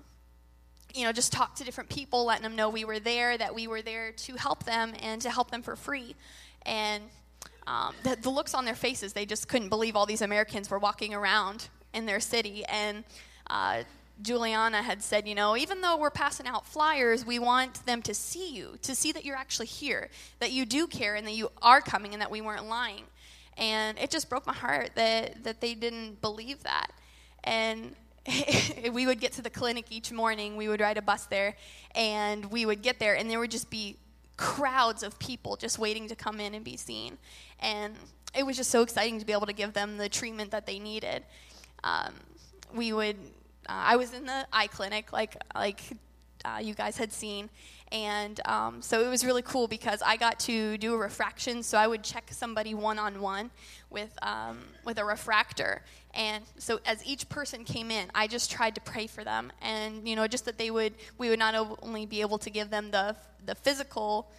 you 0.94 1.04
know, 1.04 1.12
just 1.12 1.32
talked 1.32 1.58
to 1.58 1.64
different 1.64 1.90
people, 1.90 2.24
letting 2.24 2.42
them 2.42 2.56
know 2.56 2.70
we 2.70 2.84
were 2.84 2.98
there, 2.98 3.36
that 3.36 3.54
we 3.54 3.66
were 3.66 3.82
there 3.82 4.12
to 4.12 4.34
help 4.36 4.64
them 4.64 4.94
and 5.02 5.20
to 5.22 5.30
help 5.30 5.50
them 5.50 5.62
for 5.62 5.76
free. 5.76 6.14
And 6.62 7.04
um, 7.66 7.94
the, 8.02 8.16
the 8.16 8.30
looks 8.30 8.54
on 8.54 8.64
their 8.64 8.74
faces, 8.74 9.12
they 9.12 9.26
just 9.26 9.48
couldn't 9.48 9.68
believe 9.68 9.94
all 9.94 10.06
these 10.06 10.22
Americans 10.22 10.70
were 10.70 10.78
walking 10.78 11.12
around 11.12 11.68
in 11.92 12.06
their 12.06 12.20
city. 12.20 12.64
And 12.64 13.04
uh, 13.50 13.82
Juliana 14.20 14.82
had 14.82 15.02
said, 15.02 15.28
you 15.28 15.34
know, 15.34 15.56
even 15.56 15.80
though 15.80 15.96
we're 15.96 16.10
passing 16.10 16.46
out 16.46 16.66
flyers, 16.66 17.24
we 17.24 17.38
want 17.38 17.86
them 17.86 18.02
to 18.02 18.14
see 18.14 18.50
you, 18.52 18.76
to 18.82 18.94
see 18.94 19.12
that 19.12 19.24
you're 19.24 19.36
actually 19.36 19.66
here, 19.66 20.10
that 20.40 20.52
you 20.52 20.66
do 20.66 20.86
care 20.86 21.14
and 21.14 21.26
that 21.26 21.34
you 21.34 21.50
are 21.62 21.80
coming 21.80 22.12
and 22.12 22.20
that 22.20 22.30
we 22.30 22.40
weren't 22.40 22.66
lying. 22.66 23.04
And 23.56 23.98
it 23.98 24.10
just 24.10 24.28
broke 24.28 24.46
my 24.46 24.54
heart 24.54 24.90
that, 24.94 25.44
that 25.44 25.60
they 25.60 25.74
didn't 25.74 26.20
believe 26.20 26.62
that. 26.64 26.88
And 27.44 27.94
we 28.92 29.06
would 29.06 29.20
get 29.20 29.32
to 29.32 29.42
the 29.42 29.50
clinic 29.50 29.86
each 29.90 30.12
morning. 30.12 30.56
We 30.56 30.68
would 30.68 30.80
ride 30.80 30.98
a 30.98 31.02
bus 31.02 31.26
there, 31.26 31.56
and 31.94 32.44
we 32.46 32.66
would 32.66 32.82
get 32.82 32.98
there, 32.98 33.16
and 33.16 33.30
there 33.30 33.38
would 33.38 33.50
just 33.50 33.70
be 33.70 33.96
crowds 34.36 35.02
of 35.02 35.18
people 35.18 35.56
just 35.56 35.78
waiting 35.78 36.08
to 36.08 36.14
come 36.14 36.40
in 36.40 36.54
and 36.54 36.64
be 36.64 36.76
seen. 36.76 37.18
And 37.60 37.94
it 38.36 38.44
was 38.44 38.56
just 38.56 38.70
so 38.70 38.82
exciting 38.82 39.18
to 39.18 39.26
be 39.26 39.32
able 39.32 39.46
to 39.46 39.52
give 39.52 39.72
them 39.72 39.96
the 39.96 40.08
treatment 40.08 40.50
that 40.50 40.66
they 40.66 40.78
needed. 40.78 41.24
Um, 41.82 42.14
we 42.74 42.92
would, 42.92 43.16
I 43.68 43.96
was 43.96 44.14
in 44.14 44.24
the 44.26 44.46
eye 44.52 44.66
clinic, 44.66 45.12
like 45.12 45.36
like 45.54 45.80
uh, 46.44 46.58
you 46.62 46.74
guys 46.74 46.96
had 46.96 47.12
seen, 47.12 47.50
and 47.92 48.40
um, 48.46 48.80
so 48.80 49.04
it 49.04 49.08
was 49.08 49.24
really 49.24 49.42
cool 49.42 49.68
because 49.68 50.02
I 50.02 50.16
got 50.16 50.38
to 50.40 50.78
do 50.78 50.94
a 50.94 50.96
refraction. 50.96 51.62
So 51.62 51.78
I 51.78 51.86
would 51.86 52.02
check 52.02 52.28
somebody 52.30 52.74
one 52.74 52.98
on 52.98 53.20
one 53.20 53.50
with 53.90 54.16
um, 54.22 54.60
with 54.84 54.98
a 54.98 55.04
refractor, 55.04 55.82
and 56.14 56.44
so 56.58 56.80
as 56.86 57.04
each 57.06 57.28
person 57.28 57.64
came 57.64 57.90
in, 57.90 58.10
I 58.14 58.26
just 58.26 58.50
tried 58.50 58.74
to 58.76 58.80
pray 58.80 59.06
for 59.06 59.24
them, 59.24 59.52
and 59.60 60.08
you 60.08 60.16
know, 60.16 60.26
just 60.26 60.44
that 60.46 60.58
they 60.58 60.70
would 60.70 60.94
we 61.18 61.28
would 61.28 61.38
not 61.38 61.54
only 61.82 62.06
be 62.06 62.20
able 62.20 62.38
to 62.38 62.50
give 62.50 62.70
them 62.70 62.90
the 62.90 63.16
the 63.44 63.54
physical 63.54 64.30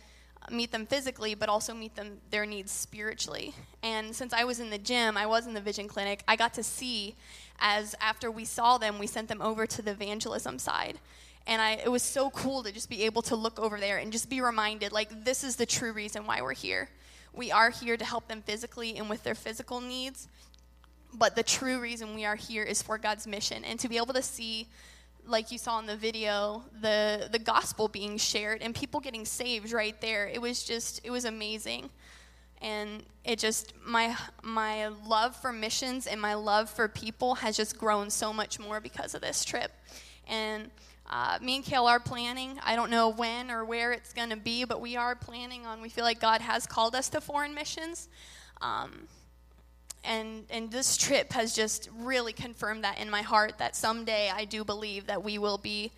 meet 0.50 0.72
them 0.72 0.86
physically, 0.86 1.36
but 1.36 1.50
also 1.50 1.74
meet 1.74 1.96
them 1.96 2.18
their 2.32 2.46
needs 2.46 2.72
spiritually. 2.72 3.54
And 3.84 4.16
since 4.16 4.34
I 4.34 4.44
was 4.44 4.60
in 4.60 4.70
the 4.70 4.78
gym, 4.78 5.18
I 5.18 5.26
was 5.26 5.48
in 5.48 5.54
the 5.54 5.62
vision 5.62 5.88
clinic, 5.88 6.24
I 6.28 6.36
got 6.36 6.54
to 6.56 6.64
see 6.64 7.16
as 7.60 7.96
after 8.02 8.32
we 8.32 8.46
saw 8.46 8.78
them, 8.78 9.00
we 9.00 9.08
sent 9.08 9.28
them 9.28 9.42
over 9.42 9.66
to 9.68 9.82
the 9.82 9.92
evangelism 9.92 10.60
side. 10.60 11.00
And 11.48 11.62
I, 11.62 11.74
it 11.74 11.92
was 11.92 12.04
so 12.04 12.30
cool 12.30 12.64
to 12.64 12.72
just 12.72 12.90
be 12.90 13.04
able 13.04 13.22
to 13.24 13.36
look 13.36 13.60
over 13.60 13.80
there 13.80 13.98
and 13.98 14.12
just 14.12 14.30
be 14.30 14.42
reminded 14.42 14.92
like, 14.92 15.26
this 15.26 15.44
is 15.44 15.56
the 15.56 15.66
true 15.66 15.94
reason 15.94 16.26
why 16.26 16.42
we're 16.42 16.54
here. 16.54 16.90
We 17.34 17.52
are 17.52 17.70
here 17.70 17.98
to 17.98 18.06
help 18.06 18.28
them 18.28 18.42
physically 18.42 18.98
and 18.98 19.10
with 19.10 19.24
their 19.24 19.36
physical 19.36 19.82
needs. 19.82 20.28
But 21.14 21.36
the 21.36 21.44
true 21.44 21.80
reason 21.80 22.14
we 22.14 22.26
are 22.26 22.36
here 22.36 22.64
is 22.64 22.82
for 22.82 22.98
God's 22.98 23.26
mission. 23.26 23.64
And 23.64 23.80
to 23.80 23.90
be 23.90 23.98
able 23.98 24.14
to 24.14 24.22
see, 24.22 24.68
like 25.26 25.52
you 25.52 25.58
saw 25.58 25.80
in 25.80 25.88
the 25.88 25.96
video, 25.96 26.64
the, 26.82 27.30
the 27.32 27.40
gospel 27.40 27.88
being 27.88 28.18
shared 28.18 28.62
and 28.62 28.76
people 28.76 29.00
getting 29.00 29.26
saved 29.26 29.72
right 29.72 30.00
there, 30.02 30.28
it 30.28 30.40
was 30.40 30.64
just, 30.64 31.02
it 31.04 31.10
was 31.10 31.26
amazing 31.26 31.90
and 32.62 33.04
it 33.24 33.40
just 33.40 33.74
my 33.86 34.16
my 34.44 34.88
love 34.88 35.36
for 35.36 35.52
missions 35.52 36.08
and 36.08 36.20
my 36.20 36.34
love 36.34 36.70
for 36.70 36.88
people 36.88 37.36
has 37.36 37.56
just 37.56 37.78
grown 37.78 38.10
so 38.10 38.34
much 38.34 38.60
more 38.60 38.80
because 38.80 39.14
of 39.14 39.22
this 39.22 39.46
trip 39.46 39.72
and 40.28 40.70
uh, 41.10 41.40
me 41.42 41.56
and 41.56 41.66
Kale 41.66 41.88
are 41.88 42.00
planning. 42.00 42.60
I 42.64 42.76
don't 42.76 42.92
know 42.92 43.10
when 43.10 43.50
or 43.50 43.66
where 43.66 43.92
it's 43.92 44.14
going 44.14 44.30
to 44.30 44.38
be, 44.38 44.64
but 44.64 44.80
we 44.80 44.96
are 44.96 45.16
planning 45.16 45.66
on. 45.66 45.82
We 45.82 45.90
feel 45.90 46.04
like 46.04 46.20
God 46.20 46.42
has 46.42 46.68
called 46.68 46.96
us 46.96 47.10
to 47.10 47.22
foreign 47.22 47.56
missions, 47.56 48.10
um, 48.62 49.08
and 50.04 50.46
and 50.52 50.72
this 50.72 50.98
trip 50.98 51.34
has 51.34 51.56
just 51.56 51.90
really 51.98 52.32
confirmed 52.32 52.84
that 52.84 53.00
in 53.00 53.10
my 53.10 53.24
heart 53.24 53.58
that 53.58 53.76
someday 53.76 54.30
I 54.34 54.46
do 54.46 54.64
believe 54.64 55.08
that 55.08 55.24
we 55.24 55.40
will 55.40 55.58
be 55.58 55.92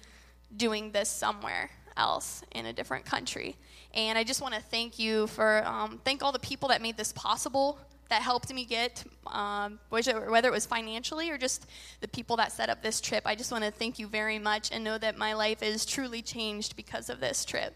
doing 0.55 0.91
this 0.91 1.09
somewhere 1.09 1.69
else 1.97 2.43
in 2.51 2.65
a 2.65 2.73
different 2.73 3.05
country. 3.05 3.55
And 3.93 4.17
I 4.17 4.23
just 4.23 4.41
want 4.41 4.53
to 4.53 4.61
thank 4.61 4.99
you 4.99 5.27
for 5.27 5.65
um, 5.65 5.99
thank 6.03 6.23
all 6.23 6.31
the 6.31 6.39
people 6.39 6.69
that 6.69 6.81
made 6.81 6.97
this 6.97 7.11
possible 7.13 7.77
that 8.09 8.21
helped 8.21 8.53
me 8.53 8.65
get, 8.65 9.05
um, 9.27 9.79
whether 9.89 10.49
it 10.49 10.51
was 10.51 10.65
financially 10.65 11.29
or 11.29 11.37
just 11.37 11.65
the 12.01 12.07
people 12.09 12.35
that 12.35 12.51
set 12.51 12.69
up 12.69 12.83
this 12.83 12.99
trip. 12.99 13.23
I 13.25 13.35
just 13.35 13.53
want 13.53 13.63
to 13.63 13.71
thank 13.71 13.99
you 13.99 14.07
very 14.07 14.37
much 14.37 14.69
and 14.71 14.83
know 14.83 14.97
that 14.97 15.17
my 15.17 15.33
life 15.33 15.63
is 15.63 15.85
truly 15.85 16.21
changed 16.21 16.75
because 16.75 17.09
of 17.09 17.21
this 17.21 17.45
trip. 17.45 17.73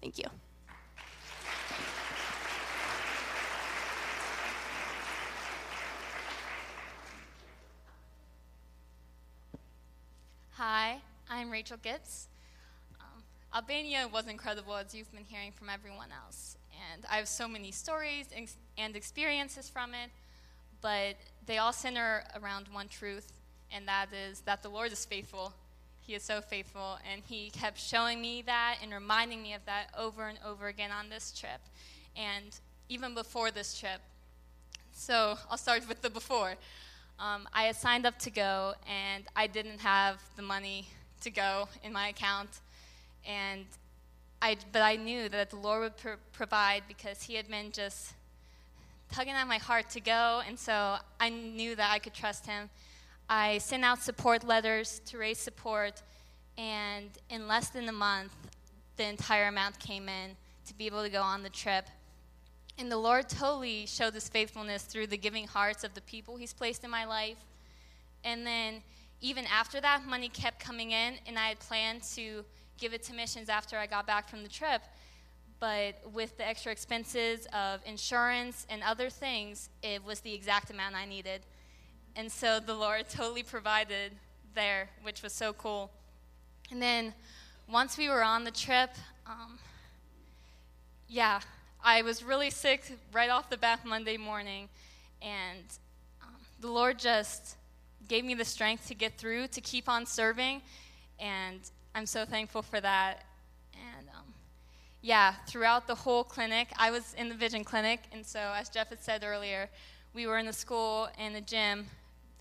Thank 0.00 0.18
you. 0.18 0.24
Hi, 10.56 10.98
I'm 11.30 11.50
Rachel 11.50 11.76
Gitz. 11.76 12.26
Albania 13.54 14.08
was 14.12 14.26
incredible, 14.26 14.74
as 14.74 14.92
you've 14.92 15.12
been 15.12 15.22
hearing 15.22 15.52
from 15.52 15.70
everyone 15.70 16.08
else. 16.24 16.56
And 16.92 17.04
I 17.08 17.18
have 17.18 17.28
so 17.28 17.46
many 17.46 17.70
stories 17.70 18.26
and 18.76 18.96
experiences 18.96 19.70
from 19.70 19.94
it, 19.94 20.10
but 20.82 21.14
they 21.46 21.58
all 21.58 21.72
center 21.72 22.24
around 22.34 22.66
one 22.72 22.88
truth, 22.88 23.32
and 23.72 23.86
that 23.86 24.08
is 24.12 24.40
that 24.40 24.64
the 24.64 24.68
Lord 24.68 24.90
is 24.90 25.04
faithful. 25.04 25.52
He 26.00 26.14
is 26.14 26.24
so 26.24 26.40
faithful, 26.40 26.98
and 27.08 27.22
He 27.28 27.50
kept 27.50 27.78
showing 27.78 28.20
me 28.20 28.42
that 28.42 28.78
and 28.82 28.92
reminding 28.92 29.40
me 29.40 29.54
of 29.54 29.64
that 29.66 29.86
over 29.96 30.26
and 30.26 30.38
over 30.44 30.66
again 30.66 30.90
on 30.90 31.08
this 31.08 31.30
trip, 31.30 31.60
and 32.16 32.58
even 32.88 33.14
before 33.14 33.52
this 33.52 33.78
trip. 33.78 34.00
So 34.92 35.38
I'll 35.48 35.58
start 35.58 35.88
with 35.88 36.02
the 36.02 36.10
before. 36.10 36.56
Um, 37.20 37.48
I 37.52 37.64
had 37.64 37.76
signed 37.76 38.04
up 38.04 38.18
to 38.18 38.30
go, 38.30 38.74
and 38.88 39.22
I 39.36 39.46
didn't 39.46 39.78
have 39.78 40.20
the 40.34 40.42
money 40.42 40.88
to 41.20 41.30
go 41.30 41.68
in 41.84 41.92
my 41.92 42.08
account, 42.08 42.50
and 43.26 43.64
I, 44.42 44.56
but 44.72 44.82
I 44.82 44.96
knew 44.96 45.28
that 45.30 45.50
the 45.50 45.56
Lord 45.56 45.80
would 45.80 45.96
pr- 45.96 46.20
provide 46.32 46.82
because 46.86 47.22
He 47.22 47.34
had 47.34 47.48
been 47.48 47.72
just 47.72 48.12
tugging 49.10 49.32
at 49.32 49.46
my 49.46 49.58
heart 49.58 49.88
to 49.90 50.00
go, 50.00 50.42
and 50.46 50.58
so 50.58 50.96
I 51.18 51.30
knew 51.30 51.74
that 51.76 51.90
I 51.90 51.98
could 51.98 52.14
trust 52.14 52.46
Him. 52.46 52.68
I 53.28 53.58
sent 53.58 53.84
out 53.84 54.02
support 54.02 54.44
letters 54.44 55.00
to 55.06 55.18
raise 55.18 55.38
support, 55.38 56.02
and 56.58 57.08
in 57.30 57.48
less 57.48 57.70
than 57.70 57.88
a 57.88 57.92
month, 57.92 58.34
the 58.96 59.06
entire 59.06 59.48
amount 59.48 59.78
came 59.78 60.08
in 60.08 60.36
to 60.66 60.74
be 60.74 60.86
able 60.86 61.02
to 61.02 61.08
go 61.08 61.22
on 61.22 61.42
the 61.42 61.48
trip. 61.48 61.88
And 62.78 62.90
the 62.90 62.98
Lord 62.98 63.28
totally 63.28 63.86
showed 63.86 64.14
His 64.14 64.28
faithfulness 64.28 64.82
through 64.82 65.06
the 65.06 65.16
giving 65.16 65.46
hearts 65.46 65.84
of 65.84 65.94
the 65.94 66.02
people 66.02 66.36
He's 66.36 66.52
placed 66.52 66.84
in 66.84 66.90
my 66.90 67.04
life. 67.06 67.38
And 68.24 68.46
then, 68.46 68.82
even 69.20 69.46
after 69.46 69.80
that, 69.80 70.04
money 70.06 70.28
kept 70.28 70.60
coming 70.60 70.90
in, 70.90 71.14
and 71.26 71.38
I 71.38 71.48
had 71.48 71.60
planned 71.60 72.02
to 72.14 72.44
give 72.78 72.92
it 72.92 73.02
to 73.04 73.14
missions 73.14 73.48
after 73.48 73.76
I 73.78 73.86
got 73.86 74.06
back 74.06 74.28
from 74.28 74.42
the 74.42 74.48
trip. 74.48 74.82
But 75.60 76.00
with 76.12 76.36
the 76.36 76.46
extra 76.46 76.72
expenses 76.72 77.46
of 77.52 77.80
insurance 77.86 78.66
and 78.68 78.82
other 78.82 79.08
things, 79.08 79.70
it 79.82 80.04
was 80.04 80.20
the 80.20 80.34
exact 80.34 80.70
amount 80.70 80.94
I 80.94 81.04
needed. 81.04 81.42
And 82.16 82.30
so 82.30 82.60
the 82.60 82.74
Lord 82.74 83.08
totally 83.10 83.42
provided 83.42 84.12
there, 84.54 84.88
which 85.02 85.22
was 85.22 85.32
so 85.32 85.52
cool. 85.52 85.90
And 86.70 86.80
then 86.80 87.14
once 87.68 87.96
we 87.96 88.08
were 88.08 88.22
on 88.22 88.44
the 88.44 88.50
trip, 88.50 88.90
um, 89.26 89.58
yeah, 91.08 91.40
I 91.82 92.02
was 92.02 92.22
really 92.22 92.50
sick 92.50 92.98
right 93.12 93.30
off 93.30 93.50
the 93.50 93.56
bat 93.56 93.80
Monday 93.84 94.16
morning. 94.16 94.68
And 95.22 95.64
um, 96.22 96.34
the 96.60 96.68
Lord 96.68 96.98
just 96.98 97.56
gave 98.08 98.24
me 98.24 98.34
the 98.34 98.44
strength 98.44 98.88
to 98.88 98.94
get 98.94 99.16
through, 99.16 99.48
to 99.48 99.60
keep 99.60 99.88
on 99.88 100.06
serving. 100.06 100.62
And 101.18 101.60
I'm 101.94 102.06
so 102.06 102.24
thankful 102.24 102.62
for 102.62 102.80
that. 102.80 103.24
And 103.74 104.08
um, 104.08 104.34
yeah, 105.00 105.34
throughout 105.46 105.86
the 105.86 105.94
whole 105.94 106.24
clinic, 106.24 106.68
I 106.76 106.90
was 106.90 107.14
in 107.14 107.28
the 107.28 107.34
vision 107.34 107.62
clinic, 107.62 108.00
and 108.12 108.26
so 108.26 108.52
as 108.56 108.68
Jeff 108.68 108.88
had 108.88 109.00
said 109.00 109.22
earlier, 109.24 109.68
we 110.12 110.26
were 110.26 110.38
in 110.38 110.46
the 110.46 110.52
school 110.52 111.08
and 111.18 111.34
the 111.34 111.40
gym. 111.40 111.86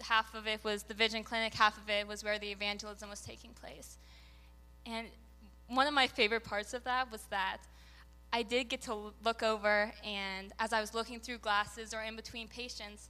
Half 0.02 0.34
of 0.34 0.48
it 0.48 0.64
was 0.64 0.84
the 0.84 0.94
vision 0.94 1.24
clinic, 1.24 1.54
half 1.54 1.78
of 1.78 1.90
it 1.90 2.08
was 2.08 2.24
where 2.24 2.40
the 2.40 2.52
evangelism 2.52 3.10
was 3.10 3.22
taking 3.22 3.52
place. 3.52 3.98
And 4.86 5.08
one 5.68 5.88
of 5.88 5.94
my 5.94 6.08
favorite 6.08 6.44
parts 6.44 6.74
of 6.74 6.84
that 6.86 7.12
was 7.12 7.22
that 7.30 7.58
I 8.32 8.42
did 8.42 8.70
get 8.70 8.82
to 8.84 9.14
look 9.24 9.44
over, 9.44 9.92
and 10.04 10.52
as 10.60 10.74
I 10.74 10.82
was 10.82 10.96
looking 10.96 11.20
through 11.20 11.38
glasses 11.38 11.94
or 11.94 12.02
in 12.02 12.16
between 12.16 12.48
patients, 12.48 13.10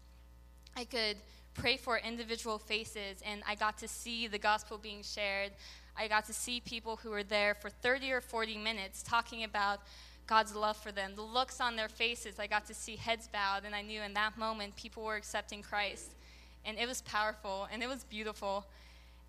I 0.76 0.84
could 0.84 1.16
pray 1.54 1.78
for 1.78 1.98
individual 1.98 2.58
faces, 2.58 3.22
and 3.26 3.42
I 3.48 3.56
got 3.56 3.78
to 3.78 3.88
see 3.88 4.28
the 4.28 4.38
gospel 4.38 4.78
being 4.78 5.02
shared. 5.02 5.52
I 5.98 6.08
got 6.08 6.26
to 6.26 6.34
see 6.34 6.60
people 6.60 6.98
who 6.98 7.12
were 7.12 7.24
there 7.24 7.54
for 7.54 7.70
30 7.70 8.12
or 8.12 8.22
40 8.22 8.58
minutes 8.58 9.04
talking 9.04 9.44
about 9.44 9.80
God's 10.26 10.56
love 10.56 10.78
for 10.78 10.92
them. 10.92 11.14
The 11.16 11.22
looks 11.22 11.60
on 11.60 11.76
their 11.76 11.90
faces, 11.90 12.40
I 12.40 12.48
got 12.48 12.66
to 12.68 12.74
see 12.74 12.96
heads 12.96 13.28
bowed, 13.28 13.64
and 13.66 13.76
I 13.76 13.82
knew 13.82 14.02
in 14.02 14.14
that 14.14 14.38
moment 14.38 14.76
people 14.76 15.04
were 15.04 15.16
accepting 15.16 15.62
Christ. 15.62 16.12
And 16.66 16.78
it 16.80 16.88
was 16.88 17.02
powerful 17.02 17.68
and 17.72 17.84
it 17.84 17.88
was 17.88 18.06
beautiful. 18.06 18.66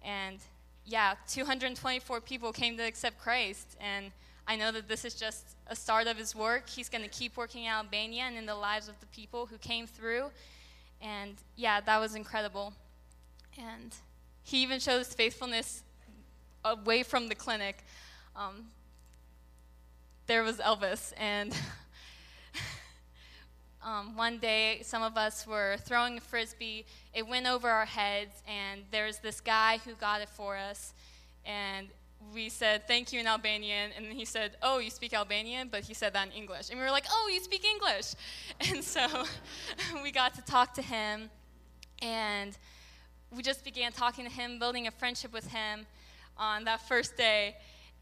And 0.03 0.38
yeah, 0.84 1.14
224 1.28 2.20
people 2.20 2.53
came 2.53 2.76
to 2.76 2.84
accept 2.84 3.18
Christ. 3.18 3.76
And 3.80 4.12
I 4.47 4.57
know 4.57 4.70
that 4.72 4.88
this 4.88 5.05
is 5.05 5.14
just 5.14 5.57
a 5.66 5.74
start 5.74 6.07
of 6.07 6.16
his 6.16 6.34
work. 6.34 6.68
He's 6.68 6.88
going 6.88 7.03
to 7.03 7.11
keep 7.11 7.36
working 7.36 7.64
in 7.64 7.70
Albania 7.70 8.24
and 8.24 8.36
in 8.36 8.47
the 8.47 8.55
lives 8.55 8.88
of 8.88 8.99
the 9.01 9.07
people 9.07 9.47
who 9.47 9.59
came 9.59 9.86
through. 9.86 10.30
And 11.01 11.34
yeah, 11.57 11.80
that 11.80 11.99
was 11.99 12.14
incredible. 12.14 12.72
And 13.59 13.95
he 14.43 14.62
even 14.62 14.78
showed 14.78 14.99
his 14.99 15.14
faithfulness 15.14 15.82
away 16.64 17.02
from 17.02 17.28
the 17.28 17.34
clinic, 17.34 17.84
um, 18.36 18.66
there 20.26 20.42
was 20.42 20.58
Elvis. 20.58 21.12
And 21.16 21.56
um, 23.84 24.16
one 24.16 24.38
day, 24.38 24.80
some 24.82 25.02
of 25.02 25.16
us 25.16 25.46
were 25.46 25.76
throwing 25.84 26.18
a 26.18 26.20
frisbee. 26.20 26.86
It 27.12 27.26
went 27.26 27.46
over 27.46 27.68
our 27.68 27.84
heads, 27.84 28.42
and 28.48 28.82
there's 28.90 29.18
this 29.18 29.40
guy 29.40 29.78
who 29.84 29.94
got 29.94 30.20
it 30.20 30.28
for 30.28 30.56
us. 30.56 30.94
And 31.44 31.88
we 32.32 32.48
said, 32.48 32.86
Thank 32.88 33.12
you 33.12 33.20
in 33.20 33.26
Albanian. 33.26 33.90
And 33.96 34.06
he 34.06 34.24
said, 34.24 34.56
Oh, 34.62 34.78
you 34.78 34.90
speak 34.90 35.12
Albanian? 35.12 35.68
But 35.70 35.84
he 35.84 35.92
said 35.92 36.14
that 36.14 36.26
in 36.28 36.32
English. 36.32 36.70
And 36.70 36.78
we 36.78 36.84
were 36.84 36.90
like, 36.90 37.04
Oh, 37.10 37.30
you 37.32 37.40
speak 37.40 37.64
English. 37.64 38.14
And 38.70 38.82
so 38.82 39.06
we 40.02 40.10
got 40.10 40.34
to 40.34 40.42
talk 40.42 40.72
to 40.74 40.82
him. 40.82 41.28
And 42.00 42.56
we 43.30 43.42
just 43.42 43.64
began 43.64 43.92
talking 43.92 44.24
to 44.24 44.30
him, 44.30 44.58
building 44.58 44.86
a 44.86 44.90
friendship 44.90 45.32
with 45.32 45.48
him 45.48 45.86
on 46.37 46.64
that 46.64 46.87
first 46.89 47.16
day. 47.16 47.57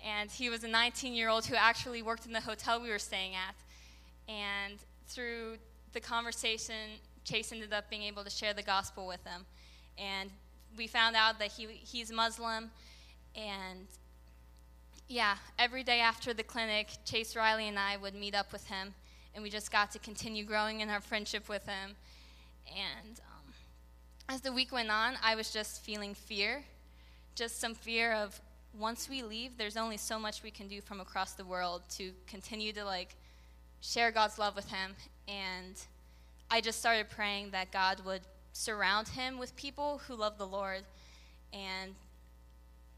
And 0.04 0.30
he 0.30 0.50
was 0.50 0.64
a 0.64 0.68
19 0.68 1.14
year 1.14 1.28
old 1.28 1.46
who 1.46 1.54
actually 1.54 2.02
worked 2.02 2.26
in 2.26 2.32
the 2.32 2.40
hotel 2.40 2.80
we 2.80 2.90
were 2.90 2.98
staying 2.98 3.32
at. 3.34 3.54
And 4.28 4.78
through 5.06 5.58
the 5.92 6.00
conversation, 6.00 6.98
Chase 7.24 7.52
ended 7.52 7.72
up 7.72 7.88
being 7.88 8.02
able 8.02 8.24
to 8.24 8.30
share 8.30 8.52
the 8.52 8.62
gospel 8.62 9.06
with 9.06 9.24
him. 9.24 9.44
And 9.98 10.30
we 10.76 10.86
found 10.86 11.16
out 11.16 11.38
that 11.38 11.52
he, 11.52 11.66
he's 11.66 12.10
Muslim. 12.10 12.70
And 13.36 13.86
yeah, 15.08 15.36
every 15.58 15.82
day 15.82 16.00
after 16.00 16.32
the 16.34 16.42
clinic, 16.42 16.88
Chase 17.04 17.36
Riley 17.36 17.68
and 17.68 17.78
I 17.78 17.96
would 17.96 18.14
meet 18.14 18.34
up 18.34 18.52
with 18.52 18.66
him. 18.66 18.94
And 19.34 19.42
we 19.42 19.50
just 19.50 19.70
got 19.70 19.90
to 19.92 19.98
continue 19.98 20.44
growing 20.44 20.80
in 20.80 20.90
our 20.90 21.00
friendship 21.00 21.48
with 21.48 21.64
him. 21.66 21.96
And 22.66 23.20
um, 23.20 23.54
as 24.28 24.40
the 24.40 24.52
week 24.52 24.72
went 24.72 24.90
on, 24.90 25.14
I 25.22 25.34
was 25.34 25.52
just 25.52 25.82
feeling 25.82 26.14
fear 26.14 26.64
just 27.34 27.60
some 27.60 27.74
fear 27.74 28.12
of 28.12 28.40
once 28.78 29.08
we 29.08 29.22
leave, 29.22 29.58
there's 29.58 29.76
only 29.76 29.96
so 29.96 30.18
much 30.18 30.42
we 30.42 30.50
can 30.50 30.66
do 30.66 30.80
from 30.80 31.00
across 31.00 31.32
the 31.32 31.44
world 31.44 31.82
to 31.90 32.12
continue 32.26 32.72
to 32.72 32.84
like 32.84 33.14
share 33.80 34.10
God's 34.10 34.38
love 34.38 34.56
with 34.56 34.70
him. 34.70 34.94
And 35.28 35.74
I 36.50 36.60
just 36.60 36.78
started 36.78 37.10
praying 37.10 37.50
that 37.50 37.70
God 37.70 38.00
would 38.04 38.22
surround 38.52 39.08
him 39.08 39.38
with 39.38 39.54
people 39.56 40.00
who 40.06 40.14
love 40.14 40.38
the 40.38 40.46
Lord. 40.46 40.82
And 41.52 41.94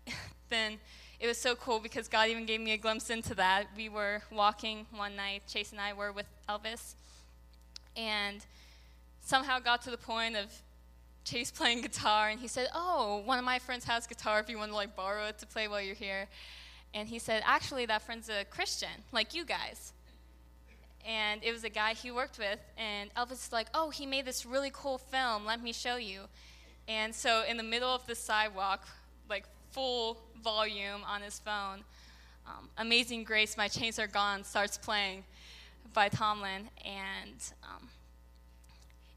then 0.48 0.78
it 1.18 1.26
was 1.26 1.38
so 1.38 1.54
cool 1.56 1.80
because 1.80 2.08
God 2.08 2.28
even 2.28 2.44
gave 2.44 2.60
me 2.60 2.72
a 2.72 2.76
glimpse 2.76 3.10
into 3.10 3.34
that. 3.34 3.66
We 3.76 3.88
were 3.88 4.22
walking 4.30 4.86
one 4.94 5.16
night, 5.16 5.42
Chase 5.48 5.72
and 5.72 5.80
I 5.80 5.92
were 5.92 6.12
with 6.12 6.26
Elvis, 6.48 6.94
and 7.96 8.44
somehow 9.22 9.58
got 9.58 9.82
to 9.82 9.90
the 9.90 9.96
point 9.96 10.36
of 10.36 10.52
Chase 11.24 11.50
playing 11.50 11.80
guitar, 11.80 12.28
and 12.28 12.38
he 12.38 12.48
said, 12.48 12.68
"Oh, 12.74 13.22
one 13.24 13.38
of 13.38 13.44
my 13.44 13.58
friends 13.58 13.84
has 13.84 14.06
guitar. 14.06 14.40
If 14.40 14.48
you 14.48 14.58
want 14.58 14.70
to 14.70 14.76
like 14.76 14.94
borrow 14.94 15.26
it 15.26 15.38
to 15.38 15.46
play 15.46 15.68
while 15.68 15.80
you're 15.80 15.94
here." 15.94 16.28
And 16.92 17.08
he 17.08 17.18
said, 17.18 17.42
"Actually, 17.46 17.86
that 17.86 18.02
friend's 18.02 18.28
a 18.28 18.44
Christian, 18.44 19.04
like 19.10 19.34
you 19.34 19.44
guys." 19.44 19.92
And 21.06 21.42
it 21.42 21.52
was 21.52 21.64
a 21.64 21.68
guy 21.68 21.94
he 21.94 22.10
worked 22.10 22.38
with, 22.38 22.58
and 22.78 23.12
Elvis 23.14 23.32
is 23.32 23.52
like, 23.52 23.68
"Oh, 23.74 23.90
he 23.90 24.06
made 24.06 24.26
this 24.26 24.44
really 24.46 24.70
cool 24.72 24.98
film. 24.98 25.44
Let 25.44 25.62
me 25.62 25.72
show 25.72 25.96
you." 25.96 26.28
And 26.86 27.14
so, 27.14 27.42
in 27.48 27.56
the 27.56 27.62
middle 27.62 27.90
of 27.90 28.06
the 28.06 28.14
sidewalk, 28.14 28.86
like 29.28 29.44
full 29.70 30.18
volume 30.42 31.02
on 31.06 31.22
his 31.22 31.38
phone, 31.38 31.84
um, 32.46 32.68
"Amazing 32.76 33.24
Grace, 33.24 33.56
My 33.56 33.68
Chains 33.68 33.98
Are 33.98 34.06
Gone" 34.06 34.44
starts 34.44 34.76
playing 34.76 35.24
by 35.94 36.08
Tomlin, 36.08 36.68
and 36.84 37.52
um, 37.62 37.88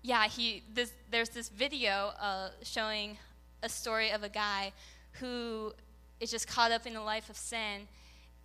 yeah, 0.02 0.28
he 0.28 0.64
this, 0.74 0.92
there's 1.12 1.30
this 1.30 1.50
video 1.50 2.12
uh, 2.20 2.50
showing 2.64 3.18
a 3.64 3.70
story 3.70 4.12
of 4.12 4.24
a 4.24 4.30
guy 4.30 4.72
who 5.14 5.74
is 6.20 6.32
just 6.32 6.48
caught 6.48 6.72
up 6.72 6.86
in 6.86 6.96
a 6.96 7.04
life 7.04 7.30
of 7.30 7.38
sin, 7.38 7.88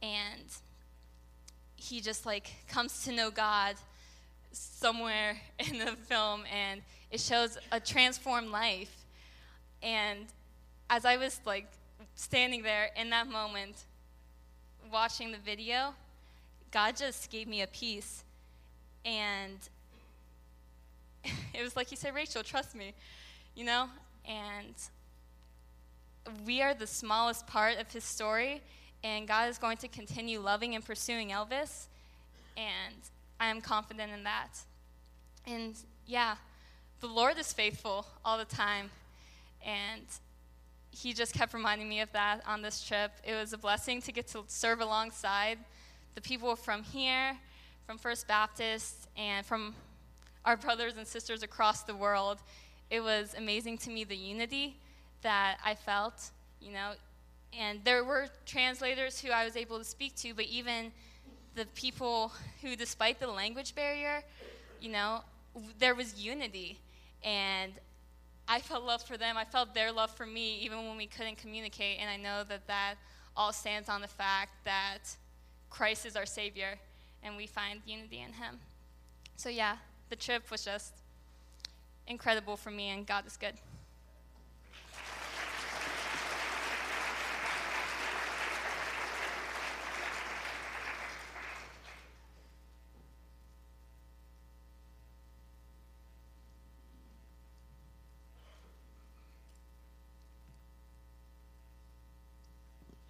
and 0.02 0.44
he 1.76 2.00
just 2.00 2.26
like 2.26 2.50
comes 2.68 3.04
to 3.04 3.12
know 3.12 3.30
God 3.30 3.76
somewhere 4.52 5.36
in 5.58 5.78
the 5.78 5.92
film, 6.08 6.44
and 6.52 6.82
it 7.10 7.20
shows 7.20 7.58
a 7.70 7.80
transformed 7.80 8.50
life. 8.50 8.94
And 9.82 10.26
as 10.90 11.04
I 11.04 11.16
was 11.16 11.40
like 11.44 11.66
standing 12.14 12.62
there 12.62 12.90
in 12.96 13.10
that 13.10 13.28
moment, 13.28 13.84
watching 14.92 15.32
the 15.32 15.38
video, 15.38 15.94
God 16.70 16.96
just 16.96 17.30
gave 17.30 17.48
me 17.48 17.62
a 17.62 17.66
peace, 17.66 18.24
and 19.04 19.58
it 21.54 21.62
was 21.62 21.76
like 21.76 21.88
he 21.88 21.96
said, 21.96 22.14
Rachel, 22.14 22.42
trust 22.42 22.74
me, 22.74 22.94
you 23.54 23.64
know? 23.64 23.88
And 24.26 24.74
we 26.46 26.62
are 26.62 26.74
the 26.74 26.86
smallest 26.86 27.46
part 27.46 27.78
of 27.78 27.92
his 27.92 28.04
story, 28.04 28.62
and 29.02 29.26
God 29.26 29.48
is 29.48 29.58
going 29.58 29.76
to 29.78 29.88
continue 29.88 30.40
loving 30.40 30.74
and 30.74 30.84
pursuing 30.84 31.30
Elvis, 31.30 31.86
and 32.56 32.94
I 33.40 33.46
am 33.46 33.60
confident 33.60 34.12
in 34.12 34.24
that. 34.24 34.58
And 35.46 35.74
yeah, 36.06 36.36
the 37.00 37.08
Lord 37.08 37.38
is 37.38 37.52
faithful 37.52 38.06
all 38.24 38.38
the 38.38 38.44
time, 38.44 38.90
and 39.64 40.02
he 40.90 41.12
just 41.12 41.34
kept 41.34 41.54
reminding 41.54 41.88
me 41.88 42.00
of 42.00 42.12
that 42.12 42.42
on 42.46 42.62
this 42.62 42.84
trip. 42.84 43.10
It 43.24 43.34
was 43.34 43.52
a 43.52 43.58
blessing 43.58 44.02
to 44.02 44.12
get 44.12 44.28
to 44.28 44.44
serve 44.46 44.80
alongside 44.80 45.58
the 46.14 46.20
people 46.20 46.54
from 46.54 46.82
here, 46.82 47.36
from 47.86 47.98
First 47.98 48.28
Baptist, 48.28 49.08
and 49.16 49.44
from 49.44 49.74
our 50.44 50.56
brothers 50.56 50.96
and 50.96 51.06
sisters 51.06 51.42
across 51.42 51.82
the 51.82 51.94
world. 51.94 52.38
It 52.90 53.00
was 53.00 53.34
amazing 53.36 53.78
to 53.78 53.90
me 53.90 54.04
the 54.04 54.16
unity 54.16 54.76
that 55.22 55.58
I 55.64 55.74
felt, 55.74 56.30
you 56.60 56.72
know. 56.72 56.92
And 57.58 57.80
there 57.84 58.04
were 58.04 58.28
translators 58.46 59.20
who 59.20 59.30
I 59.30 59.44
was 59.44 59.56
able 59.56 59.78
to 59.78 59.84
speak 59.84 60.16
to, 60.16 60.34
but 60.34 60.46
even 60.46 60.90
the 61.54 61.66
people 61.74 62.32
who, 62.62 62.76
despite 62.76 63.20
the 63.20 63.26
language 63.26 63.74
barrier, 63.74 64.22
you 64.80 64.90
know, 64.90 65.20
there 65.78 65.94
was 65.94 66.22
unity. 66.22 66.78
And 67.22 67.72
I 68.48 68.60
felt 68.60 68.84
love 68.84 69.02
for 69.02 69.16
them. 69.16 69.36
I 69.36 69.44
felt 69.44 69.74
their 69.74 69.92
love 69.92 70.10
for 70.10 70.26
me, 70.26 70.58
even 70.60 70.78
when 70.88 70.96
we 70.96 71.06
couldn't 71.06 71.36
communicate. 71.36 71.98
And 72.00 72.10
I 72.10 72.16
know 72.16 72.42
that 72.44 72.66
that 72.66 72.94
all 73.36 73.52
stands 73.52 73.88
on 73.88 74.00
the 74.00 74.08
fact 74.08 74.64
that 74.64 75.16
Christ 75.70 76.04
is 76.04 76.16
our 76.16 76.26
Savior 76.26 76.78
and 77.22 77.36
we 77.36 77.46
find 77.46 77.80
unity 77.86 78.20
in 78.20 78.32
Him. 78.32 78.58
So, 79.36 79.48
yeah, 79.48 79.76
the 80.12 80.16
trip 80.16 80.50
was 80.50 80.62
just 80.62 80.92
incredible 82.06 82.54
for 82.54 82.70
me, 82.70 82.90
and 82.90 83.06
God 83.06 83.26
is 83.26 83.38
good. 83.38 83.54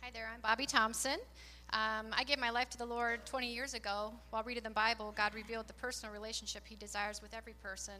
Hi 0.03 0.11
there, 0.15 0.31
I'm 0.33 0.41
Bobby 0.41 0.67
Thompson. 0.67 1.19
Um, 1.73 2.09
I 2.13 2.25
gave 2.25 2.39
my 2.39 2.51
life 2.51 2.69
to 2.71 2.79
the 2.79 2.85
Lord 2.85 3.25
20 3.25 3.51
years 3.51 3.73
ago. 3.73 4.13
While 4.29 4.43
reading 4.43 4.63
the 4.63 4.71
Bible, 4.71 5.15
God 5.17 5.35
revealed 5.35 5.69
the 5.69 5.73
personal 5.73 6.13
relationship 6.13 6.65
He 6.67 6.77
desires 6.77 7.23
with 7.23 7.33
every 7.33 7.55
person. 7.55 7.95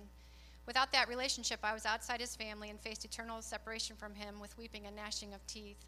Without 0.67 0.93
that 0.93 1.09
relationship, 1.09 1.61
I 1.63 1.73
was 1.73 1.87
outside 1.87 2.21
His 2.21 2.37
family 2.37 2.69
and 2.69 2.79
faced 2.79 3.07
eternal 3.07 3.41
separation 3.41 3.97
from 3.97 4.15
Him 4.15 4.41
with 4.41 4.59
weeping 4.59 4.87
and 4.87 4.95
gnashing 4.95 5.33
of 5.33 5.47
teeth. 5.47 5.87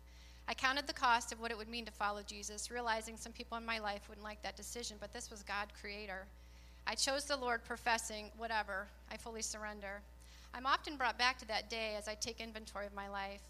I 0.48 0.54
counted 0.54 0.86
the 0.86 0.94
cost 0.94 1.30
of 1.30 1.40
what 1.40 1.50
it 1.50 1.58
would 1.58 1.68
mean 1.68 1.84
to 1.84 1.92
follow 1.92 2.22
Jesus, 2.26 2.70
realizing 2.70 3.18
some 3.18 3.32
people 3.32 3.58
in 3.58 3.66
my 3.66 3.78
life 3.78 4.08
wouldn't 4.08 4.24
like 4.24 4.42
that 4.42 4.56
decision, 4.56 4.96
but 4.98 5.12
this 5.12 5.30
was 5.30 5.42
God, 5.42 5.68
Creator. 5.78 6.26
I 6.86 6.94
chose 6.94 7.24
the 7.24 7.36
Lord, 7.36 7.64
professing, 7.64 8.30
whatever, 8.38 8.88
I 9.12 9.18
fully 9.18 9.42
surrender. 9.42 10.00
I'm 10.54 10.66
often 10.66 10.96
brought 10.96 11.18
back 11.18 11.36
to 11.38 11.48
that 11.48 11.68
day 11.68 11.96
as 11.98 12.08
I 12.08 12.14
take 12.14 12.40
inventory 12.40 12.86
of 12.86 12.94
my 12.94 13.08
life. 13.08 13.42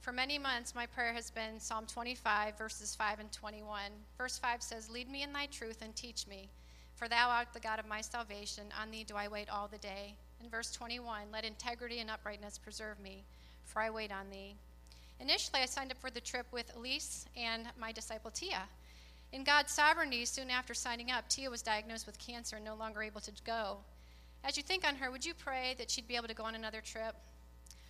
For 0.00 0.12
many 0.12 0.38
months, 0.38 0.74
my 0.74 0.86
prayer 0.86 1.12
has 1.12 1.30
been 1.30 1.58
Psalm 1.58 1.86
25, 1.86 2.56
verses 2.56 2.94
5 2.94 3.20
and 3.20 3.32
21. 3.32 3.90
Verse 4.16 4.38
5 4.38 4.62
says, 4.62 4.88
Lead 4.88 5.10
me 5.10 5.22
in 5.22 5.32
thy 5.32 5.46
truth 5.46 5.82
and 5.82 5.94
teach 5.96 6.26
me, 6.26 6.48
for 6.94 7.08
thou 7.08 7.28
art 7.28 7.48
the 7.52 7.60
God 7.60 7.78
of 7.78 7.88
my 7.88 8.00
salvation. 8.00 8.64
On 8.80 8.90
thee 8.90 9.04
do 9.04 9.16
I 9.16 9.28
wait 9.28 9.48
all 9.50 9.68
the 9.68 9.78
day. 9.78 10.14
In 10.42 10.48
verse 10.48 10.70
21, 10.72 11.22
Let 11.32 11.44
integrity 11.44 11.98
and 11.98 12.10
uprightness 12.10 12.58
preserve 12.58 13.00
me, 13.00 13.24
for 13.64 13.80
I 13.80 13.90
wait 13.90 14.12
on 14.12 14.30
thee. 14.30 14.54
Initially, 15.18 15.62
I 15.62 15.66
signed 15.66 15.90
up 15.90 15.98
for 15.98 16.10
the 16.10 16.20
trip 16.20 16.46
with 16.52 16.76
Elise 16.76 17.26
and 17.36 17.64
my 17.78 17.90
disciple 17.90 18.30
Tia. 18.30 18.62
In 19.32 19.44
God's 19.44 19.72
sovereignty, 19.72 20.24
soon 20.24 20.50
after 20.50 20.74
signing 20.74 21.10
up, 21.10 21.28
Tia 21.28 21.50
was 21.50 21.62
diagnosed 21.62 22.06
with 22.06 22.18
cancer 22.18 22.56
and 22.56 22.64
no 22.64 22.74
longer 22.74 23.02
able 23.02 23.20
to 23.22 23.32
go. 23.44 23.78
As 24.44 24.56
you 24.56 24.62
think 24.62 24.86
on 24.86 24.94
her, 24.96 25.10
would 25.10 25.24
you 25.24 25.34
pray 25.34 25.74
that 25.78 25.90
she'd 25.90 26.06
be 26.06 26.16
able 26.16 26.28
to 26.28 26.34
go 26.34 26.44
on 26.44 26.54
another 26.54 26.80
trip? 26.80 27.16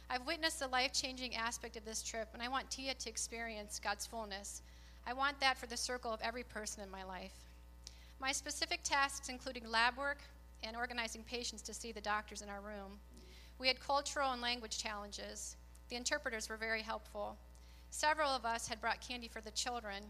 I've 0.08 0.26
witnessed 0.26 0.60
the 0.60 0.68
life 0.68 0.92
changing 0.92 1.34
aspect 1.34 1.76
of 1.76 1.84
this 1.84 2.02
trip, 2.02 2.28
and 2.32 2.42
I 2.42 2.48
want 2.48 2.70
Tia 2.70 2.94
to 2.94 3.08
experience 3.08 3.80
God's 3.82 4.06
fullness. 4.06 4.62
I 5.06 5.12
want 5.12 5.40
that 5.40 5.58
for 5.58 5.66
the 5.66 5.76
circle 5.76 6.12
of 6.12 6.20
every 6.22 6.44
person 6.44 6.82
in 6.82 6.90
my 6.90 7.02
life. 7.02 7.34
My 8.20 8.32
specific 8.32 8.80
tasks 8.84 9.28
including 9.28 9.68
lab 9.68 9.96
work 9.96 10.18
and 10.62 10.76
organizing 10.76 11.24
patients 11.24 11.62
to 11.62 11.74
see 11.74 11.92
the 11.92 12.00
doctors 12.00 12.40
in 12.40 12.48
our 12.48 12.60
room. 12.60 12.98
We 13.58 13.68
had 13.68 13.80
cultural 13.80 14.32
and 14.32 14.40
language 14.40 14.78
challenges. 14.78 15.56
The 15.88 15.96
interpreters 15.96 16.48
were 16.48 16.56
very 16.56 16.82
helpful. 16.82 17.36
Several 17.90 18.30
of 18.30 18.44
us 18.44 18.68
had 18.68 18.80
brought 18.80 19.00
candy 19.00 19.28
for 19.28 19.40
the 19.40 19.50
children. 19.50 20.04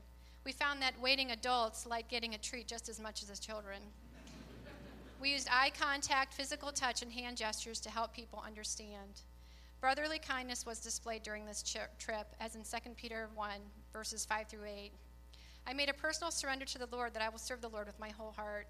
We 0.44 0.52
found 0.52 0.80
that 0.82 1.00
waiting 1.00 1.30
adults 1.30 1.86
like 1.86 2.08
getting 2.08 2.34
a 2.34 2.38
treat 2.38 2.66
just 2.66 2.88
as 2.88 3.00
much 3.00 3.22
as 3.22 3.28
the 3.28 3.36
children. 3.36 3.80
we 5.20 5.32
used 5.32 5.48
eye 5.50 5.72
contact, 5.78 6.34
physical 6.34 6.70
touch, 6.70 7.02
and 7.02 7.12
hand 7.12 7.36
gestures 7.36 7.80
to 7.80 7.90
help 7.90 8.12
people 8.12 8.42
understand. 8.46 9.22
Brotherly 9.86 10.18
kindness 10.18 10.66
was 10.66 10.80
displayed 10.80 11.22
during 11.22 11.46
this 11.46 11.62
trip, 11.62 12.34
as 12.40 12.56
in 12.56 12.62
2 12.64 12.90
Peter 12.96 13.28
1, 13.36 13.50
verses 13.92 14.24
5 14.24 14.48
through 14.48 14.64
8. 14.66 14.90
I 15.64 15.74
made 15.74 15.88
a 15.88 15.94
personal 15.94 16.32
surrender 16.32 16.64
to 16.64 16.78
the 16.78 16.88
Lord 16.90 17.14
that 17.14 17.22
I 17.22 17.28
will 17.28 17.38
serve 17.38 17.60
the 17.60 17.68
Lord 17.68 17.86
with 17.86 18.00
my 18.00 18.08
whole 18.08 18.32
heart. 18.32 18.66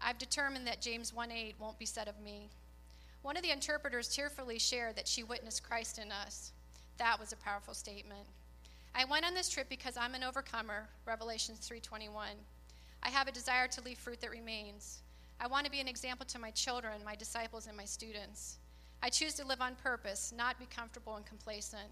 I've 0.00 0.18
determined 0.18 0.64
that 0.68 0.80
James 0.80 1.12
1 1.12 1.32
8 1.32 1.56
won't 1.58 1.80
be 1.80 1.84
said 1.84 2.06
of 2.06 2.20
me. 2.20 2.48
One 3.22 3.36
of 3.36 3.42
the 3.42 3.50
interpreters 3.50 4.14
tearfully 4.14 4.60
shared 4.60 4.94
that 4.94 5.08
she 5.08 5.24
witnessed 5.24 5.64
Christ 5.64 5.98
in 5.98 6.12
us. 6.12 6.52
That 6.96 7.18
was 7.18 7.32
a 7.32 7.36
powerful 7.38 7.74
statement. 7.74 8.28
I 8.94 9.04
went 9.04 9.26
on 9.26 9.34
this 9.34 9.48
trip 9.48 9.68
because 9.68 9.96
I'm 9.96 10.14
an 10.14 10.22
overcomer, 10.22 10.86
Revelation 11.06 11.56
3:21. 11.56 12.36
I 13.02 13.08
have 13.08 13.26
a 13.26 13.32
desire 13.32 13.66
to 13.66 13.80
leave 13.80 13.98
fruit 13.98 14.20
that 14.20 14.30
remains. 14.30 15.00
I 15.40 15.48
want 15.48 15.64
to 15.64 15.72
be 15.72 15.80
an 15.80 15.88
example 15.88 16.24
to 16.26 16.38
my 16.38 16.52
children, 16.52 17.02
my 17.04 17.16
disciples, 17.16 17.66
and 17.66 17.76
my 17.76 17.84
students. 17.84 18.58
I 19.02 19.08
choose 19.08 19.34
to 19.34 19.46
live 19.46 19.60
on 19.60 19.74
purpose, 19.82 20.32
not 20.36 20.58
be 20.60 20.66
comfortable 20.66 21.16
and 21.16 21.26
complacent. 21.26 21.88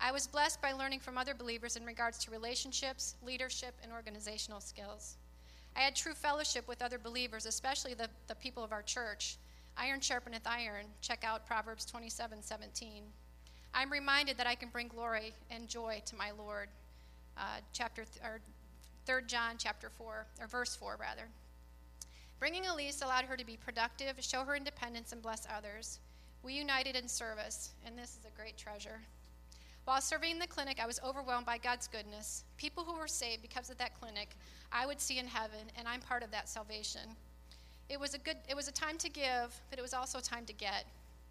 I 0.00 0.10
was 0.10 0.26
blessed 0.26 0.62
by 0.62 0.72
learning 0.72 1.00
from 1.00 1.18
other 1.18 1.34
believers 1.34 1.76
in 1.76 1.84
regards 1.84 2.16
to 2.24 2.30
relationships, 2.30 3.16
leadership, 3.22 3.74
and 3.82 3.92
organizational 3.92 4.60
skills. 4.60 5.16
I 5.76 5.80
had 5.80 5.94
true 5.94 6.14
fellowship 6.14 6.66
with 6.66 6.80
other 6.80 6.98
believers, 6.98 7.44
especially 7.44 7.92
the, 7.92 8.08
the 8.26 8.34
people 8.36 8.64
of 8.64 8.72
our 8.72 8.82
church. 8.82 9.36
Iron 9.76 10.00
sharpeneth 10.00 10.46
iron. 10.46 10.86
Check 11.02 11.24
out 11.24 11.46
Proverbs 11.46 11.84
27 11.84 12.42
17. 12.42 13.02
I'm 13.74 13.92
reminded 13.92 14.36
that 14.38 14.46
I 14.46 14.54
can 14.54 14.70
bring 14.70 14.88
glory 14.88 15.32
and 15.50 15.68
joy 15.68 16.02
to 16.06 16.16
my 16.16 16.30
Lord. 16.32 16.68
Uh, 17.36 17.58
chapter 17.72 18.04
th- 18.04 18.24
or 18.24 18.40
3 19.06 19.22
John 19.26 19.56
chapter 19.58 19.90
4, 19.90 20.26
or 20.40 20.46
verse 20.46 20.74
4 20.74 20.96
rather. 20.98 21.28
Bringing 22.38 22.66
Elise 22.66 23.02
allowed 23.02 23.26
her 23.26 23.36
to 23.36 23.44
be 23.44 23.56
productive, 23.56 24.14
show 24.20 24.44
her 24.44 24.56
independence, 24.56 25.12
and 25.12 25.22
bless 25.22 25.46
others. 25.54 26.00
We 26.42 26.54
united 26.54 26.96
in 26.96 27.06
service, 27.06 27.70
and 27.84 27.98
this 27.98 28.16
is 28.18 28.24
a 28.24 28.36
great 28.38 28.56
treasure. 28.56 29.00
While 29.84 30.00
serving 30.00 30.32
in 30.32 30.38
the 30.38 30.46
clinic, 30.46 30.78
I 30.82 30.86
was 30.86 31.00
overwhelmed 31.04 31.46
by 31.46 31.58
God's 31.58 31.88
goodness. 31.88 32.44
People 32.56 32.84
who 32.84 32.96
were 32.96 33.08
saved 33.08 33.42
because 33.42 33.70
of 33.70 33.78
that 33.78 33.98
clinic, 33.98 34.36
I 34.72 34.86
would 34.86 35.00
see 35.00 35.18
in 35.18 35.26
heaven, 35.26 35.70
and 35.76 35.86
I'm 35.88 36.00
part 36.00 36.22
of 36.22 36.30
that 36.30 36.48
salvation. 36.48 37.16
It 37.88 37.98
was 37.98 38.14
a 38.14 38.18
good 38.18 38.36
it 38.48 38.54
was 38.54 38.68
a 38.68 38.72
time 38.72 38.98
to 38.98 39.08
give, 39.08 39.60
but 39.68 39.78
it 39.78 39.82
was 39.82 39.94
also 39.94 40.18
a 40.18 40.22
time 40.22 40.46
to 40.46 40.52
get. 40.52 40.86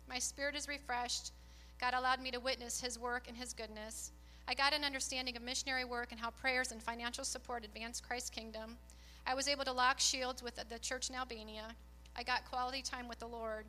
My 0.07 0.20
spirit 0.20 0.55
is 0.55 0.68
refreshed. 0.68 1.32
God 1.80 1.93
allowed 1.93 2.22
me 2.22 2.32
to 2.32 2.39
witness 2.39 2.82
his 2.82 2.99
work 2.99 3.28
and 3.28 3.38
his 3.38 3.53
goodness. 3.53 4.12
I 4.47 4.53
got 4.55 4.74
an 4.74 4.84
understanding 4.84 5.38
of 5.38 5.41
missionary 5.41 5.86
work 5.86 6.12
and 6.12 6.20
how 6.20 6.32
prayers 6.32 6.72
and 6.72 6.84
financial 6.84 7.24
support 7.24 7.64
advance 7.64 8.01
Christ's 8.01 8.30
kingdom. 8.30 8.78
I 9.26 9.36
was 9.36 9.47
able 9.47 9.64
to 9.66 9.72
lock 9.72 9.99
shields 9.99 10.43
with 10.43 10.55
the 10.55 10.80
church 10.80 11.10
in 11.10 11.16
Albania. 11.16 11.68
I 12.16 12.24
got 12.24 12.49
quality 12.49 12.82
time 12.82 13.07
with 13.07 13.20
the 13.20 13.28
Lord. 13.28 13.66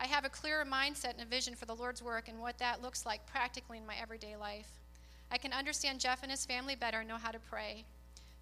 I 0.00 0.06
have 0.06 0.24
a 0.24 0.28
clearer 0.28 0.64
mindset 0.64 1.14
and 1.14 1.22
a 1.22 1.24
vision 1.24 1.54
for 1.54 1.66
the 1.66 1.74
Lord's 1.74 2.02
work 2.02 2.28
and 2.28 2.40
what 2.40 2.58
that 2.58 2.80
looks 2.80 3.04
like 3.04 3.26
practically 3.26 3.78
in 3.78 3.86
my 3.86 3.96
everyday 4.00 4.36
life. 4.36 4.68
I 5.30 5.38
can 5.38 5.52
understand 5.52 5.98
Jeff 5.98 6.22
and 6.22 6.30
his 6.30 6.46
family 6.46 6.76
better 6.76 7.00
and 7.00 7.08
know 7.08 7.16
how 7.16 7.32
to 7.32 7.38
pray. 7.38 7.84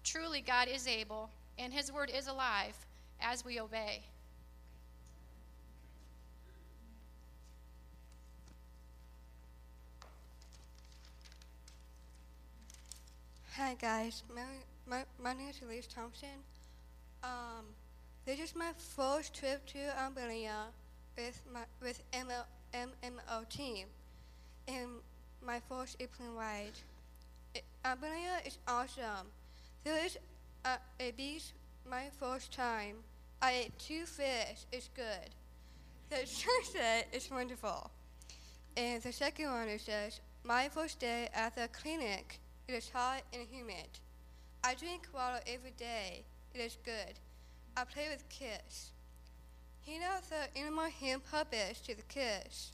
Truly, 0.03 0.41
God 0.41 0.67
is 0.67 0.87
able, 0.87 1.31
and 1.57 1.73
his 1.73 1.91
word 1.91 2.11
is 2.15 2.27
alive 2.27 2.75
as 3.19 3.43
we 3.43 3.59
obey. 3.59 4.03
Hi 13.55 13.75
guys, 13.81 14.21
my, 14.35 14.43
my, 14.87 15.03
my 15.19 15.33
name 15.33 15.49
is 15.49 15.59
Elise 15.63 15.87
Thompson. 15.87 16.29
Um, 17.23 17.65
this 18.23 18.39
is 18.39 18.55
my 18.55 18.71
first 18.95 19.33
trip 19.33 19.65
to 19.67 19.79
Albania 19.99 20.67
with 21.17 21.41
my 21.51 21.61
with 21.81 22.01
ML, 22.11 22.45
MMO 22.73 23.49
team, 23.49 23.87
and 24.67 24.87
my 25.45 25.59
first 25.67 25.97
airplane 25.99 26.35
ride. 26.35 26.77
It, 27.53 27.63
Albania 27.83 28.39
is 28.45 28.57
awesome. 28.67 29.27
There 29.83 30.05
is 30.05 30.17
a, 30.65 30.77
a 30.99 31.11
beach 31.11 31.53
my 31.89 32.05
first 32.19 32.53
time. 32.53 32.97
I 33.41 33.51
ate 33.51 33.79
two 33.79 34.05
fish. 34.05 34.65
It's 34.71 34.89
good. 34.95 35.29
The 36.09 36.17
sunset 36.25 37.07
is 37.11 37.29
wonderful. 37.31 37.89
And 38.75 39.01
the 39.01 39.11
second 39.11 39.49
one 39.49 39.67
is 39.67 39.85
this. 39.85 40.19
My 40.43 40.69
first 40.69 40.99
day 40.99 41.29
at 41.33 41.55
the 41.55 41.67
clinic. 41.69 42.39
It 42.67 42.73
is 42.73 42.89
hot 42.89 43.21
and 43.33 43.47
humid. 43.49 43.87
I 44.63 44.73
drink 44.73 45.07
water 45.13 45.39
every 45.47 45.71
day. 45.77 46.23
It 46.53 46.59
is 46.59 46.77
good. 46.83 47.13
I 47.77 47.85
play 47.85 48.07
with 48.11 48.27
kids. 48.27 48.91
He 49.87 49.99
now 49.99 50.17
the 50.29 50.59
animal 50.59 50.89
hand 50.99 51.21
puppets 51.31 51.79
to 51.79 51.95
the 51.95 52.01
kids. 52.01 52.73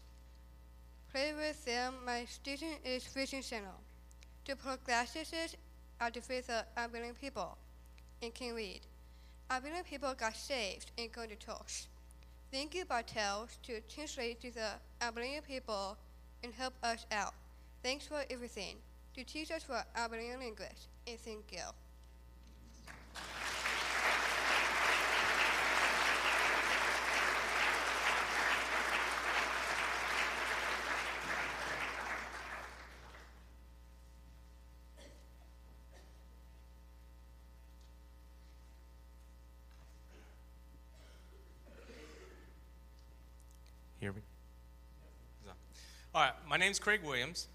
Play 1.12 1.32
with 1.38 1.64
them. 1.64 1.94
My 2.04 2.26
student 2.26 2.78
is 2.84 3.06
vision 3.06 3.44
channel. 3.44 3.80
To 4.46 4.56
put 4.56 4.84
glasses 4.84 5.32
are 6.02 6.10
to 6.10 6.22
face 6.22 6.48
the 6.48 6.66
Albanian 6.76 7.14
people 7.14 7.56
and 8.24 8.34
can 8.34 8.56
read. 8.56 8.82
Albanian 9.52 9.84
people 9.84 10.12
got 10.16 10.36
saved 10.36 10.90
and 10.98 11.12
go 11.12 11.28
to 11.28 11.36
church. 11.36 11.86
Thank 12.52 12.74
you, 12.74 12.84
Bartels, 12.84 13.60
to 13.62 13.80
translate 13.82 14.42
to 14.42 14.50
the 14.50 14.70
Albanian 15.00 15.44
people 15.44 15.96
and 16.44 16.52
help 16.52 16.74
us 16.82 17.06
out. 17.12 17.36
Thanks 17.84 18.08
for 18.08 18.24
everything. 18.32 18.78
To 19.16 19.24
teach 19.24 19.52
us 19.52 19.62
for 19.62 19.86
Albanian 19.96 20.42
English. 20.42 20.88
And 21.06 21.20
thank 21.20 21.52
you. 21.52 21.60
Hear 44.04 44.12
me? 44.12 44.20
Is 45.42 45.48
on. 45.48 45.56
All 46.14 46.22
right, 46.24 46.34
my 46.54 46.58
name's 46.58 46.78
Craig 46.78 47.00
Williams. 47.04 47.48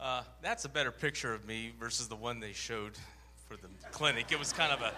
Uh, 0.00 0.22
that's 0.40 0.64
a 0.64 0.68
better 0.70 0.90
picture 0.90 1.34
of 1.34 1.46
me 1.46 1.72
versus 1.78 2.08
the 2.08 2.16
one 2.16 2.40
they 2.40 2.54
showed 2.54 2.92
for 3.46 3.54
the 3.58 3.68
clinic. 3.90 4.32
It 4.32 4.38
was 4.38 4.50
kind 4.50 4.72
of 4.72 4.80
a, 4.80 4.94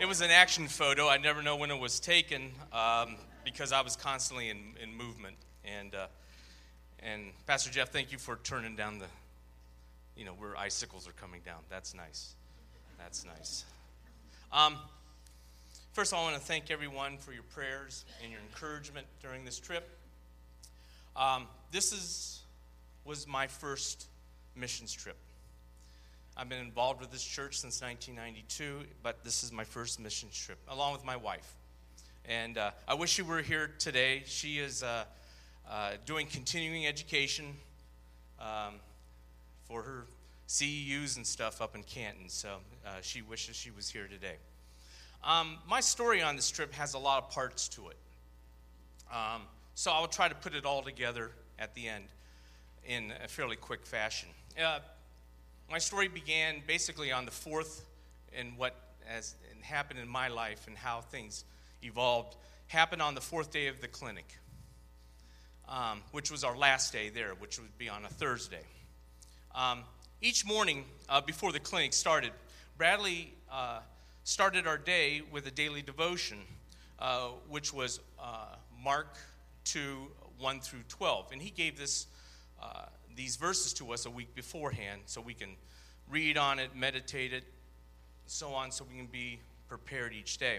it 0.00 0.06
was 0.06 0.22
an 0.22 0.32
action 0.32 0.66
photo. 0.66 1.08
I 1.08 1.16
never 1.16 1.40
know 1.40 1.54
when 1.54 1.70
it 1.70 1.78
was 1.78 2.00
taken 2.00 2.50
um, 2.72 3.14
because 3.44 3.70
I 3.70 3.80
was 3.82 3.94
constantly 3.94 4.50
in, 4.50 4.74
in 4.82 4.92
movement. 4.92 5.36
And 5.64 5.94
uh, 5.94 6.08
and 6.98 7.26
Pastor 7.46 7.70
Jeff, 7.70 7.90
thank 7.90 8.10
you 8.10 8.18
for 8.18 8.40
turning 8.42 8.74
down 8.74 8.98
the, 8.98 9.06
you 10.16 10.24
know, 10.24 10.32
where 10.32 10.56
icicles 10.58 11.06
are 11.06 11.12
coming 11.12 11.42
down. 11.46 11.60
That's 11.68 11.94
nice. 11.94 12.34
That's 12.98 13.24
nice. 13.24 13.66
Um, 14.52 14.76
first 15.92 16.12
of 16.12 16.18
all, 16.18 16.26
I 16.26 16.32
want 16.32 16.42
to 16.42 16.48
thank 16.48 16.72
everyone 16.72 17.18
for 17.18 17.32
your 17.32 17.44
prayers 17.54 18.04
and 18.20 18.32
your 18.32 18.40
encouragement 18.50 19.06
during 19.22 19.44
this 19.44 19.60
trip. 19.60 19.88
Um, 21.14 21.46
this 21.70 21.92
is 21.92 22.39
was 23.04 23.26
my 23.26 23.46
first 23.46 24.06
missions 24.54 24.92
trip. 24.92 25.16
I've 26.36 26.48
been 26.48 26.60
involved 26.60 27.00
with 27.00 27.10
this 27.10 27.24
church 27.24 27.58
since 27.58 27.82
1992, 27.82 28.86
but 29.02 29.24
this 29.24 29.42
is 29.42 29.52
my 29.52 29.64
first 29.64 30.00
missions 30.00 30.36
trip, 30.36 30.58
along 30.68 30.92
with 30.92 31.04
my 31.04 31.16
wife. 31.16 31.56
And 32.24 32.56
uh, 32.58 32.70
I 32.86 32.94
wish 32.94 33.10
she 33.10 33.22
were 33.22 33.42
here 33.42 33.70
today. 33.78 34.22
She 34.26 34.58
is 34.58 34.82
uh, 34.82 35.04
uh, 35.68 35.92
doing 36.06 36.26
continuing 36.26 36.86
education 36.86 37.56
um, 38.40 38.74
for 39.64 39.82
her 39.82 40.06
CEUs 40.48 41.16
and 41.16 41.26
stuff 41.26 41.60
up 41.60 41.74
in 41.74 41.82
Canton, 41.82 42.28
so 42.28 42.56
uh, 42.86 42.90
she 43.02 43.22
wishes 43.22 43.56
she 43.56 43.70
was 43.70 43.88
here 43.88 44.06
today. 44.06 44.36
Um, 45.22 45.58
my 45.68 45.80
story 45.80 46.22
on 46.22 46.36
this 46.36 46.50
trip 46.50 46.72
has 46.74 46.94
a 46.94 46.98
lot 46.98 47.22
of 47.22 47.30
parts 47.30 47.68
to 47.68 47.88
it. 47.88 47.96
Um, 49.12 49.42
so 49.74 49.90
I'll 49.90 50.06
try 50.06 50.28
to 50.28 50.34
put 50.34 50.54
it 50.54 50.64
all 50.64 50.82
together 50.82 51.30
at 51.58 51.74
the 51.74 51.88
end 51.88 52.04
in 52.86 53.12
a 53.24 53.28
fairly 53.28 53.56
quick 53.56 53.86
fashion. 53.86 54.28
Uh, 54.62 54.80
my 55.70 55.78
story 55.78 56.08
began 56.08 56.62
basically 56.66 57.12
on 57.12 57.24
the 57.24 57.30
fourth, 57.30 57.84
and 58.36 58.56
what 58.56 58.74
has 59.06 59.34
happened 59.62 59.98
in 59.98 60.08
my 60.08 60.28
life 60.28 60.66
and 60.66 60.76
how 60.76 61.00
things 61.00 61.44
evolved 61.82 62.36
happened 62.68 63.02
on 63.02 63.14
the 63.14 63.20
fourth 63.20 63.50
day 63.50 63.66
of 63.66 63.80
the 63.80 63.88
clinic, 63.88 64.38
um, 65.68 66.02
which 66.12 66.30
was 66.30 66.44
our 66.44 66.56
last 66.56 66.92
day 66.92 67.08
there, 67.08 67.34
which 67.38 67.58
would 67.58 67.76
be 67.78 67.88
on 67.88 68.04
a 68.04 68.08
Thursday. 68.08 68.64
Um, 69.54 69.82
each 70.22 70.46
morning 70.46 70.84
uh, 71.08 71.20
before 71.20 71.52
the 71.52 71.60
clinic 71.60 71.92
started, 71.92 72.32
Bradley 72.76 73.32
uh, 73.50 73.80
started 74.24 74.66
our 74.66 74.78
day 74.78 75.22
with 75.32 75.46
a 75.46 75.50
daily 75.50 75.82
devotion, 75.82 76.38
uh, 76.98 77.28
which 77.48 77.72
was 77.72 78.00
uh, 78.18 78.56
Mark 78.82 79.16
2 79.64 80.06
1 80.38 80.60
through 80.60 80.82
12. 80.88 81.32
And 81.32 81.42
he 81.42 81.50
gave 81.50 81.78
this, 81.78 82.06
uh, 82.62 82.84
these 83.16 83.36
verses 83.36 83.72
to 83.74 83.92
us 83.92 84.06
a 84.06 84.10
week 84.10 84.34
beforehand 84.34 85.02
so 85.06 85.20
we 85.20 85.34
can 85.34 85.50
read 86.10 86.36
on 86.36 86.58
it, 86.58 86.74
meditate 86.74 87.32
it, 87.32 87.44
so 88.26 88.50
on, 88.50 88.70
so 88.70 88.84
we 88.90 88.96
can 88.96 89.06
be 89.06 89.40
prepared 89.68 90.12
each 90.12 90.38
day. 90.38 90.58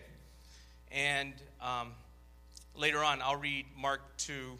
And 0.91 1.33
um, 1.61 1.93
later 2.75 3.03
on, 3.03 3.21
I'll 3.21 3.37
read 3.37 3.65
Mark 3.77 4.01
2 4.17 4.57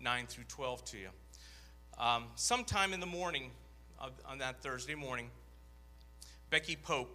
9 0.00 0.26
through 0.26 0.44
12 0.48 0.84
to 0.84 0.98
you. 0.98 1.08
Um, 1.98 2.24
sometime 2.34 2.92
in 2.92 3.00
the 3.00 3.06
morning, 3.06 3.50
of, 3.98 4.12
on 4.26 4.38
that 4.38 4.62
Thursday 4.62 4.94
morning, 4.94 5.30
Becky 6.50 6.76
Pope 6.76 7.10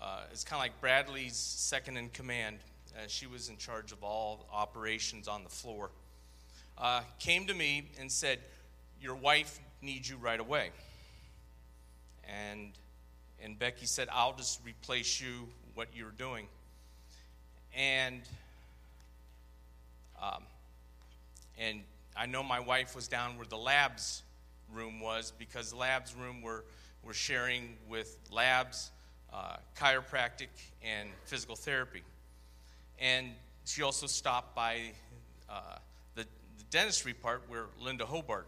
uh, 0.00 0.22
is 0.32 0.42
kind 0.44 0.58
of 0.58 0.64
like 0.64 0.80
Bradley's 0.80 1.36
second 1.36 1.96
in 1.96 2.08
command. 2.08 2.58
Uh, 2.96 3.02
she 3.06 3.26
was 3.26 3.48
in 3.48 3.56
charge 3.56 3.92
of 3.92 4.02
all 4.02 4.46
operations 4.52 5.28
on 5.28 5.44
the 5.44 5.50
floor. 5.50 5.90
uh, 6.78 7.02
came 7.18 7.46
to 7.46 7.54
me 7.54 7.90
and 8.00 8.10
said, 8.10 8.38
Your 9.00 9.14
wife 9.14 9.58
needs 9.82 10.08
you 10.08 10.16
right 10.16 10.40
away. 10.40 10.70
And, 12.28 12.72
and 13.42 13.58
Becky 13.58 13.86
said, 13.86 14.08
I'll 14.12 14.34
just 14.34 14.60
replace 14.64 15.20
you, 15.20 15.48
what 15.74 15.88
you're 15.94 16.10
doing. 16.10 16.46
And, 17.76 18.20
um, 20.20 20.42
and 21.58 21.80
I 22.16 22.26
know 22.26 22.42
my 22.42 22.60
wife 22.60 22.94
was 22.94 23.08
down 23.08 23.36
where 23.36 23.46
the 23.46 23.56
labs 23.56 24.22
room 24.74 25.00
was 25.00 25.32
because 25.38 25.72
labs 25.72 26.14
room 26.14 26.42
were, 26.42 26.64
were 27.02 27.14
sharing 27.14 27.76
with 27.88 28.18
labs, 28.30 28.90
uh, 29.32 29.56
chiropractic, 29.78 30.48
and 30.84 31.08
physical 31.24 31.56
therapy. 31.56 32.02
And 32.98 33.30
she 33.64 33.82
also 33.82 34.06
stopped 34.06 34.54
by 34.54 34.92
uh, 35.48 35.76
the, 36.14 36.22
the 36.58 36.64
dentistry 36.70 37.14
part 37.14 37.42
where 37.48 37.66
Linda 37.80 38.04
Hobart, 38.04 38.46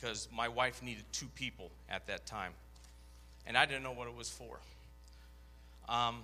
because 0.00 0.28
my 0.34 0.48
wife 0.48 0.82
needed 0.82 1.04
two 1.12 1.26
people 1.34 1.70
at 1.88 2.06
that 2.06 2.26
time. 2.26 2.52
And 3.46 3.56
I 3.56 3.66
didn't 3.66 3.82
know 3.82 3.92
what 3.92 4.08
it 4.08 4.16
was 4.16 4.30
for. 4.30 4.60
Um, 5.88 6.20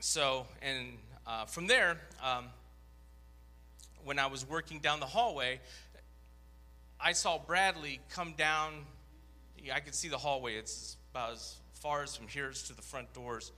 so, 0.00 0.46
and 0.62 0.98
uh, 1.26 1.46
from 1.46 1.66
there, 1.66 1.96
um, 2.22 2.46
when 4.04 4.18
I 4.18 4.26
was 4.26 4.48
working 4.48 4.78
down 4.78 5.00
the 5.00 5.06
hallway, 5.06 5.60
I 7.00 7.12
saw 7.12 7.38
Bradley 7.38 8.00
come 8.10 8.34
down. 8.36 8.72
I 9.72 9.80
could 9.80 9.94
see 9.94 10.08
the 10.08 10.18
hallway. 10.18 10.54
It's 10.54 10.96
about 11.12 11.32
as 11.32 11.56
far 11.74 12.02
as 12.02 12.14
from 12.14 12.28
here 12.28 12.50
to 12.50 12.76
the 12.76 12.82
front 12.82 13.12
doors. 13.14 13.52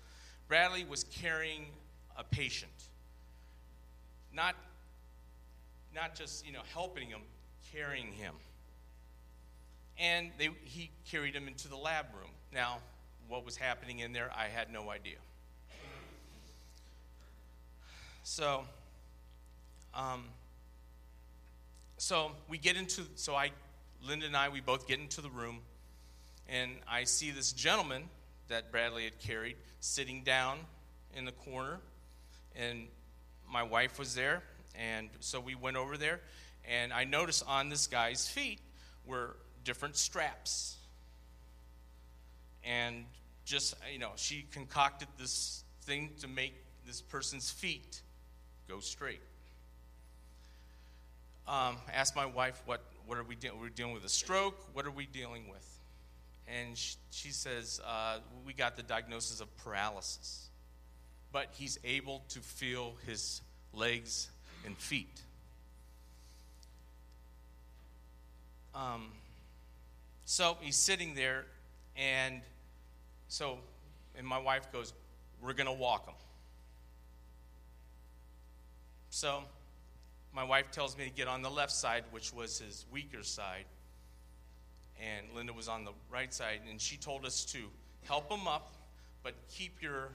Bradley 0.46 0.84
was 0.84 1.04
carrying 1.04 1.66
a 2.16 2.24
patient. 2.24 2.72
Not, 4.32 4.54
not 5.94 6.14
just, 6.14 6.46
you 6.46 6.52
know, 6.52 6.62
helping 6.72 7.08
him, 7.08 7.20
carrying 7.72 8.12
him. 8.12 8.34
And 9.98 10.30
they, 10.38 10.50
he 10.64 10.90
carried 11.10 11.34
him 11.34 11.48
into 11.48 11.68
the 11.68 11.76
lab 11.76 12.06
room. 12.14 12.30
Now, 12.52 12.78
what 13.28 13.44
was 13.44 13.56
happening 13.56 13.98
in 13.98 14.12
there, 14.12 14.30
I 14.36 14.46
had 14.46 14.72
no 14.72 14.90
idea. 14.90 15.16
So, 18.22 18.64
um, 19.94 20.24
so 21.96 22.32
we 22.48 22.58
get 22.58 22.76
into, 22.76 23.02
so 23.16 23.34
I, 23.34 23.50
Linda 24.06 24.26
and 24.26 24.36
I, 24.36 24.50
we 24.50 24.60
both 24.60 24.86
get 24.86 25.00
into 25.00 25.20
the 25.20 25.30
room, 25.30 25.60
and 26.48 26.72
I 26.86 27.04
see 27.04 27.30
this 27.30 27.52
gentleman 27.52 28.04
that 28.48 28.70
Bradley 28.70 29.04
had 29.04 29.18
carried 29.18 29.56
sitting 29.80 30.22
down 30.24 30.58
in 31.16 31.24
the 31.24 31.32
corner, 31.32 31.80
and 32.54 32.86
my 33.50 33.62
wife 33.62 33.98
was 33.98 34.14
there, 34.14 34.42
and 34.74 35.08
so 35.20 35.40
we 35.40 35.54
went 35.54 35.76
over 35.76 35.96
there, 35.96 36.20
and 36.68 36.92
I 36.92 37.04
noticed 37.04 37.44
on 37.48 37.68
this 37.68 37.86
guy's 37.86 38.28
feet 38.28 38.60
were 39.06 39.36
different 39.68 39.96
straps. 39.96 40.78
And 42.64 43.04
just, 43.44 43.74
you 43.92 43.98
know, 43.98 44.12
she 44.16 44.46
concocted 44.50 45.08
this 45.18 45.62
thing 45.82 46.08
to 46.22 46.26
make 46.26 46.54
this 46.86 47.02
person's 47.02 47.50
feet 47.50 48.00
go 48.66 48.80
straight. 48.80 49.20
Um, 51.46 51.76
asked 51.92 52.16
my 52.16 52.24
wife, 52.24 52.62
what, 52.64 52.80
what 53.06 53.18
are 53.18 53.24
we 53.24 53.34
dealing 53.34 53.60
We're 53.60 53.68
dealing 53.68 53.92
with 53.92 54.06
a 54.06 54.08
stroke. 54.08 54.56
What 54.72 54.86
are 54.86 54.90
we 54.90 55.04
dealing 55.04 55.50
with? 55.50 55.78
And 56.46 56.74
she, 56.74 56.96
she 57.10 57.28
says, 57.28 57.78
uh, 57.86 58.20
we 58.46 58.54
got 58.54 58.74
the 58.74 58.82
diagnosis 58.82 59.42
of 59.42 59.54
paralysis. 59.58 60.48
But 61.30 61.48
he's 61.52 61.78
able 61.84 62.22
to 62.30 62.40
feel 62.40 62.94
his 63.06 63.42
legs 63.74 64.30
and 64.64 64.74
feet. 64.78 65.20
Um, 68.74 69.08
so 70.30 70.58
he's 70.60 70.76
sitting 70.76 71.14
there, 71.14 71.46
and 71.96 72.42
so, 73.28 73.56
and 74.14 74.26
my 74.26 74.36
wife 74.36 74.70
goes, 74.70 74.92
We're 75.40 75.54
going 75.54 75.68
to 75.68 75.72
walk 75.72 76.06
him. 76.06 76.14
So 79.08 79.40
my 80.34 80.44
wife 80.44 80.70
tells 80.70 80.98
me 80.98 81.04
to 81.04 81.10
get 81.10 81.28
on 81.28 81.40
the 81.40 81.48
left 81.48 81.72
side, 81.72 82.04
which 82.10 82.34
was 82.34 82.58
his 82.58 82.84
weaker 82.92 83.22
side. 83.22 83.64
And 85.02 85.34
Linda 85.34 85.54
was 85.54 85.66
on 85.66 85.86
the 85.86 85.92
right 86.10 86.32
side, 86.34 86.60
and 86.68 86.78
she 86.78 86.98
told 86.98 87.24
us 87.24 87.46
to 87.46 87.60
help 88.04 88.30
him 88.30 88.46
up, 88.46 88.74
but 89.22 89.32
keep 89.48 89.80
your 89.80 90.10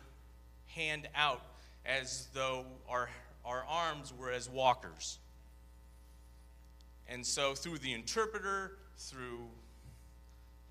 hand 0.68 1.10
out 1.16 1.42
as 1.88 2.28
though 2.36 2.66
our, 2.88 3.10
our 3.44 3.66
arms 3.68 4.14
were 4.16 4.30
as 4.30 4.48
walkers. 4.48 5.18
And 7.10 7.26
so, 7.26 7.56
through 7.56 7.80
the 7.80 7.94
interpreter, 7.94 8.78
through 8.96 9.50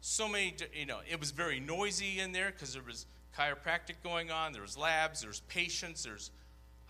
so 0.03 0.29
many, 0.29 0.55
you 0.75 0.85
know, 0.85 0.99
it 1.09 1.21
was 1.21 1.31
very 1.31 1.61
noisy 1.61 2.19
in 2.19 2.33
there 2.33 2.51
because 2.51 2.75
there 2.75 2.83
was 2.83 3.07
chiropractic 3.39 3.95
going 4.03 4.33
on, 4.33 4.53
there 4.53 4.61
was 4.61 4.77
labs, 4.77 5.23
there's 5.23 5.41
patients, 5.49 6.03
there's, 6.03 6.33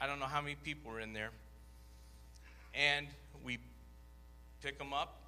I 0.01 0.07
don't 0.07 0.19
know 0.19 0.27
how 0.27 0.41
many 0.41 0.57
people 0.57 0.91
were 0.91 0.99
in 0.99 1.13
there 1.13 1.31
and 2.75 3.07
we 3.45 3.59
pick 4.63 4.79
them 4.79 4.95
up 4.95 5.21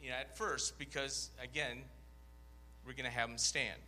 you 0.00 0.10
know, 0.10 0.14
at 0.14 0.38
first 0.38 0.78
because, 0.78 1.30
again, 1.42 1.78
we're 2.86 2.92
going 2.92 3.10
to 3.10 3.10
have 3.10 3.28
them 3.28 3.38
stand. 3.38 3.80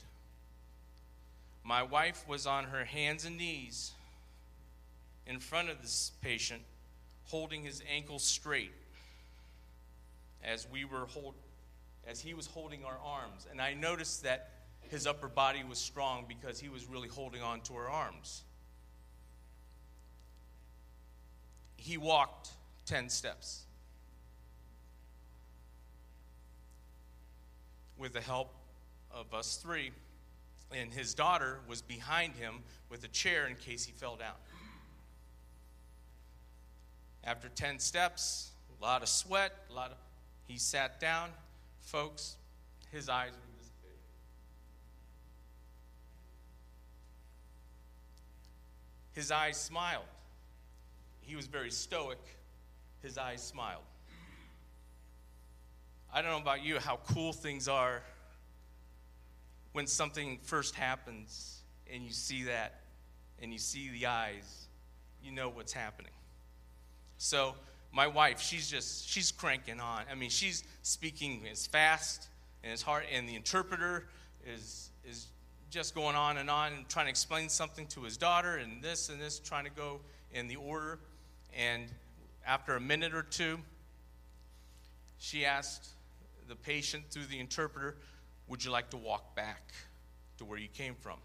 My 1.62 1.84
wife 1.84 2.24
was 2.26 2.44
on 2.44 2.64
her 2.64 2.84
hands 2.84 3.24
and 3.24 3.36
knees 3.36 3.92
in 5.28 5.38
front 5.38 5.70
of 5.70 5.80
this 5.80 6.10
patient, 6.22 6.62
holding 7.26 7.62
his 7.62 7.84
ankles 7.88 8.24
straight 8.24 8.72
as 10.42 10.66
we 10.72 10.84
were 10.84 11.06
hold, 11.06 11.34
as 12.08 12.20
he 12.20 12.32
was 12.34 12.46
holding 12.46 12.84
our 12.84 12.98
arms. 13.04 13.46
And 13.50 13.60
I 13.60 13.74
noticed 13.74 14.22
that 14.22 14.50
his 14.80 15.06
upper 15.06 15.28
body 15.28 15.62
was 15.62 15.78
strong 15.78 16.24
because 16.26 16.58
he 16.58 16.70
was 16.70 16.86
really 16.86 17.08
holding 17.08 17.42
on 17.42 17.60
to 17.62 17.74
our 17.74 17.88
arms. 17.88 18.42
He 21.76 21.98
walked 21.98 22.48
10 22.86 23.10
steps. 23.10 23.64
With 27.98 28.14
the 28.14 28.20
help 28.20 28.54
of 29.10 29.34
us 29.34 29.56
three, 29.56 29.90
and 30.74 30.92
his 30.92 31.14
daughter 31.14 31.58
was 31.68 31.82
behind 31.82 32.34
him 32.36 32.60
with 32.88 33.04
a 33.04 33.08
chair 33.08 33.46
in 33.46 33.56
case 33.56 33.84
he 33.84 33.92
fell 33.92 34.16
down. 34.16 34.34
After 37.24 37.48
10 37.48 37.78
steps, 37.80 38.50
a 38.78 38.82
lot 38.82 39.02
of 39.02 39.08
sweat, 39.08 39.52
a 39.70 39.74
lot 39.74 39.90
of 39.90 39.96
he 40.46 40.56
sat 40.56 40.98
down. 40.98 41.28
Folks, 41.88 42.36
his 42.92 43.08
eyes 43.08 43.30
were 43.30 43.58
this 43.58 43.70
big. 43.82 43.92
His 49.14 49.30
eyes 49.30 49.56
smiled. 49.56 50.04
He 51.22 51.34
was 51.34 51.46
very 51.46 51.70
stoic 51.70 52.18
his 53.02 53.16
eyes 53.16 53.42
smiled. 53.42 53.80
I 56.12 56.20
don't 56.20 56.30
know 56.30 56.38
about 56.42 56.62
you 56.62 56.78
how 56.78 56.98
cool 57.14 57.32
things 57.32 57.68
are 57.68 58.02
when 59.72 59.86
something 59.86 60.40
first 60.42 60.74
happens 60.74 61.62
and 61.90 62.02
you 62.02 62.10
see 62.10 62.44
that 62.44 62.80
and 63.40 63.50
you 63.50 63.58
see 63.58 63.88
the 63.88 64.06
eyes, 64.06 64.66
you 65.22 65.32
know 65.32 65.48
what's 65.48 65.72
happening. 65.72 66.12
So, 67.16 67.54
my 67.92 68.06
wife, 68.06 68.40
she's 68.40 68.68
just, 68.68 69.08
she's 69.08 69.32
cranking 69.32 69.80
on. 69.80 70.02
I 70.10 70.14
mean, 70.14 70.30
she's 70.30 70.64
speaking 70.82 71.42
as 71.50 71.66
fast 71.66 72.28
and 72.62 72.72
as 72.72 72.82
hard, 72.82 73.04
and 73.12 73.28
the 73.28 73.34
interpreter 73.34 74.06
is, 74.46 74.90
is 75.08 75.26
just 75.70 75.94
going 75.94 76.16
on 76.16 76.38
and 76.38 76.50
on 76.50 76.72
and 76.72 76.88
trying 76.88 77.06
to 77.06 77.10
explain 77.10 77.48
something 77.48 77.86
to 77.88 78.02
his 78.02 78.16
daughter 78.16 78.56
and 78.56 78.82
this 78.82 79.08
and 79.08 79.20
this, 79.20 79.38
trying 79.38 79.64
to 79.64 79.70
go 79.70 80.00
in 80.32 80.48
the 80.48 80.56
order. 80.56 80.98
And 81.56 81.86
after 82.46 82.76
a 82.76 82.80
minute 82.80 83.14
or 83.14 83.22
two, 83.22 83.58
she 85.18 85.44
asked 85.44 85.88
the 86.48 86.56
patient 86.56 87.04
through 87.10 87.26
the 87.26 87.38
interpreter, 87.38 87.96
Would 88.48 88.64
you 88.64 88.70
like 88.70 88.90
to 88.90 88.96
walk 88.96 89.34
back 89.34 89.72
to 90.38 90.44
where 90.44 90.58
you 90.58 90.68
came 90.68 90.94
from? 90.94 91.18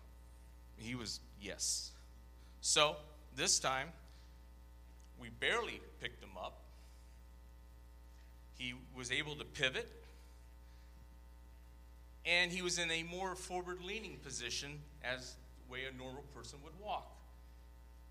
He 0.77 0.95
was, 0.95 1.19
Yes. 1.41 1.91
So 2.61 2.95
this 3.35 3.59
time, 3.59 3.89
we 5.19 5.29
barely 5.29 5.81
picked 6.01 6.23
him 6.23 6.37
up. 6.37 6.59
He 8.57 8.73
was 8.95 9.11
able 9.11 9.35
to 9.35 9.45
pivot, 9.45 9.89
and 12.25 12.51
he 12.51 12.61
was 12.61 12.79
in 12.79 12.89
a 12.91 13.03
more 13.03 13.35
forward 13.35 13.79
leaning 13.83 14.17
position 14.17 14.79
as 15.03 15.35
the 15.65 15.71
way 15.71 15.81
a 15.85 15.97
normal 15.97 16.23
person 16.35 16.59
would 16.63 16.73
walk. 16.79 17.09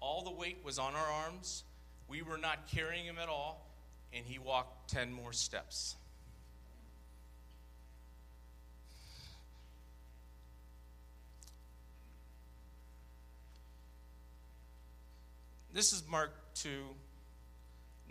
All 0.00 0.22
the 0.22 0.32
weight 0.32 0.58
was 0.64 0.78
on 0.78 0.94
our 0.94 1.06
arms 1.06 1.64
we 2.12 2.20
were 2.20 2.36
not 2.36 2.68
carrying 2.68 3.06
him 3.06 3.16
at 3.18 3.30
all, 3.30 3.66
and 4.12 4.26
he 4.26 4.38
walked 4.38 4.90
10 4.90 5.10
more 5.10 5.32
steps. 5.32 5.96
This 15.74 15.94
is 15.94 16.02
Mark 16.06 16.32
2 16.56 16.68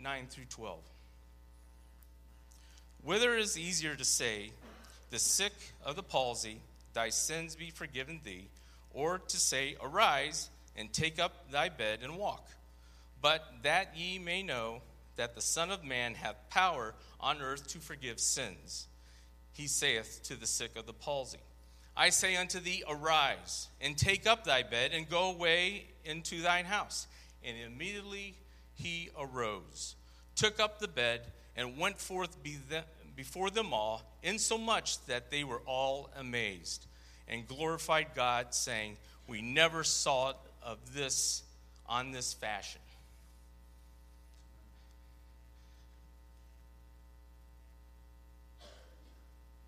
9 0.00 0.26
through 0.28 0.46
12. 0.46 0.80
Whether 3.04 3.36
it 3.36 3.40
is 3.40 3.56
easier 3.56 3.94
to 3.94 4.04
say, 4.04 4.50
The 5.10 5.20
sick 5.20 5.52
of 5.84 5.94
the 5.94 6.02
palsy, 6.02 6.58
thy 6.92 7.10
sins 7.10 7.54
be 7.54 7.70
forgiven 7.70 8.20
thee, 8.24 8.48
or 8.92 9.18
to 9.18 9.36
say, 9.36 9.76
Arise 9.80 10.50
and 10.76 10.92
take 10.92 11.20
up 11.20 11.52
thy 11.52 11.68
bed 11.68 12.00
and 12.02 12.16
walk. 12.16 12.48
But 13.20 13.44
that 13.62 13.96
ye 13.96 14.18
may 14.18 14.42
know 14.42 14.82
that 15.14 15.36
the 15.36 15.40
Son 15.40 15.70
of 15.70 15.84
Man 15.84 16.14
hath 16.14 16.50
power 16.50 16.94
on 17.20 17.40
earth 17.40 17.68
to 17.68 17.78
forgive 17.78 18.18
sins. 18.18 18.88
He 19.52 19.68
saith 19.68 20.20
to 20.24 20.34
the 20.34 20.48
sick 20.48 20.76
of 20.76 20.86
the 20.86 20.92
palsy, 20.92 21.38
I 21.96 22.08
say 22.08 22.34
unto 22.34 22.58
thee, 22.58 22.82
Arise, 22.88 23.68
and 23.80 23.96
take 23.96 24.26
up 24.26 24.44
thy 24.44 24.64
bed, 24.64 24.90
and 24.92 25.08
go 25.08 25.30
away 25.30 25.84
into 26.04 26.40
thine 26.40 26.64
house. 26.64 27.06
And 27.44 27.56
immediately 27.66 28.34
he 28.74 29.10
arose, 29.18 29.94
took 30.36 30.60
up 30.60 30.78
the 30.78 30.88
bed, 30.88 31.22
and 31.56 31.78
went 31.78 31.98
forth 31.98 32.36
before 33.14 33.50
them 33.50 33.72
all, 33.72 34.02
insomuch 34.22 35.04
that 35.06 35.30
they 35.30 35.44
were 35.44 35.60
all 35.66 36.10
amazed, 36.16 36.86
and 37.28 37.46
glorified 37.46 38.08
God, 38.14 38.54
saying, 38.54 38.96
We 39.26 39.42
never 39.42 39.84
saw 39.84 40.30
it 40.30 40.36
of 40.62 40.78
this 40.94 41.42
on 41.86 42.12
this 42.12 42.32
fashion. 42.32 42.80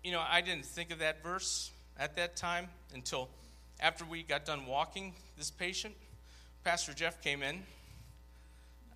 You 0.03 0.11
know, 0.11 0.23
I 0.27 0.41
didn't 0.41 0.65
think 0.65 0.91
of 0.91 0.99
that 0.99 1.23
verse 1.23 1.71
at 1.99 2.15
that 2.17 2.35
time 2.35 2.67
until 2.93 3.27
after 3.79 4.05
we 4.05 4.21
got 4.21 4.45
done 4.45 4.67
walking 4.67 5.13
this 5.37 5.49
patient. 5.49 5.95
Pastor 6.65 6.93
Jeff 6.93 7.21
came 7.21 7.43
in, 7.43 7.61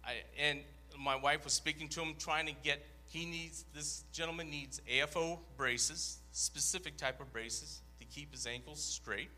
I, 0.04 0.14
and 0.40 0.62
my 1.00 1.16
wife 1.16 1.44
was 1.44 1.54
speaking 1.54 1.88
to 1.90 2.02
him, 2.02 2.16
trying 2.18 2.48
to 2.48 2.54
get. 2.64 2.84
He 3.06 3.28
needs 3.28 3.64
this 3.76 4.04
gentleman 4.12 4.50
needs 4.50 4.82
AFO 4.92 5.38
braces, 5.56 6.18
specific 6.32 6.98
type 6.98 7.22
of 7.22 7.32
braces 7.32 7.82
to 8.00 8.08
keep 8.08 8.32
his 8.32 8.48
ankles 8.48 8.82
straight, 8.82 9.30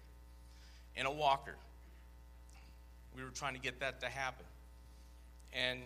and 0.95 1.09
a 1.09 1.11
walker. 1.11 1.55
We 3.13 3.21
were 3.21 3.31
trying 3.31 3.55
to 3.55 3.59
get 3.59 3.81
that 3.81 3.99
to 3.99 4.07
happen, 4.07 4.45
and 5.51 5.81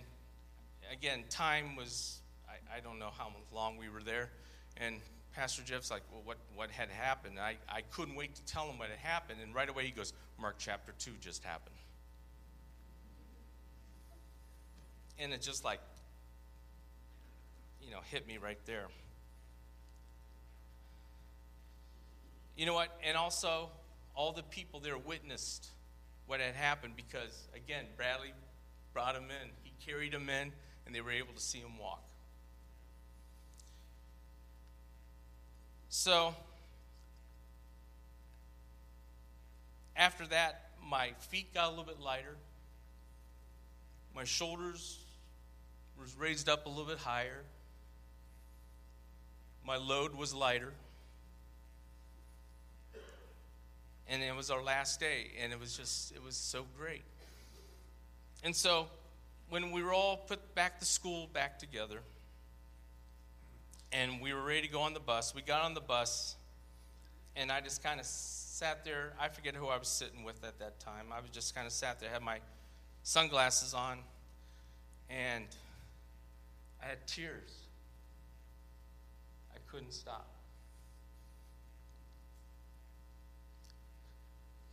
again, 0.94 1.24
time 1.32 1.76
was 1.76 2.20
I, 2.48 2.78
I 2.78 2.80
don't 2.80 3.00
know 3.00 3.10
how 3.18 3.32
long 3.56 3.76
we 3.78 3.90
were 3.90 4.04
there, 4.04 4.30
and 4.78 4.98
Pastor 5.34 5.64
Jeff's 5.64 5.90
like, 5.90 6.04
well, 6.12 6.22
what, 6.24 6.38
what 6.56 6.70
had 6.70 6.90
happened? 6.90 7.40
I, 7.40 7.58
I 7.68 7.82
couldn't 7.92 8.16
wait 8.16 8.36
to 8.36 8.46
tell 8.46 8.70
him 8.70 8.78
what 8.78 8.90
had 8.90 9.00
happened. 9.00 9.40
And 9.44 9.54
right 9.54 9.68
away 9.68 9.84
he 9.84 9.92
goes, 9.92 10.14
Mark 10.40 10.56
chapter 10.58 10.94
2 10.98 11.12
just 11.20 11.44
happened. 11.44 11.76
And 15.20 15.34
it 15.34 15.42
just 15.42 15.64
like, 15.64 15.80
you 17.82 17.92
know, 17.92 18.00
hit 18.12 18.28
me 18.28 18.38
right 18.38 18.60
there. 18.66 18.88
You 22.58 22.66
know 22.66 22.74
what? 22.74 22.90
And 23.06 23.18
also, 23.18 23.70
all 24.16 24.32
the 24.32 24.44
people 24.44 24.80
there 24.80 24.98
witnessed 24.98 25.68
what 26.26 26.40
had 26.40 26.56
happened 26.56 26.94
because, 26.96 27.48
again, 27.56 27.86
Bradley 27.98 28.34
brought 28.94 29.16
him 29.16 29.26
in. 29.26 29.50
He 29.64 29.74
carried 29.86 30.14
him 30.14 30.30
in, 30.30 30.52
and 30.86 30.96
they 30.96 31.02
were 31.02 31.12
able 31.12 31.34
to 31.34 31.42
see 31.42 31.60
him 31.60 31.78
walk. 31.78 32.02
So, 35.90 36.34
after 39.96 40.26
that, 40.28 40.72
my 40.84 41.12
feet 41.30 41.54
got 41.54 41.68
a 41.68 41.70
little 41.70 41.86
bit 41.86 42.00
lighter. 42.00 42.36
My 44.16 44.24
shoulders 44.24 45.05
was 46.00 46.16
raised 46.18 46.50
up 46.50 46.66
a 46.66 46.70
little 46.70 46.86
bit 46.86 46.98
higher. 46.98 47.44
My 49.66 49.78
load 49.78 50.16
was 50.16 50.34
lighter. 50.34 50.74
And 54.08 54.22
it 54.22 54.36
was 54.36 54.52
our 54.52 54.62
last 54.62 55.00
day, 55.00 55.32
and 55.42 55.52
it 55.52 55.60
was 55.60 55.76
just, 55.76 56.12
it 56.12 56.24
was 56.24 56.36
so 56.36 56.66
great. 56.78 57.02
And 58.44 58.56
so, 58.56 58.86
when 59.50 59.72
we 59.72 59.82
were 59.82 59.94
all 59.94 60.18
put 60.18 60.54
back 60.54 60.80
to 60.80 60.86
school 60.86 61.28
back 61.34 61.58
together, 61.58 62.00
and 63.92 64.22
we 64.22 64.34
were 64.34 64.42
ready 64.44 64.62
to 64.62 64.68
go 64.68 64.82
on 64.82 64.94
the 64.94 65.00
bus. 65.00 65.34
We 65.34 65.42
got 65.42 65.64
on 65.64 65.74
the 65.74 65.82
bus, 65.82 66.36
and 67.36 67.52
I 67.52 67.62
just 67.62 67.82
kind 67.82 68.00
of 68.00 68.06
sat 68.06 68.84
there. 68.84 69.14
I 69.20 69.30
forget 69.30 69.56
who 69.56 69.68
I 69.68 69.78
was 69.78 69.88
sitting 69.88 70.24
with 70.24 70.44
at 70.44 70.60
that 70.60 70.80
time. 70.80 71.08
I 71.12 71.22
was 71.22 71.30
just 71.30 71.56
kind 71.56 71.66
of 71.66 71.74
sat 71.74 72.00
there, 72.00 72.10
had 72.10 72.22
my 72.22 72.40
sunglasses 73.04 73.74
on, 73.74 74.00
and 75.10 75.46
I 76.86 76.90
had 76.90 77.08
tears. 77.08 77.52
I 79.52 79.58
couldn't 79.72 79.94
stop. 79.94 80.28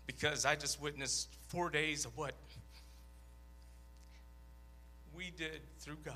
Because 0.06 0.44
I 0.44 0.54
just 0.54 0.80
witnessed 0.80 1.34
four 1.48 1.70
days 1.70 2.04
of 2.04 2.16
what 2.18 2.34
we 5.16 5.32
did 5.38 5.60
through 5.78 5.96
God. 6.04 6.14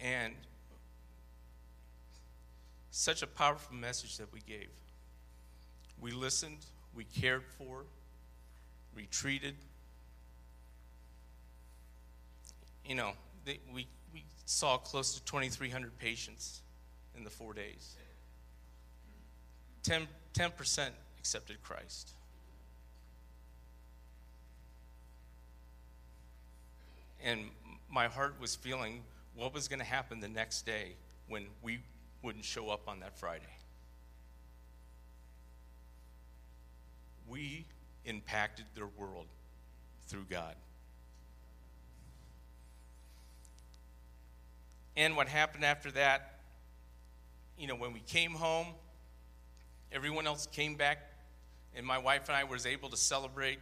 And 0.00 0.34
such 2.90 3.22
a 3.22 3.26
powerful 3.28 3.76
message 3.76 4.18
that 4.18 4.32
we 4.32 4.40
gave. 4.40 4.68
We 6.00 6.10
listened, 6.10 6.58
we 6.94 7.04
cared 7.04 7.44
for, 7.56 7.84
we 8.94 9.06
treated. 9.06 9.54
You 12.86 12.94
know, 12.94 13.12
they, 13.44 13.58
we, 13.72 13.86
we 14.12 14.24
saw 14.46 14.76
close 14.76 15.14
to 15.14 15.24
2,300 15.24 15.98
patients 15.98 16.62
in 17.16 17.24
the 17.24 17.30
four 17.30 17.54
days. 17.54 17.96
10, 19.82 20.06
10% 20.34 20.88
accepted 21.18 21.62
Christ. 21.62 22.12
And 27.22 27.44
my 27.90 28.06
heart 28.08 28.34
was 28.40 28.54
feeling 28.54 29.02
what 29.34 29.54
was 29.54 29.68
going 29.68 29.78
to 29.78 29.84
happen 29.84 30.20
the 30.20 30.28
next 30.28 30.66
day 30.66 30.92
when 31.28 31.46
we 31.62 31.78
wouldn't 32.22 32.44
show 32.44 32.68
up 32.68 32.88
on 32.88 33.00
that 33.00 33.16
Friday. 33.16 33.44
We 37.28 37.64
impacted 38.04 38.66
their 38.74 38.86
world 38.86 39.26
through 40.06 40.26
God. 40.28 40.54
And 44.96 45.16
what 45.16 45.28
happened 45.28 45.64
after 45.64 45.90
that, 45.92 46.38
you 47.58 47.66
know, 47.66 47.74
when 47.74 47.92
we 47.92 48.00
came 48.00 48.32
home, 48.32 48.68
everyone 49.90 50.26
else 50.26 50.46
came 50.46 50.76
back, 50.76 50.98
and 51.74 51.84
my 51.84 51.98
wife 51.98 52.28
and 52.28 52.36
I 52.36 52.44
was 52.44 52.66
able 52.66 52.88
to 52.90 52.96
celebrate. 52.96 53.58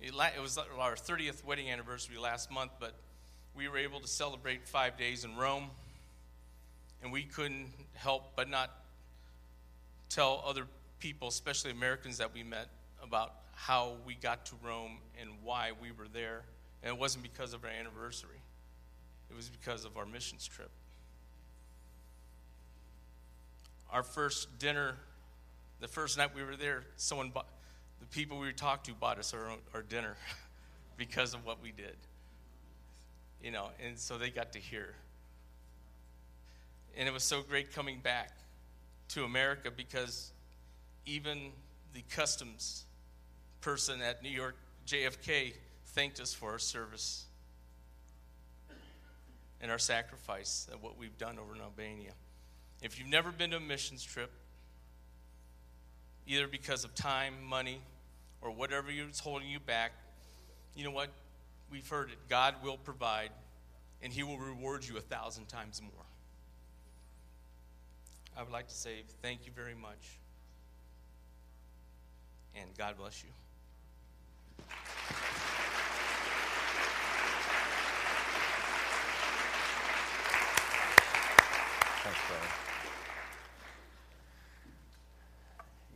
It 0.00 0.14
was 0.14 0.58
our 0.58 0.94
30th 0.94 1.44
wedding 1.44 1.70
anniversary 1.70 2.16
last 2.18 2.50
month, 2.50 2.72
but 2.80 2.94
we 3.54 3.68
were 3.68 3.78
able 3.78 4.00
to 4.00 4.08
celebrate 4.08 4.66
five 4.66 4.96
days 4.96 5.24
in 5.24 5.36
Rome, 5.36 5.70
and 7.02 7.12
we 7.12 7.24
couldn't 7.24 7.68
help 7.94 8.34
but 8.34 8.48
not 8.48 8.70
tell 10.08 10.42
other 10.46 10.66
people, 10.98 11.28
especially 11.28 11.70
Americans 11.70 12.18
that 12.18 12.32
we 12.32 12.42
met, 12.42 12.68
about 13.02 13.34
how 13.54 13.94
we 14.06 14.14
got 14.14 14.46
to 14.46 14.54
Rome 14.62 14.98
and 15.20 15.30
why 15.42 15.72
we 15.80 15.90
were 15.92 16.08
there. 16.12 16.42
And 16.82 16.92
it 16.92 16.98
wasn't 16.98 17.22
because 17.22 17.54
of 17.54 17.64
our 17.64 17.70
anniversary, 17.70 18.40
it 19.30 19.36
was 19.36 19.48
because 19.48 19.84
of 19.84 19.96
our 19.96 20.06
missions 20.06 20.46
trip. 20.46 20.70
Our 23.90 24.02
first 24.02 24.58
dinner, 24.58 24.96
the 25.80 25.88
first 25.88 26.18
night 26.18 26.34
we 26.34 26.42
were 26.42 26.56
there, 26.56 26.84
someone 26.96 27.30
bought, 27.30 27.46
the 28.00 28.06
people 28.06 28.38
we 28.38 28.52
talked 28.52 28.86
to 28.86 28.92
bought 28.92 29.18
us 29.18 29.32
our, 29.32 29.50
our 29.72 29.82
dinner 29.82 30.16
because 30.96 31.32
of 31.32 31.46
what 31.46 31.62
we 31.62 31.70
did 31.70 31.96
you 33.44 33.50
know, 33.50 33.68
and 33.84 33.98
so 33.98 34.16
they 34.16 34.30
got 34.30 34.54
to 34.54 34.58
hear. 34.58 34.94
And 36.96 37.06
it 37.06 37.12
was 37.12 37.22
so 37.22 37.42
great 37.42 37.74
coming 37.74 37.98
back 37.98 38.30
to 39.10 39.24
America 39.24 39.70
because 39.70 40.32
even 41.04 41.52
the 41.92 42.02
customs 42.10 42.86
person 43.64 44.02
at 44.02 44.22
New 44.22 44.28
York 44.28 44.54
JFK 44.86 45.54
thanked 45.86 46.20
us 46.20 46.34
for 46.34 46.50
our 46.50 46.58
service 46.58 47.24
and 49.62 49.70
our 49.70 49.78
sacrifice 49.78 50.68
of 50.70 50.82
what 50.82 50.98
we've 50.98 51.16
done 51.16 51.38
over 51.38 51.54
in 51.54 51.62
Albania. 51.62 52.12
If 52.82 52.98
you've 52.98 53.08
never 53.08 53.32
been 53.32 53.52
to 53.52 53.56
a 53.56 53.60
missions 53.60 54.04
trip, 54.04 54.30
either 56.26 56.46
because 56.46 56.84
of 56.84 56.94
time, 56.94 57.42
money, 57.42 57.80
or 58.42 58.50
whatever 58.50 58.90
is 58.90 59.18
holding 59.18 59.48
you 59.48 59.60
back, 59.60 59.92
you 60.76 60.84
know 60.84 60.90
what? 60.90 61.08
we've 61.70 61.88
heard 61.88 62.10
it 62.10 62.18
God 62.28 62.56
will 62.62 62.76
provide, 62.76 63.30
and 64.02 64.12
He 64.12 64.22
will 64.22 64.38
reward 64.38 64.86
you 64.86 64.96
a 64.96 65.00
thousand 65.00 65.46
times 65.46 65.80
more. 65.80 66.04
I 68.36 68.42
would 68.42 68.52
like 68.52 68.68
to 68.68 68.74
say 68.74 69.02
thank 69.22 69.46
you 69.46 69.52
very 69.52 69.74
much, 69.74 70.18
and 72.54 72.68
God 72.76 72.96
bless 72.98 73.24
you. 73.24 73.30
Thanks, 82.02 82.18
brother. 82.28 82.46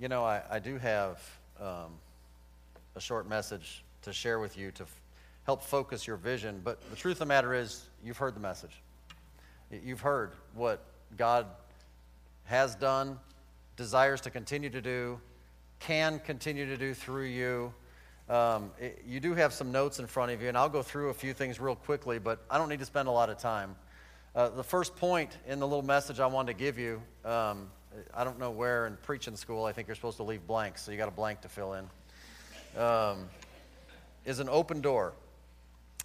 You 0.00 0.08
know, 0.08 0.24
I, 0.24 0.42
I 0.50 0.58
do 0.58 0.78
have 0.78 1.22
um, 1.60 1.92
a 2.96 3.00
short 3.00 3.28
message 3.28 3.84
to 4.02 4.12
share 4.12 4.38
with 4.38 4.56
you 4.56 4.70
to 4.72 4.84
f- 4.84 5.00
help 5.44 5.62
focus 5.62 6.06
your 6.06 6.16
vision, 6.16 6.60
but 6.64 6.78
the 6.90 6.96
truth 6.96 7.16
of 7.16 7.20
the 7.20 7.26
matter 7.26 7.52
is, 7.54 7.88
you've 8.04 8.16
heard 8.16 8.34
the 8.34 8.40
message. 8.40 8.80
You've 9.70 10.00
heard 10.00 10.32
what 10.54 10.82
God 11.16 11.46
has 12.44 12.74
done, 12.74 13.18
desires 13.76 14.20
to 14.22 14.30
continue 14.30 14.70
to 14.70 14.80
do, 14.80 15.20
can 15.78 16.20
continue 16.20 16.66
to 16.66 16.76
do 16.76 16.94
through 16.94 17.26
you. 17.26 17.72
Um, 18.28 18.72
it- 18.78 19.02
you 19.06 19.20
do 19.20 19.34
have 19.34 19.54
some 19.54 19.72
notes 19.72 19.98
in 19.98 20.06
front 20.06 20.32
of 20.32 20.42
you, 20.42 20.48
and 20.48 20.58
I'll 20.58 20.68
go 20.68 20.82
through 20.82 21.08
a 21.08 21.14
few 21.14 21.32
things 21.32 21.58
real 21.58 21.76
quickly, 21.76 22.18
but 22.18 22.44
I 22.50 22.58
don't 22.58 22.68
need 22.68 22.80
to 22.80 22.84
spend 22.84 23.08
a 23.08 23.10
lot 23.10 23.30
of 23.30 23.38
time. 23.38 23.74
Uh, 24.34 24.50
the 24.50 24.62
first 24.62 24.94
point 24.96 25.36
in 25.46 25.60
the 25.60 25.66
little 25.66 25.84
message 25.84 26.20
I 26.20 26.26
wanted 26.26 26.52
to 26.52 26.58
give 26.58 26.78
you, 26.78 27.02
um, 27.24 27.70
I 28.12 28.24
don't 28.24 28.38
know 28.38 28.50
where 28.50 28.86
in 28.86 28.98
preaching 28.98 29.34
school 29.34 29.64
I 29.64 29.72
think 29.72 29.88
you're 29.88 29.94
supposed 29.94 30.18
to 30.18 30.22
leave 30.24 30.46
blanks, 30.46 30.82
so 30.82 30.92
you 30.92 30.98
got 30.98 31.08
a 31.08 31.12
blank 31.12 31.40
to 31.40 31.48
fill 31.48 31.72
in, 31.72 31.90
um, 32.80 33.30
is 34.26 34.40
an 34.40 34.48
open 34.50 34.82
door. 34.82 35.14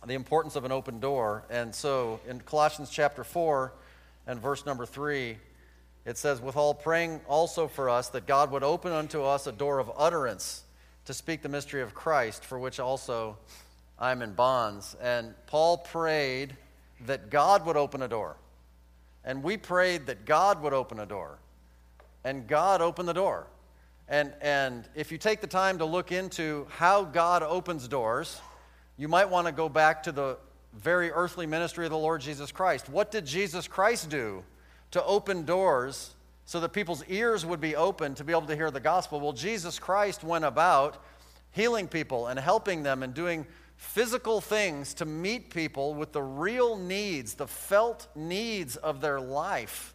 The 0.05 0.13
importance 0.13 0.55
of 0.55 0.63
an 0.63 0.71
open 0.71 0.99
door. 0.99 1.43
And 1.49 1.73
so 1.75 2.19
in 2.27 2.39
Colossians 2.41 2.89
chapter 2.89 3.23
4 3.23 3.73
and 4.27 4.39
verse 4.39 4.65
number 4.65 4.85
3, 4.85 5.37
it 6.05 6.17
says, 6.17 6.41
With 6.41 6.55
all 6.55 6.73
praying 6.73 7.21
also 7.27 7.67
for 7.67 7.89
us 7.89 8.09
that 8.09 8.25
God 8.25 8.51
would 8.51 8.63
open 8.63 8.93
unto 8.93 9.23
us 9.23 9.45
a 9.45 9.51
door 9.51 9.79
of 9.79 9.91
utterance 9.97 10.63
to 11.05 11.13
speak 11.13 11.41
the 11.41 11.49
mystery 11.49 11.81
of 11.81 11.93
Christ, 11.93 12.45
for 12.45 12.57
which 12.57 12.79
also 12.79 13.37
I'm 13.99 14.21
in 14.21 14.33
bonds. 14.33 14.95
And 15.01 15.33
Paul 15.47 15.77
prayed 15.77 16.55
that 17.05 17.29
God 17.29 17.65
would 17.65 17.77
open 17.77 18.01
a 18.01 18.07
door. 18.07 18.37
And 19.25 19.43
we 19.43 19.57
prayed 19.57 20.07
that 20.07 20.25
God 20.25 20.61
would 20.61 20.73
open 20.73 20.99
a 20.99 21.05
door. 21.05 21.39
And 22.23 22.47
God 22.47 22.81
opened 22.81 23.07
the 23.07 23.13
door. 23.13 23.47
And, 24.07 24.33
and 24.41 24.87
if 24.95 25.11
you 25.11 25.17
take 25.17 25.41
the 25.41 25.47
time 25.47 25.77
to 25.77 25.85
look 25.85 26.11
into 26.11 26.67
how 26.69 27.03
God 27.03 27.43
opens 27.43 27.87
doors, 27.87 28.41
you 28.97 29.07
might 29.07 29.29
want 29.29 29.47
to 29.47 29.53
go 29.53 29.69
back 29.69 30.03
to 30.03 30.11
the 30.11 30.37
very 30.73 31.11
earthly 31.11 31.45
ministry 31.45 31.85
of 31.85 31.91
the 31.91 31.97
Lord 31.97 32.21
Jesus 32.21 32.51
Christ. 32.51 32.89
What 32.89 33.11
did 33.11 33.25
Jesus 33.25 33.67
Christ 33.67 34.09
do 34.09 34.43
to 34.91 35.03
open 35.05 35.45
doors 35.45 36.15
so 36.45 36.59
that 36.59 36.69
people's 36.69 37.03
ears 37.07 37.45
would 37.45 37.61
be 37.61 37.75
open 37.75 38.15
to 38.15 38.23
be 38.23 38.33
able 38.33 38.47
to 38.47 38.55
hear 38.55 38.71
the 38.71 38.79
gospel? 38.79 39.19
Well, 39.19 39.33
Jesus 39.33 39.79
Christ 39.79 40.23
went 40.23 40.45
about 40.45 41.03
healing 41.51 41.87
people 41.87 42.27
and 42.27 42.39
helping 42.39 42.83
them 42.83 43.03
and 43.03 43.13
doing 43.13 43.45
physical 43.77 44.41
things 44.41 44.93
to 44.95 45.05
meet 45.05 45.49
people 45.49 45.93
with 45.93 46.11
the 46.11 46.21
real 46.21 46.77
needs, 46.77 47.33
the 47.35 47.47
felt 47.47 48.07
needs 48.15 48.75
of 48.77 49.01
their 49.01 49.19
life, 49.19 49.93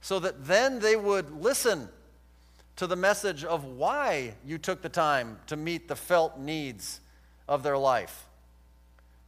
so 0.00 0.18
that 0.18 0.46
then 0.46 0.78
they 0.80 0.96
would 0.96 1.30
listen 1.30 1.88
to 2.76 2.86
the 2.86 2.96
message 2.96 3.44
of 3.44 3.64
why 3.64 4.34
you 4.44 4.58
took 4.58 4.82
the 4.82 4.88
time 4.88 5.38
to 5.46 5.56
meet 5.56 5.88
the 5.88 5.96
felt 5.96 6.38
needs 6.38 7.00
of 7.48 7.62
their 7.62 7.78
life. 7.78 8.26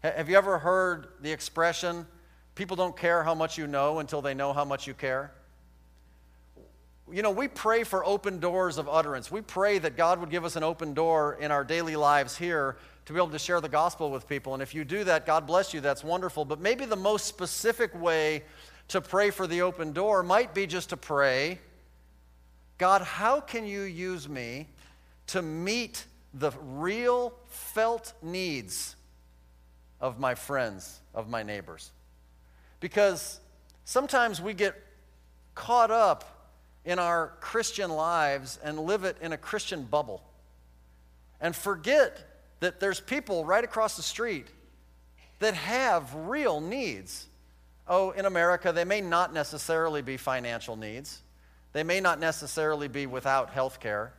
Have 0.03 0.29
you 0.29 0.37
ever 0.37 0.59
heard 0.59 1.09
the 1.21 1.31
expression, 1.31 2.07
people 2.55 2.77
don't 2.77 2.97
care 2.97 3.23
how 3.23 3.35
much 3.35 3.57
you 3.57 3.67
know 3.67 3.99
until 4.01 4.23
they 4.23 4.35
know 4.35 4.53
how 4.53 4.65
much 4.65 4.87
you 4.87 4.95
care? 4.95 5.33
You 7.13 7.23
know, 7.23 7.31
we 7.31 7.49
pray 7.49 7.85
for 7.85 8.05
open 8.05 8.41
doors 8.41 8.79
of 8.79 8.89
utterance. 8.89 9.31
We 9.31 9.43
pray 9.43 9.79
that 9.79 9.97
God 9.97 10.21
would 10.21 10.31
give 10.31 10.45
us 10.45 10.57
an 10.57 10.63
open 10.63 10.95
door 10.95 11.37
in 11.39 11.51
our 11.51 11.63
daily 11.63 11.97
lives 11.97 12.37
here 12.37 12.77
to 13.05 13.13
be 13.13 13.19
able 13.19 13.29
to 13.29 13.39
share 13.39 13.61
the 13.61 13.69
gospel 13.69 14.11
with 14.11 14.27
people. 14.27 14.55
And 14.55 14.63
if 14.63 14.75
you 14.75 14.85
do 14.85 15.05
that, 15.05 15.27
God 15.27 15.47
bless 15.47 15.75
you, 15.75 15.81
that's 15.81 16.03
wonderful. 16.03 16.47
But 16.47 16.61
maybe 16.61 16.87
the 16.87 16.97
most 16.97 17.27
specific 17.27 17.95
way 18.01 18.45
to 18.89 19.01
pray 19.01 19.31
for 19.31 19.47
the 19.47 19.63
open 19.63 19.93
door 19.93 20.23
might 20.23 20.55
be 20.55 20.67
just 20.67 20.91
to 20.91 20.97
pray, 20.97 21.59
God, 22.79 23.03
how 23.03 23.41
can 23.41 23.67
you 23.67 23.83
use 23.83 24.29
me 24.29 24.69
to 25.29 25.43
meet 25.43 26.07
the 26.33 26.53
real 26.63 27.35
felt 27.47 28.15
needs 28.23 28.97
of 30.01 30.19
my 30.19 30.35
friends, 30.35 31.01
of 31.15 31.29
my 31.29 31.43
neighbors? 31.43 31.91
Because 32.81 33.41
sometimes 33.85 34.41
we 34.41 34.55
get 34.55 34.75
caught 35.55 35.91
up 35.91 36.34
in 36.85 36.99
our 36.99 37.33
Christian 37.41 37.91
lives 37.91 38.59
and 38.63 38.79
live 38.79 39.05
it 39.05 39.17
in 39.21 39.33
a 39.33 39.39
Christian 39.39 39.85
bubble 39.85 40.23
and 41.41 41.55
forget 41.55 42.25
that 42.61 42.81
there's 42.81 43.01
people 43.01 43.45
right 43.45 43.65
across 43.65 43.97
the 43.97 44.03
street 44.03 44.47
that 45.41 45.55
have 45.55 46.15
real 46.15 46.61
needs. 46.61 47.27
Oh, 47.87 48.11
in 48.13 48.25
America, 48.25 48.73
they 48.73 48.85
may 48.85 49.01
not 49.01 49.35
necessarily 49.35 50.01
be 50.01 50.17
financial 50.17 50.77
needs. 50.77 51.21
They 51.73 51.83
may 51.83 52.01
not 52.01 52.21
necessarily 52.21 52.89
be 52.89 53.07
without 53.07 53.51
health 53.51 53.81
care, 53.81 54.13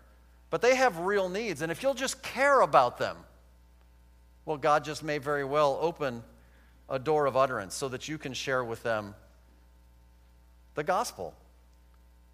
but 0.49 0.61
they 0.61 0.75
have 0.75 0.99
real 0.99 1.29
needs. 1.29 1.61
And 1.61 1.71
if 1.71 1.81
you'll 1.81 1.93
just 1.93 2.21
care 2.21 2.61
about 2.61 2.97
them, 2.97 3.17
well, 4.45 4.57
God 4.57 4.83
just 4.83 5.03
may 5.03 5.17
very 5.17 5.43
well 5.43 5.79
open 5.81 6.21
a 6.89 6.99
door 6.99 7.25
of 7.25 7.35
utterance 7.35 7.73
so 7.73 7.89
that 7.89 8.07
you 8.07 8.17
can 8.17 8.33
share 8.33 8.63
with 8.63 8.83
them 8.83 9.15
the 10.75 10.83
gospel. 10.83 11.33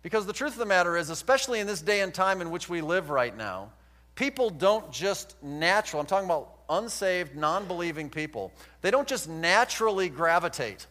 Because 0.01 0.25
the 0.25 0.33
truth 0.33 0.53
of 0.53 0.59
the 0.59 0.65
matter 0.65 0.97
is, 0.97 1.09
especially 1.09 1.59
in 1.59 1.67
this 1.67 1.81
day 1.81 2.01
and 2.01 2.13
time 2.13 2.41
in 2.41 2.49
which 2.49 2.67
we 2.67 2.81
live 2.81 3.09
right 3.09 3.35
now, 3.35 3.71
people 4.15 4.49
don't 4.49 4.91
just 4.91 5.35
natural, 5.43 6.01
I'm 6.01 6.07
talking 6.07 6.25
about 6.25 6.49
unsaved, 6.69 7.35
non 7.35 7.67
believing 7.67 8.09
people, 8.09 8.51
they 8.81 8.91
don't 8.91 9.07
just 9.07 9.29
naturally 9.29 10.09
gravitate 10.09 10.87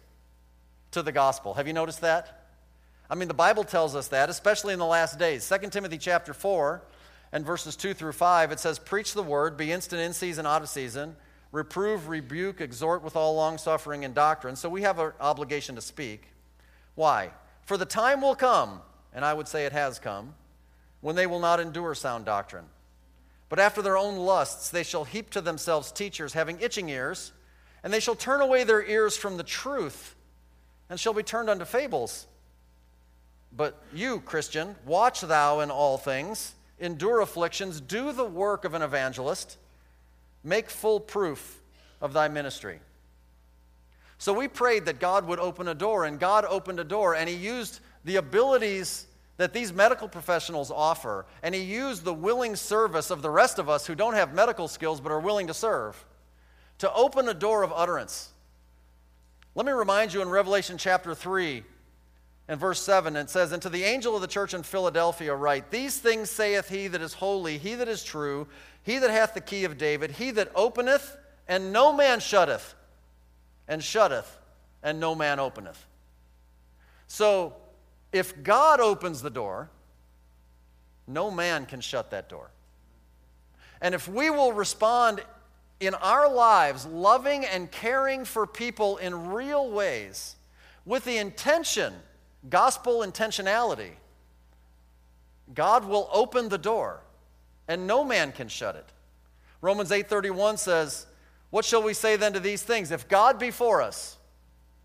to 0.93 1.03
the 1.03 1.13
gospel. 1.13 1.55
Have 1.55 1.67
you 1.67 1.73
noticed 1.73 2.03
that? 2.03 2.41
I 3.09 3.17
mean, 3.17 3.27
the 3.27 3.35
Bible 3.35 3.65
tells 3.65 3.97
us 3.97 4.09
that, 4.09 4.31
especially 4.31 4.73
in 4.73 4.79
the 4.79 4.87
last 4.87 5.19
days. 5.19 5.49
2 5.49 5.69
Timothy 5.71 5.99
chapter 5.99 6.33
4 6.33 6.81
and 7.33 7.45
verses 7.45 7.75
2 7.75 7.95
through 7.95 8.13
5, 8.13 8.53
it 8.53 8.61
says, 8.61 8.79
Preach 8.79 9.15
the 9.15 9.23
word, 9.23 9.57
be 9.57 9.73
instant 9.73 10.01
in 10.01 10.13
season, 10.13 10.47
out 10.47 10.63
of 10.63 10.69
season, 10.69 11.17
reprove, 11.51 12.09
rebuke, 12.09 12.61
exhort 12.61 13.03
with 13.03 13.17
all 13.17 13.35
longsuffering 13.35 14.05
and 14.05 14.15
doctrine. 14.15 14.55
So 14.55 14.69
we 14.69 14.83
have 14.83 15.01
an 15.01 15.13
obligation 15.21 15.75
to 15.75 15.81
speak. 15.81 16.29
Why? 16.95 17.31
For 17.65 17.77
the 17.77 17.85
time 17.85 18.21
will 18.21 18.37
come, 18.37 18.81
and 19.13 19.25
I 19.25 19.35
would 19.35 19.49
say 19.49 19.67
it 19.67 19.73
has 19.73 19.99
come, 19.99 20.35
when 21.01 21.17
they 21.17 21.27
will 21.27 21.41
not 21.41 21.61
endure 21.61 21.95
sound 21.95 22.25
doctrine. 22.25 22.67
But 23.49 23.59
after 23.59 23.83
their 23.83 23.97
own 23.97 24.17
lusts, 24.17 24.71
they 24.71 24.83
shall 24.83 25.05
heap 25.05 25.31
to 25.31 25.41
themselves 25.41 25.91
teachers 25.91 26.33
having 26.33 26.61
itching 26.61 26.89
ears, 26.89 27.33
and 27.83 27.93
they 27.93 28.01
shall 28.01 28.15
turn 28.15 28.41
away 28.41 28.65
their 28.65 28.85
ears 28.85 29.17
from 29.17 29.37
the 29.37 29.43
truth, 29.43 30.15
and 30.89 31.01
shall 31.01 31.15
be 31.15 31.23
turned 31.23 31.51
unto 31.51 31.65
fables. 31.65 32.27
But 33.57 33.83
you, 33.93 34.21
Christian, 34.21 34.77
watch 34.87 35.23
thou 35.23 35.61
in 35.61 35.71
all 35.71 35.99
things, 35.99 36.55
endure 36.79 37.21
afflictions, 37.21 37.81
do 37.81 38.13
the 38.13 38.25
work 38.25 38.65
of 38.65 38.75
an 38.75 38.83
evangelist, 38.83 39.59
make 40.45 40.71
full 40.71 41.01
proof 41.01 41.61
of 42.01 42.13
thy 42.13 42.29
ministry. 42.29 42.81
So 44.19 44.33
we 44.33 44.49
prayed 44.49 44.85
that 44.85 45.01
God 45.01 45.27
would 45.27 45.39
open 45.39 45.67
a 45.67 45.75
door, 45.75 46.05
and 46.05 46.21
God 46.21 46.45
opened 46.45 46.79
a 46.79 46.85
door, 46.85 47.15
and 47.17 47.29
He 47.29 47.35
used 47.35 47.81
the 48.05 48.17
abilities 48.17 49.07
that 49.37 49.53
these 49.53 49.73
medical 49.73 50.09
professionals 50.09 50.71
offer, 50.71 51.27
and 51.43 51.55
He 51.55 51.63
used 51.63 52.05
the 52.05 52.15
willing 52.15 52.57
service 52.57 53.11
of 53.11 53.23
the 53.23 53.31
rest 53.31 53.59
of 53.59 53.69
us 53.69 53.87
who 53.87 53.95
don't 53.95 54.15
have 54.15 54.35
medical 54.35 54.69
skills 54.69 55.01
but 55.01 55.13
are 55.13 55.21
willing 55.21 55.47
to 55.47 55.55
serve 55.55 56.05
to 56.81 56.93
open 56.95 57.29
a 57.29 57.35
door 57.35 57.63
of 57.63 57.73
utterance. 57.75 58.31
Let 59.55 59.67
me 59.67 59.73
remind 59.73 60.15
you 60.15 60.23
in 60.23 60.31
Revelation 60.31 60.79
chapter 60.79 61.15
3 61.15 61.63
and 62.49 62.59
verse 62.59 62.83
7, 62.83 63.17
it 63.17 63.29
says, 63.29 63.53
And 63.53 63.63
to 63.63 63.69
the 63.69 63.85
angel 63.85 64.15
of 64.17 64.23
the 64.23 64.27
church 64.27 64.55
in 64.55 64.63
Philadelphia 64.63 65.35
write, 65.35 65.71
These 65.71 65.99
things 65.99 66.31
saith 66.31 66.69
he 66.71 66.89
that 66.89 67.03
is 67.03 67.15
holy, 67.15 67.59
he 67.59 67.75
that 67.75 67.87
is 67.87 68.03
true, 68.03 68.49
he 68.83 68.99
that 68.99 69.11
hath 69.11 69.35
the 69.35 69.41
key 69.43 69.65
of 69.65 69.77
David, 69.77 70.13
he 70.13 70.31
that 70.33 70.51
openeth, 70.55 71.17
and 71.47 71.71
no 71.73 71.93
man 71.93 72.19
shutteth, 72.19 72.75
and 73.69 73.85
shutteth, 73.85 74.39
and 74.83 74.99
no 74.99 75.15
man 75.15 75.39
openeth. 75.39 75.87
So, 77.07 77.55
if 78.13 78.43
God 78.43 78.81
opens 78.81 79.23
the 79.23 79.31
door, 79.31 79.71
no 81.07 81.31
man 81.31 81.67
can 81.67 81.81
shut 81.81 82.11
that 82.11 82.29
door. 82.29 82.51
And 83.81 83.95
if 83.95 84.09
we 84.09 84.31
will 84.31 84.53
respond 84.53 85.25
in 85.81 85.95
our 85.95 86.31
lives, 86.31 86.87
loving 86.87 87.45
and 87.45 87.71
caring 87.71 88.25
for 88.25 88.47
people 88.47 88.99
in 88.99 89.31
real 89.31 89.71
ways, 89.71 90.37
with 90.85 91.05
the 91.05 91.17
intention, 91.17 91.95
gospel 92.49 93.01
intentionality, 93.01 93.93
God 95.55 95.85
will 95.85 96.09
open 96.13 96.49
the 96.49 96.59
door 96.59 97.01
and 97.69 97.87
no 97.87 98.05
man 98.05 98.33
can 98.33 98.49
shut 98.49 98.77
it. 98.77 98.87
Romans 99.61 99.93
8:31 99.93 100.57
says, 100.57 101.07
"What 101.51 101.65
shall 101.65 101.83
we 101.83 101.95
say 101.95 102.17
then 102.17 102.33
to 102.33 102.41
these 102.41 102.63
things? 102.63 102.91
If 102.91 103.09
God 103.09 103.39
be 103.39 103.51
for 103.51 103.81
us, 103.83 104.17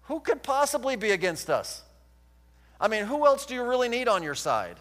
who 0.03 0.19
could 0.19 0.43
possibly 0.43 0.95
be 0.95 1.11
against 1.11 1.49
us?" 1.49 1.83
I 2.79 2.87
mean, 2.87 3.05
who 3.05 3.25
else 3.25 3.45
do 3.45 3.53
you 3.53 3.63
really 3.63 3.89
need 3.89 4.07
on 4.07 4.23
your 4.23 4.35
side? 4.35 4.77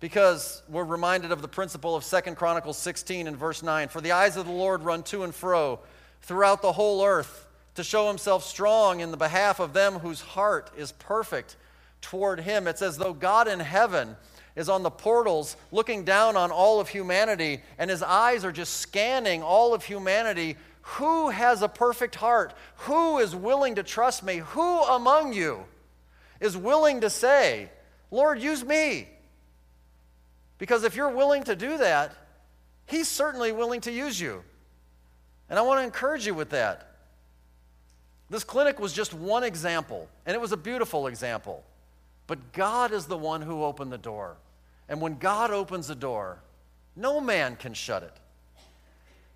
Because 0.00 0.62
we're 0.68 0.84
reminded 0.84 1.32
of 1.32 1.40
the 1.40 1.48
principle 1.48 1.96
of 1.96 2.04
Second 2.04 2.36
Chronicles 2.36 2.76
16 2.78 3.26
and 3.26 3.36
verse 3.36 3.62
9. 3.62 3.88
For 3.88 4.00
the 4.00 4.12
eyes 4.12 4.36
of 4.36 4.46
the 4.46 4.52
Lord 4.52 4.82
run 4.82 5.02
to 5.04 5.24
and 5.24 5.34
fro 5.34 5.80
throughout 6.22 6.62
the 6.62 6.72
whole 6.72 7.04
earth 7.04 7.46
to 7.74 7.82
show 7.82 8.08
himself 8.08 8.44
strong 8.44 9.00
in 9.00 9.10
the 9.10 9.16
behalf 9.16 9.60
of 9.60 9.72
them 9.72 9.94
whose 9.94 10.20
heart 10.20 10.70
is 10.76 10.92
perfect 10.92 11.56
toward 12.00 12.40
him. 12.40 12.66
It's 12.66 12.82
as 12.82 12.98
though 12.98 13.14
God 13.14 13.48
in 13.48 13.60
heaven 13.60 14.16
is 14.54 14.68
on 14.68 14.82
the 14.82 14.90
portals 14.90 15.56
looking 15.72 16.04
down 16.04 16.36
on 16.36 16.50
all 16.50 16.80
of 16.80 16.88
humanity, 16.88 17.62
and 17.78 17.90
his 17.90 18.02
eyes 18.02 18.44
are 18.44 18.52
just 18.52 18.74
scanning 18.74 19.42
all 19.42 19.74
of 19.74 19.84
humanity. 19.84 20.56
Who 20.82 21.30
has 21.30 21.62
a 21.62 21.68
perfect 21.68 22.14
heart? 22.14 22.54
Who 22.76 23.18
is 23.18 23.34
willing 23.34 23.74
to 23.76 23.82
trust 23.82 24.22
me? 24.22 24.36
Who 24.36 24.82
among 24.82 25.32
you 25.32 25.64
is 26.44 26.56
willing 26.56 27.00
to 27.00 27.08
say, 27.08 27.70
Lord, 28.10 28.38
use 28.38 28.62
me? 28.62 29.08
Because 30.58 30.84
if 30.84 30.94
you're 30.94 31.08
willing 31.08 31.42
to 31.44 31.56
do 31.56 31.78
that, 31.78 32.14
he's 32.86 33.08
certainly 33.08 33.50
willing 33.50 33.80
to 33.80 33.90
use 33.90 34.20
you. 34.20 34.44
And 35.48 35.58
I 35.58 35.62
want 35.62 35.80
to 35.80 35.84
encourage 35.84 36.26
you 36.26 36.34
with 36.34 36.50
that. 36.50 36.90
This 38.28 38.44
clinic 38.44 38.78
was 38.78 38.92
just 38.92 39.14
one 39.14 39.42
example, 39.42 40.08
and 40.26 40.34
it 40.34 40.40
was 40.40 40.52
a 40.52 40.56
beautiful 40.56 41.06
example. 41.06 41.64
But 42.26 42.52
God 42.52 42.92
is 42.92 43.06
the 43.06 43.16
one 43.16 43.40
who 43.40 43.64
opened 43.64 43.90
the 43.90 43.98
door. 43.98 44.36
And 44.88 45.00
when 45.00 45.16
God 45.16 45.50
opens 45.50 45.86
the 45.88 45.94
door, 45.94 46.40
no 46.94 47.20
man 47.20 47.56
can 47.56 47.72
shut 47.72 48.02
it. 48.02 48.16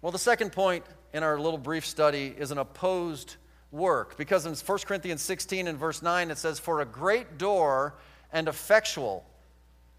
Well, 0.02 0.12
the 0.12 0.18
second 0.18 0.52
point 0.52 0.84
in 1.14 1.22
our 1.22 1.40
little 1.40 1.58
brief 1.58 1.86
study 1.86 2.34
is 2.36 2.50
an 2.50 2.58
opposed 2.58 3.36
work. 3.70 4.16
Because 4.16 4.46
in 4.46 4.54
1 4.54 4.78
Corinthians 4.86 5.22
16 5.22 5.68
and 5.68 5.78
verse 5.78 6.02
9, 6.02 6.30
it 6.30 6.38
says, 6.38 6.58
For 6.58 6.80
a 6.80 6.84
great 6.84 7.38
door 7.38 7.94
and 8.32 8.48
effectual 8.48 9.24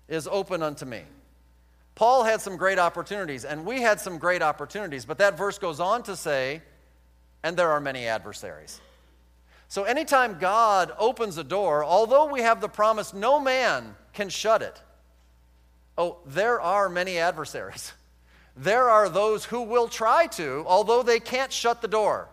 is 0.07 0.28
open 0.28 0.63
unto 0.63 0.86
me. 0.86 1.03
Paul 1.95 2.24
had 2.24 2.39
some 2.39 2.55
great 2.55 2.80
opportunities, 2.80 3.43
and 3.43 3.65
we 3.65 3.82
had 3.82 3.99
some 3.99 4.17
great 4.17 4.41
opportunities, 4.41 5.03
but 5.03 5.17
that 5.17 5.38
verse 5.38 5.57
goes 5.57 5.80
on 5.80 6.03
to 6.03 6.15
say, 6.15 6.61
and 7.43 7.57
there 7.57 7.72
are 7.72 7.82
many 7.82 8.05
adversaries. 8.05 8.80
So 9.67 9.84
anytime 9.84 10.39
God 10.39 10.91
opens 10.97 11.38
a 11.38 11.43
door, 11.43 11.84
although 11.84 12.26
we 12.26 12.41
have 12.41 12.61
the 12.61 12.70
promise 12.70 13.13
no 13.13 13.39
man 13.39 13.95
can 14.13 14.30
shut 14.30 14.61
it, 14.61 14.82
oh, 15.97 16.20
there 16.26 16.59
are 16.59 16.89
many 16.89 17.17
adversaries. 17.17 17.93
There 18.57 18.89
are 18.89 19.07
those 19.07 19.45
who 19.45 19.61
will 19.61 19.88
try 19.88 20.28
to, 20.28 20.65
although 20.67 21.01
they 21.01 21.22
can't 21.22 21.53
shut 21.53 21.82
the 21.82 21.88
door, 21.88 22.28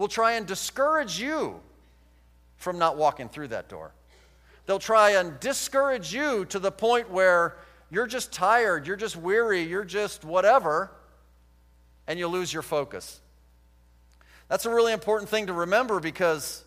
will 0.00 0.08
try 0.08 0.32
and 0.32 0.46
discourage 0.46 1.20
you 1.20 1.60
from 2.56 2.78
not 2.78 2.96
walking 2.96 3.28
through 3.28 3.48
that 3.48 3.68
door. 3.68 3.92
They'll 4.64 4.78
try 4.78 5.10
and 5.10 5.38
discourage 5.40 6.14
you 6.14 6.46
to 6.46 6.58
the 6.58 6.72
point 6.72 7.10
where 7.10 7.58
you're 7.90 8.06
just 8.06 8.32
tired, 8.32 8.86
you're 8.86 8.96
just 8.96 9.14
weary, 9.14 9.60
you're 9.60 9.84
just 9.84 10.24
whatever, 10.24 10.90
and 12.06 12.18
you 12.18 12.28
lose 12.28 12.50
your 12.50 12.62
focus. 12.62 13.20
That's 14.48 14.64
a 14.64 14.70
really 14.70 14.94
important 14.94 15.28
thing 15.28 15.48
to 15.48 15.52
remember 15.52 16.00
because 16.00 16.64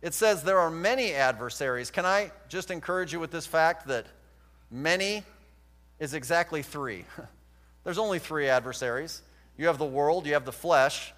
it 0.00 0.12
says 0.12 0.42
there 0.42 0.58
are 0.58 0.70
many 0.70 1.12
adversaries. 1.12 1.92
Can 1.92 2.04
I 2.04 2.32
just 2.48 2.72
encourage 2.72 3.12
you 3.12 3.20
with 3.20 3.30
this 3.30 3.46
fact 3.46 3.86
that 3.86 4.06
many 4.68 5.22
is 6.00 6.12
exactly 6.12 6.62
three? 6.62 7.04
There's 7.84 7.98
only 7.98 8.18
three 8.18 8.48
adversaries 8.48 9.22
you 9.56 9.68
have 9.68 9.78
the 9.78 9.84
world, 9.84 10.26
you 10.26 10.32
have 10.32 10.44
the 10.44 10.50
flesh, 10.50 11.12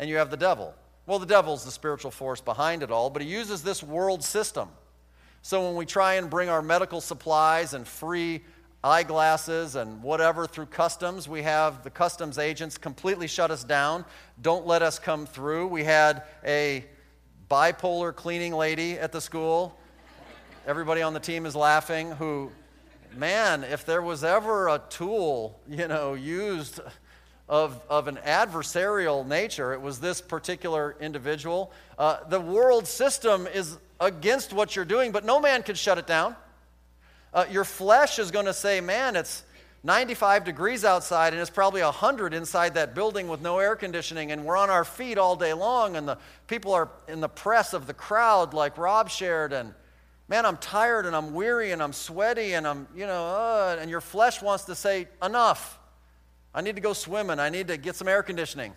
and 0.00 0.08
you 0.08 0.16
have 0.16 0.30
the 0.30 0.36
devil. 0.36 0.74
Well, 1.06 1.20
the 1.20 1.26
devil's 1.26 1.64
the 1.64 1.70
spiritual 1.70 2.10
force 2.10 2.40
behind 2.40 2.82
it 2.82 2.90
all, 2.90 3.10
but 3.10 3.22
he 3.22 3.28
uses 3.28 3.62
this 3.62 3.82
world 3.82 4.24
system. 4.24 4.70
So 5.42 5.64
when 5.66 5.76
we 5.76 5.86
try 5.86 6.14
and 6.14 6.28
bring 6.28 6.48
our 6.48 6.62
medical 6.62 7.00
supplies 7.00 7.74
and 7.74 7.86
free 7.86 8.40
eyeglasses 8.82 9.76
and 9.76 10.02
whatever 10.02 10.46
through 10.46 10.66
customs. 10.66 11.28
We 11.28 11.42
have 11.42 11.82
the 11.82 11.90
customs 11.90 12.38
agents 12.38 12.78
completely 12.78 13.26
shut 13.26 13.50
us 13.50 13.62
down, 13.62 14.06
don't 14.40 14.66
let 14.66 14.80
us 14.80 14.98
come 14.98 15.26
through. 15.26 15.66
We 15.66 15.84
had 15.84 16.22
a 16.44 16.86
bipolar 17.50 18.14
cleaning 18.14 18.54
lady 18.54 18.98
at 18.98 19.12
the 19.12 19.20
school. 19.20 19.78
Everybody 20.66 21.02
on 21.02 21.12
the 21.12 21.20
team 21.20 21.44
is 21.44 21.54
laughing, 21.54 22.12
who, 22.12 22.50
man, 23.14 23.64
if 23.64 23.84
there 23.84 24.00
was 24.00 24.24
ever 24.24 24.68
a 24.68 24.80
tool, 24.88 25.60
you 25.68 25.86
know, 25.88 26.14
used 26.14 26.80
of, 27.50 27.82
of 27.90 28.06
an 28.06 28.16
adversarial 28.24 29.26
nature, 29.26 29.72
it 29.72 29.82
was 29.82 29.98
this 29.98 30.20
particular 30.20 30.96
individual. 31.00 31.72
Uh, 31.98 32.18
the 32.28 32.40
world 32.40 32.86
system 32.86 33.48
is 33.48 33.76
against 33.98 34.52
what 34.52 34.76
you're 34.76 34.84
doing, 34.84 35.10
but 35.10 35.24
no 35.24 35.40
man 35.40 35.64
can 35.64 35.74
shut 35.74 35.98
it 35.98 36.06
down. 36.06 36.36
Uh, 37.34 37.44
your 37.50 37.64
flesh 37.64 38.20
is 38.20 38.30
going 38.30 38.46
to 38.46 38.54
say, 38.54 38.80
man, 38.80 39.16
it's 39.16 39.42
95 39.82 40.44
degrees 40.44 40.84
outside 40.84 41.32
and 41.32 41.42
it's 41.42 41.50
probably 41.50 41.82
100 41.82 42.34
inside 42.34 42.74
that 42.74 42.94
building 42.94 43.26
with 43.26 43.40
no 43.40 43.58
air 43.58 43.74
conditioning 43.74 44.30
and 44.30 44.44
we're 44.44 44.56
on 44.56 44.70
our 44.70 44.84
feet 44.84 45.18
all 45.18 45.34
day 45.34 45.52
long 45.52 45.96
and 45.96 46.06
the 46.06 46.18
people 46.46 46.72
are 46.72 46.88
in 47.08 47.20
the 47.20 47.28
press 47.28 47.72
of 47.72 47.86
the 47.86 47.94
crowd 47.94 48.52
like 48.52 48.76
rob 48.76 49.08
shared 49.08 49.54
and 49.54 49.72
man 50.28 50.44
i'm 50.44 50.58
tired 50.58 51.06
and 51.06 51.16
i'm 51.16 51.32
weary 51.32 51.72
and 51.72 51.82
i'm 51.82 51.94
sweaty 51.94 52.52
and 52.52 52.66
i'm 52.66 52.86
you 52.94 53.06
know 53.06 53.24
uh, 53.24 53.78
and 53.80 53.90
your 53.90 54.02
flesh 54.02 54.42
wants 54.42 54.64
to 54.64 54.74
say 54.74 55.08
enough 55.22 55.79
i 56.54 56.60
need 56.60 56.76
to 56.76 56.82
go 56.82 56.92
swimming 56.92 57.38
i 57.38 57.48
need 57.48 57.68
to 57.68 57.76
get 57.76 57.96
some 57.96 58.08
air 58.08 58.22
conditioning 58.22 58.72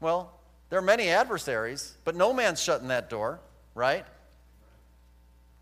well 0.00 0.32
there 0.68 0.78
are 0.78 0.82
many 0.82 1.08
adversaries 1.08 1.96
but 2.04 2.14
no 2.14 2.32
man's 2.32 2.62
shutting 2.62 2.88
that 2.88 3.10
door 3.10 3.40
right 3.74 4.06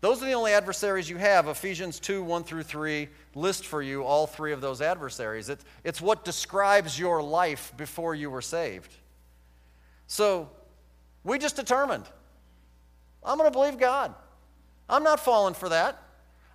those 0.01 0.21
are 0.23 0.25
the 0.25 0.33
only 0.33 0.53
adversaries 0.53 1.09
you 1.09 1.17
have. 1.17 1.47
Ephesians 1.47 1.99
2 1.99 2.23
1 2.23 2.43
through 2.43 2.63
3 2.63 3.09
list 3.35 3.65
for 3.65 3.81
you 3.81 4.03
all 4.03 4.27
three 4.27 4.53
of 4.53 4.61
those 4.61 4.81
adversaries. 4.81 5.49
It, 5.49 5.59
it's 5.83 5.99
what 5.99 6.23
describes 6.23 6.97
your 6.97 7.21
life 7.21 7.73
before 7.75 8.15
you 8.15 8.29
were 8.29 8.41
saved. 8.41 8.93
So 10.07 10.49
we 11.23 11.37
just 11.37 11.55
determined 11.55 12.05
I'm 13.23 13.37
going 13.37 13.51
to 13.51 13.57
believe 13.57 13.77
God. 13.77 14.15
I'm 14.89 15.03
not 15.03 15.19
falling 15.19 15.53
for 15.53 15.69
that. 15.69 16.01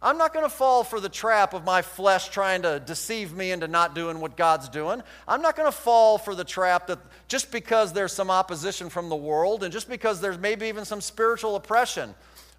I'm 0.05 0.19
not 0.19 0.35
going 0.35 0.45
to 0.45 0.55
fall 0.55 0.85
for 0.85 1.01
the 1.01 1.09
trap 1.09 1.55
of 1.55 1.65
my 1.65 1.81
flesh 1.81 2.29
trying 2.29 2.61
to 2.63 2.79
deceive 2.79 3.35
me 3.35 3.53
into 3.53 3.67
not 3.67 3.95
doing 3.95 4.21
what 4.21 4.37
God's 4.37 4.69
doing. 4.69 5.03
I'm 5.27 5.41
not 5.41 5.57
going 5.57 5.67
to 5.67 5.77
fall 5.77 6.19
for 6.19 6.35
the 6.35 6.45
trap 6.45 6.89
that 6.89 6.99
just 7.27 7.51
because 7.51 7.95
there's 7.95 8.13
some 8.13 8.31
opposition 8.31 8.91
from 8.91 9.09
the 9.09 9.17
world 9.17 9.65
and 9.65 9.73
just 9.73 9.89
because 9.89 10.21
there's 10.21 10.37
maybe 10.37 10.67
even 10.67 10.85
some 10.85 11.01
spiritual 11.01 11.57
oppression 11.57 12.15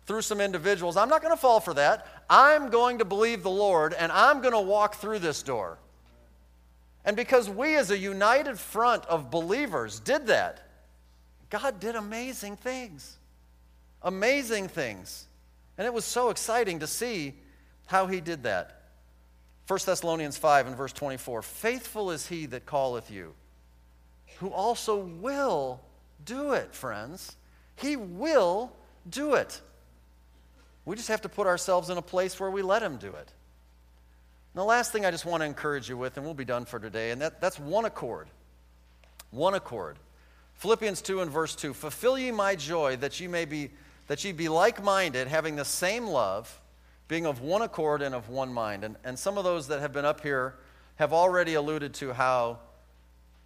through 0.07 0.23
some 0.23 0.41
individuals. 0.41 0.97
I'm 0.97 1.07
not 1.07 1.21
going 1.21 1.35
to 1.35 1.39
fall 1.39 1.59
for 1.59 1.75
that. 1.75 2.07
I'm 2.31 2.71
going 2.71 2.97
to 2.97 3.05
believe 3.05 3.43
the 3.43 3.51
Lord 3.51 3.93
and 3.93 4.11
I'm 4.11 4.41
going 4.41 4.55
to 4.55 4.59
walk 4.59 4.95
through 4.95 5.19
this 5.19 5.43
door. 5.43 5.77
And 7.05 7.15
because 7.15 7.47
we, 7.47 7.75
as 7.75 7.91
a 7.91 7.97
united 7.97 8.57
front 8.57 9.05
of 9.05 9.29
believers, 9.29 9.99
did 9.99 10.25
that, 10.27 10.67
God 11.51 11.79
did 11.79 11.95
amazing 11.95 12.55
things. 12.55 13.17
Amazing 14.01 14.67
things. 14.69 15.27
And 15.77 15.85
it 15.85 15.93
was 15.93 16.05
so 16.05 16.29
exciting 16.29 16.79
to 16.79 16.87
see 16.87 17.33
how 17.87 18.07
He 18.07 18.21
did 18.21 18.43
that. 18.43 18.81
1 19.67 19.79
Thessalonians 19.85 20.37
5 20.37 20.67
and 20.67 20.75
verse 20.75 20.93
24 20.93 21.41
Faithful 21.41 22.11
is 22.11 22.27
He 22.27 22.45
that 22.47 22.65
calleth 22.65 23.11
you, 23.11 23.33
who 24.39 24.49
also 24.49 24.97
will 24.97 25.81
do 26.23 26.53
it, 26.53 26.73
friends. 26.73 27.35
He 27.75 27.95
will 27.95 28.71
do 29.09 29.33
it. 29.33 29.61
We 30.85 30.95
just 30.95 31.07
have 31.09 31.21
to 31.21 31.29
put 31.29 31.47
ourselves 31.47 31.89
in 31.89 31.97
a 31.97 32.01
place 32.01 32.39
where 32.39 32.51
we 32.51 32.61
let 32.61 32.83
Him 32.83 32.97
do 32.97 33.09
it. 33.09 33.31
And 34.53 34.61
the 34.61 34.63
last 34.63 34.91
thing 34.91 35.05
I 35.05 35.11
just 35.11 35.25
want 35.25 35.41
to 35.41 35.45
encourage 35.45 35.89
you 35.89 35.97
with, 35.97 36.15
and 36.15 36.25
we'll 36.25 36.35
be 36.35 36.45
done 36.45 36.65
for 36.65 36.79
today, 36.79 37.11
and 37.11 37.21
that, 37.21 37.41
that's 37.41 37.59
one 37.59 37.85
accord. 37.85 38.29
One 39.31 39.53
accord. 39.55 39.97
Philippians 40.53 41.01
2 41.01 41.21
and 41.21 41.29
verse 41.29 41.55
2 41.55 41.73
Fulfill 41.73 42.17
ye 42.17 42.31
my 42.31 42.55
joy 42.55 42.95
that 42.97 43.19
ye 43.19 43.27
may 43.27 43.45
be 43.45 43.71
that 44.07 44.23
ye 44.23 44.31
be 44.31 44.49
like-minded, 44.49 45.27
having 45.27 45.55
the 45.55 45.65
same 45.65 46.05
love, 46.05 46.61
being 47.07 47.25
of 47.25 47.41
one 47.41 47.61
accord 47.61 48.01
and 48.01 48.15
of 48.15 48.29
one 48.29 48.51
mind. 48.51 48.83
And, 48.83 48.95
and 49.03 49.17
some 49.17 49.37
of 49.37 49.43
those 49.43 49.67
that 49.67 49.79
have 49.79 49.93
been 49.93 50.05
up 50.05 50.21
here 50.21 50.55
have 50.95 51.13
already 51.13 51.53
alluded 51.53 51.93
to 51.95 52.13
how 52.13 52.59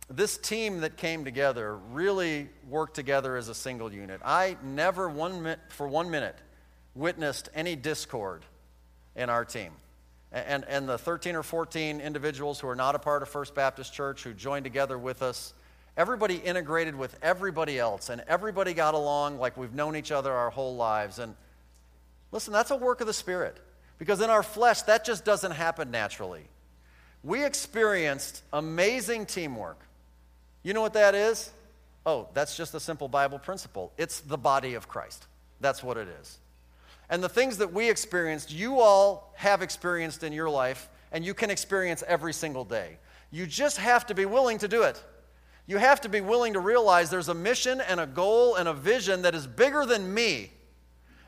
this 0.10 0.38
team 0.38 0.82
that 0.82 0.98
came 0.98 1.24
together 1.24 1.78
really 1.92 2.50
worked 2.68 2.96
together 2.96 3.38
as 3.38 3.48
a 3.48 3.56
single 3.56 3.94
unit. 3.94 4.22
I 4.24 4.58
never 4.64 5.08
one 5.08 5.56
for 5.70 5.88
one 5.88 6.10
minute 6.10 6.36
witnessed 6.96 7.50
any 7.54 7.76
discord 7.76 8.44
in 9.16 9.30
our 9.30 9.46
team. 9.46 9.72
And, 10.32 10.64
and 10.66 10.88
the 10.88 10.98
13 10.98 11.36
or 11.36 11.44
14 11.44 12.02
individuals 12.02 12.60
who 12.60 12.68
are 12.68 12.76
not 12.76 12.96
a 12.96 13.00
part 13.00 13.24
of 13.24 13.30
First 13.30 13.56
Baptist 13.56 13.94
Church 13.94 14.24
who 14.24 14.34
joined 14.34 14.64
together 14.64 14.98
with 14.98 15.22
us, 15.22 15.54
everybody 16.00 16.36
integrated 16.36 16.96
with 16.96 17.20
everybody 17.22 17.78
else, 17.78 18.10
and 18.10 18.24
everybody 18.26 18.74
got 18.74 18.94
along 18.94 19.38
like 19.38 19.58
we've 19.58 19.74
known 19.74 19.98
each 19.98 20.14
other 20.14 20.32
our 20.32 20.50
whole 20.50 20.78
lives. 20.78 21.20
And 21.20 21.36
listen, 22.32 22.54
that's 22.54 22.72
a 22.72 22.78
work 22.78 23.02
of 23.02 23.08
the 23.08 23.14
Spirit. 23.14 23.58
Because 23.98 24.22
in 24.22 24.30
our 24.30 24.42
flesh, 24.42 24.82
that 24.84 25.04
just 25.04 25.26
doesn't 25.26 25.52
happen 25.52 25.92
naturally. 25.92 26.44
We 27.22 27.44
experienced 27.44 28.44
amazing 28.54 29.26
teamwork. 29.26 29.78
You 30.64 30.74
know 30.74 30.80
what 30.82 30.94
that 30.94 31.16
is? 31.16 31.52
Oh, 32.06 32.30
that's 32.34 32.56
just 32.56 32.74
a 32.74 32.80
simple 32.80 33.10
Bible 33.10 33.38
principle. 33.38 33.92
It's 33.98 34.22
the 34.22 34.38
body 34.38 34.76
of 34.76 34.88
Christ. 34.88 35.28
That's 35.60 35.84
what 35.84 35.98
it 35.98 36.08
is. 36.22 36.38
And 37.10 37.22
the 37.22 37.28
things 37.28 37.58
that 37.58 37.74
we 37.74 37.90
experienced, 37.90 38.54
you 38.54 38.80
all 38.80 39.34
have 39.36 39.62
experienced 39.62 40.24
in 40.24 40.32
your 40.32 40.50
life, 40.50 40.88
and 41.12 41.26
you 41.26 41.34
can 41.34 41.50
experience 41.50 42.06
every 42.08 42.32
single 42.32 42.64
day. 42.64 43.00
You 43.32 43.46
just 43.46 43.78
have 43.80 44.06
to 44.08 44.16
be 44.16 44.26
willing 44.26 44.60
to 44.60 44.70
do 44.70 44.84
it. 44.84 45.04
You 45.70 45.78
have 45.78 46.02
to 46.02 46.10
be 46.10 46.20
willing 46.20 46.54
to 46.54 46.60
realize 46.60 47.12
there's 47.12 47.28
a 47.28 47.36
mission 47.36 47.80
and 47.80 48.00
a 48.00 48.08
goal 48.08 48.56
and 48.56 48.68
a 48.68 48.74
vision 48.74 49.22
that 49.22 49.36
is 49.36 49.46
bigger 49.46 49.86
than 49.86 50.12
me. 50.12 50.52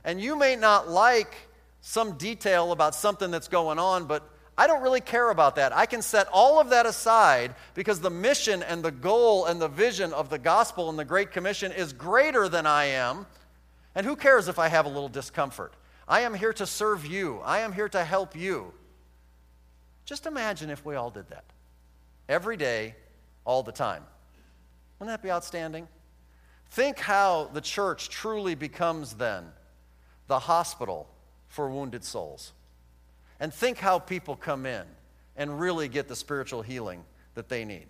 And 0.04 0.20
you 0.20 0.36
may 0.36 0.56
not 0.56 0.90
like 0.90 1.36
some 1.82 2.18
detail 2.18 2.72
about 2.72 2.96
something 2.96 3.30
that's 3.30 3.48
going 3.48 3.78
on, 3.78 4.06
but 4.06 4.28
I 4.58 4.66
don't 4.66 4.82
really 4.82 5.00
care 5.00 5.30
about 5.30 5.58
that. 5.58 5.78
I 5.78 5.86
can 5.86 6.02
set 6.02 6.28
all 6.34 6.60
of 6.60 6.72
that 6.72 6.88
aside 6.88 7.54
because 7.76 8.00
the 8.00 8.10
mission 8.10 8.64
and 8.64 8.82
the 8.82 8.90
goal 8.90 9.46
and 9.46 9.62
the 9.62 9.68
vision 9.68 10.12
of 10.12 10.32
the 10.32 10.40
gospel 10.40 10.90
and 10.90 10.98
the 10.98 11.06
Great 11.06 11.32
Commission 11.32 11.72
is 11.72 11.94
greater 11.94 12.50
than 12.50 12.66
I 12.66 12.86
am. 12.86 13.28
And 13.94 14.08
who 14.08 14.16
cares 14.16 14.48
if 14.48 14.58
I 14.58 14.70
have 14.70 14.88
a 14.88 14.90
little 14.90 15.08
discomfort? 15.08 15.76
I 16.08 16.22
am 16.22 16.34
here 16.34 16.54
to 16.54 16.66
serve 16.66 17.06
you, 17.06 17.42
I 17.46 17.60
am 17.60 17.74
here 17.74 17.90
to 17.90 18.04
help 18.04 18.36
you. 18.36 18.74
Just 20.04 20.26
imagine 20.26 20.72
if 20.72 20.84
we 20.84 20.96
all 20.96 21.12
did 21.12 21.30
that 21.30 21.46
every 22.28 22.58
day, 22.58 22.96
all 23.46 23.62
the 23.62 23.72
time. 23.72 24.04
Wouldn't 25.02 25.20
that 25.20 25.26
be 25.26 25.32
outstanding? 25.32 25.88
Think 26.70 27.00
how 27.00 27.50
the 27.54 27.60
church 27.60 28.10
truly 28.10 28.54
becomes 28.54 29.16
then 29.16 29.46
the 30.28 30.38
hospital 30.38 31.10
for 31.48 31.72
wounded 31.72 32.04
souls. 32.04 32.54
And 33.40 33.52
think 33.52 33.80
how 33.80 33.98
people 33.98 34.36
come 34.36 34.68
in 34.68 34.84
and 35.36 35.60
really 35.60 35.88
get 35.88 36.08
the 36.08 36.16
spiritual 36.16 36.62
healing 36.62 37.04
that 37.34 37.50
they 37.50 37.66
need. 37.66 37.88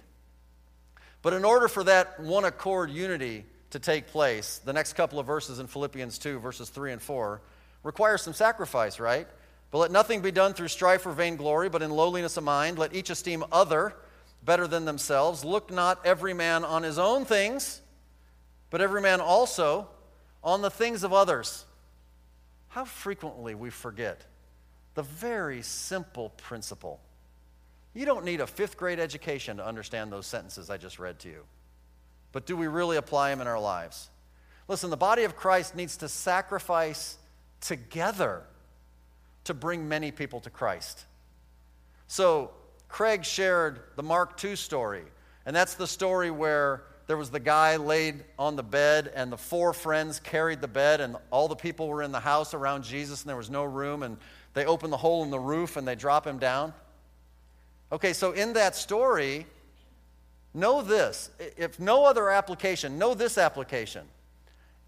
But 1.22 1.34
in 1.34 1.44
order 1.44 1.68
for 1.68 1.84
that 1.84 2.22
one 2.22 2.46
accord 2.46 2.90
unity 2.90 3.44
to 3.72 3.80
take 3.80 4.08
place, 4.08 4.60
the 4.60 4.72
next 4.72 4.94
couple 4.94 5.20
of 5.20 5.28
verses 5.28 5.60
in 5.60 5.68
Philippians 5.68 6.18
2, 6.18 6.40
verses 6.40 6.70
3 6.70 6.94
and 6.94 7.02
4, 7.02 7.42
require 7.84 8.18
some 8.18 8.32
sacrifice, 8.32 9.02
right? 9.02 9.28
But 9.70 9.80
let 9.80 9.92
nothing 9.92 10.22
be 10.22 10.32
done 10.32 10.54
through 10.54 10.70
strife 10.70 11.06
or 11.06 11.12
vainglory, 11.12 11.68
but 11.68 11.82
in 11.82 11.92
lowliness 11.92 12.38
of 12.38 12.46
mind. 12.46 12.80
Let 12.80 12.96
each 12.96 13.10
esteem 13.10 13.44
other 13.52 13.96
better 14.44 14.68
than 14.68 14.86
themselves. 14.86 15.44
Look 15.46 15.72
not 15.72 16.06
every 16.06 16.34
man 16.34 16.64
on 16.64 16.84
his 16.84 16.98
own 16.98 17.26
things, 17.26 17.82
but 18.70 18.82
every 18.82 19.02
man 19.02 19.22
also 19.22 19.88
on 20.44 20.62
the 20.62 20.72
things 20.72 21.04
of 21.04 21.14
others. 21.14 21.66
How 22.70 22.86
frequently 22.86 23.54
we 23.54 23.70
forget 23.70 24.26
the 24.96 25.04
very 25.04 25.62
simple 25.62 26.30
principle. 26.30 27.00
You 27.94 28.06
don't 28.06 28.26
need 28.26 28.40
a 28.40 28.48
fifth 28.48 28.78
grade 28.78 29.00
education 29.00 29.58
to 29.58 29.66
understand 29.66 30.12
those 30.12 30.26
sentences 30.26 30.70
I 30.70 30.78
just 30.78 31.00
read 31.00 31.20
to 31.20 31.30
you. 31.30 31.44
But 32.32 32.46
do 32.46 32.56
we 32.56 32.68
really 32.68 32.98
apply 32.98 33.30
them 33.30 33.42
in 33.42 33.48
our 33.48 33.60
lives? 33.60 34.10
Listen, 34.68 34.90
the 34.90 34.98
body 34.98 35.24
of 35.24 35.36
Christ 35.36 35.76
needs 35.76 35.98
to 35.98 36.08
sacrifice 36.08 37.18
together 37.60 38.44
to 39.44 39.54
bring 39.54 39.90
many 39.90 40.12
people 40.12 40.40
to 40.42 40.50
Christ. 40.50 41.06
So, 42.08 42.52
Craig 42.92 43.26
shared 43.26 43.80
the 43.96 44.04
Mark 44.04 44.44
II 44.44 44.56
story, 44.56 45.04
and 45.46 45.56
that's 45.56 45.74
the 45.74 45.88
story 45.88 46.30
where 46.30 46.84
there 47.08 47.18
was 47.18 47.32
the 47.32 47.40
guy 47.40 47.78
laid 47.78 48.24
on 48.38 48.56
the 48.56 48.64
bed, 48.64 49.12
and 49.16 49.32
the 49.32 49.38
four 49.38 49.74
friends 49.74 50.20
carried 50.20 50.62
the 50.62 50.68
bed, 50.68 51.02
and 51.02 51.16
all 51.32 51.48
the 51.48 51.56
people 51.56 51.88
were 51.88 52.04
in 52.04 52.12
the 52.12 52.20
house 52.20 52.54
around 52.54 52.84
Jesus, 52.84 53.22
and 53.22 53.30
there 53.30 53.38
was 53.38 53.50
no 53.50 53.64
room, 53.64 54.04
and 54.04 54.18
they 54.54 54.66
open 54.66 54.90
the 54.90 54.98
hole 54.98 55.24
in 55.24 55.30
the 55.30 55.40
roof 55.40 55.78
and 55.78 55.88
they 55.88 55.96
drop 55.96 56.28
him 56.28 56.38
down. 56.38 56.74
Okay, 57.92 58.14
so 58.14 58.32
in 58.32 58.54
that 58.54 58.76
story, 58.76 59.46
know 60.54 60.82
this. 60.82 61.30
If 61.58 61.80
no 61.80 62.06
other 62.06 62.30
application, 62.30 62.98
know 62.98 63.14
this 63.14 63.38
application. 63.38 64.06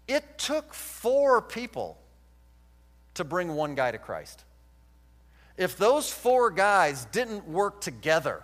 It 0.06 0.38
took 0.38 0.74
four 0.74 1.40
people 1.40 1.98
to 3.14 3.24
bring 3.24 3.54
one 3.54 3.74
guy 3.74 3.90
to 3.90 3.98
Christ. 3.98 4.44
If 5.56 5.76
those 5.76 6.10
four 6.10 6.50
guys 6.50 7.04
didn't 7.06 7.46
work 7.48 7.80
together, 7.80 8.42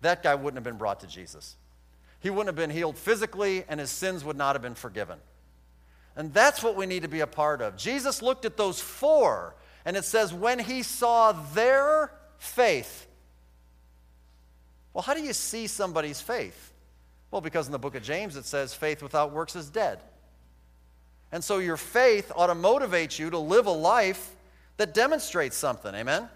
that 0.00 0.22
guy 0.22 0.34
wouldn't 0.34 0.56
have 0.56 0.64
been 0.64 0.78
brought 0.78 1.00
to 1.00 1.06
Jesus. 1.06 1.56
He 2.20 2.30
wouldn't 2.30 2.46
have 2.48 2.56
been 2.56 2.70
healed 2.70 2.96
physically, 2.96 3.64
and 3.68 3.80
his 3.80 3.90
sins 3.90 4.24
would 4.24 4.36
not 4.36 4.54
have 4.54 4.62
been 4.62 4.74
forgiven. 4.74 5.18
And 6.16 6.34
that's 6.34 6.62
what 6.62 6.74
we 6.74 6.86
need 6.86 7.02
to 7.02 7.08
be 7.08 7.20
a 7.20 7.28
part 7.28 7.62
of. 7.62 7.76
Jesus 7.76 8.22
looked 8.22 8.44
at 8.44 8.56
those 8.56 8.80
four 8.80 9.54
and 9.84 9.96
it 9.96 10.04
says, 10.04 10.34
when 10.34 10.58
he 10.58 10.82
saw 10.82 11.30
their 11.32 12.12
faith. 12.38 13.06
Well, 14.92 15.02
how 15.02 15.14
do 15.14 15.22
you 15.22 15.32
see 15.32 15.68
somebody's 15.68 16.20
faith? 16.20 16.72
Well, 17.30 17.40
because 17.40 17.66
in 17.66 17.72
the 17.72 17.78
book 17.78 17.94
of 17.94 18.02
James 18.02 18.36
it 18.36 18.46
says, 18.46 18.74
faith 18.74 19.00
without 19.00 19.32
works 19.32 19.54
is 19.54 19.70
dead. 19.70 20.00
And 21.30 21.44
so 21.44 21.58
your 21.58 21.76
faith 21.76 22.32
ought 22.34 22.48
to 22.48 22.54
motivate 22.54 23.16
you 23.16 23.30
to 23.30 23.38
live 23.38 23.66
a 23.66 23.70
life 23.70 24.34
that 24.78 24.94
demonstrates 24.94 25.56
something. 25.56 25.94
Amen? 25.94 26.28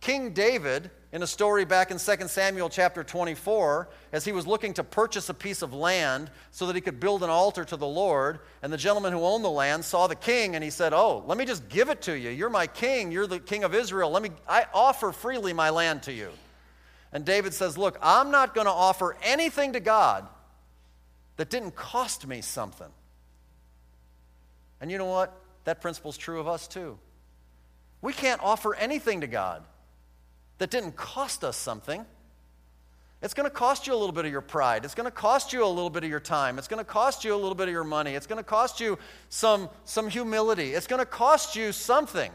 King 0.00 0.32
David 0.32 0.90
in 1.12 1.22
a 1.22 1.26
story 1.26 1.64
back 1.64 1.90
in 1.90 1.98
2 1.98 2.28
Samuel 2.28 2.70
chapter 2.70 3.04
24 3.04 3.88
as 4.12 4.24
he 4.24 4.32
was 4.32 4.46
looking 4.46 4.72
to 4.74 4.84
purchase 4.84 5.28
a 5.28 5.34
piece 5.34 5.60
of 5.60 5.74
land 5.74 6.30
so 6.52 6.66
that 6.66 6.74
he 6.74 6.80
could 6.80 7.00
build 7.00 7.22
an 7.22 7.28
altar 7.28 7.64
to 7.64 7.76
the 7.76 7.86
Lord. 7.86 8.38
And 8.62 8.72
the 8.72 8.78
gentleman 8.78 9.12
who 9.12 9.20
owned 9.20 9.44
the 9.44 9.50
land 9.50 9.84
saw 9.84 10.06
the 10.06 10.14
king 10.14 10.54
and 10.54 10.64
he 10.64 10.70
said, 10.70 10.94
Oh, 10.94 11.22
let 11.26 11.36
me 11.36 11.44
just 11.44 11.68
give 11.68 11.90
it 11.90 12.00
to 12.02 12.16
you. 12.16 12.30
You're 12.30 12.48
my 12.48 12.66
king. 12.66 13.12
You're 13.12 13.26
the 13.26 13.40
king 13.40 13.64
of 13.64 13.74
Israel. 13.74 14.10
Let 14.10 14.22
me, 14.22 14.30
I 14.48 14.66
offer 14.72 15.12
freely 15.12 15.52
my 15.52 15.70
land 15.70 16.04
to 16.04 16.12
you. 16.12 16.30
And 17.12 17.24
David 17.24 17.52
says, 17.52 17.76
Look, 17.76 17.98
I'm 18.00 18.30
not 18.30 18.54
going 18.54 18.66
to 18.66 18.72
offer 18.72 19.16
anything 19.22 19.74
to 19.74 19.80
God 19.80 20.26
that 21.36 21.50
didn't 21.50 21.74
cost 21.74 22.26
me 22.26 22.40
something. 22.40 22.86
And 24.80 24.90
you 24.90 24.96
know 24.96 25.06
what? 25.06 25.36
That 25.64 25.80
principle's 25.80 26.16
true 26.16 26.40
of 26.40 26.48
us 26.48 26.66
too. 26.66 26.98
We 28.02 28.12
can't 28.12 28.40
offer 28.42 28.74
anything 28.74 29.20
to 29.20 29.26
God 29.26 29.62
that 30.58 30.70
didn't 30.70 30.96
cost 30.96 31.44
us 31.44 31.56
something. 31.56 32.04
It's 33.22 33.34
going 33.34 33.48
to 33.48 33.54
cost 33.54 33.86
you 33.86 33.92
a 33.92 33.96
little 33.96 34.14
bit 34.14 34.24
of 34.24 34.32
your 34.32 34.40
pride. 34.40 34.84
It's 34.84 34.94
going 34.94 35.06
to 35.06 35.10
cost 35.10 35.52
you 35.52 35.64
a 35.64 35.66
little 35.66 35.90
bit 35.90 36.04
of 36.04 36.10
your 36.10 36.20
time. 36.20 36.58
It's 36.58 36.68
going 36.68 36.78
to 36.78 36.90
cost 36.90 37.22
you 37.22 37.34
a 37.34 37.36
little 37.36 37.54
bit 37.54 37.68
of 37.68 37.72
your 37.72 37.84
money. 37.84 38.14
It's 38.14 38.26
going 38.26 38.38
to 38.38 38.42
cost 38.44 38.80
you 38.80 38.98
some, 39.28 39.68
some 39.84 40.08
humility. 40.08 40.72
It's 40.72 40.86
going 40.86 41.00
to 41.00 41.06
cost 41.06 41.54
you 41.54 41.72
something 41.72 42.32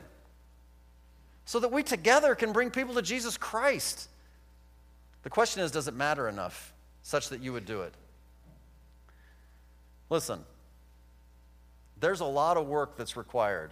so 1.46 1.60
that 1.60 1.72
we 1.72 1.82
together 1.82 2.36
can 2.36 2.52
bring 2.52 2.70
people 2.70 2.94
to 2.96 3.02
Jesus 3.02 3.38
Christ. 3.38 4.10
The 5.24 5.30
question 5.32 5.64
is 5.64 5.72
does 5.72 5.88
it 5.88 5.96
matter 5.96 6.30
enough 6.30 6.72
such 7.02 7.30
that 7.30 7.42
you 7.42 7.52
would 7.54 7.66
do 7.66 7.82
it? 7.82 7.94
Listen, 10.12 10.40
there's 12.06 12.20
a 12.20 12.26
lot 12.26 12.56
of 12.56 12.68
work 12.68 12.98
that's 12.98 13.18
required 13.18 13.72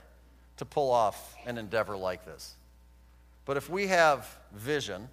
to 0.57 0.65
pull 0.65 0.89
off 0.89 1.36
an 1.45 1.59
endeavor 1.59 1.95
like 1.95 2.25
this. 2.25 2.55
But 3.45 3.58
if 3.58 3.70
we 3.70 3.86
have 3.86 4.39
vision, 4.51 5.08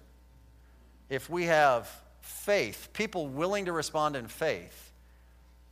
if 1.07 1.29
we 1.29 1.43
have 1.43 1.87
faith, 2.21 2.89
people 2.93 3.27
willing 3.27 3.65
to 3.65 3.73
respond 3.73 4.15
in 4.15 4.27
faith, 4.27 4.91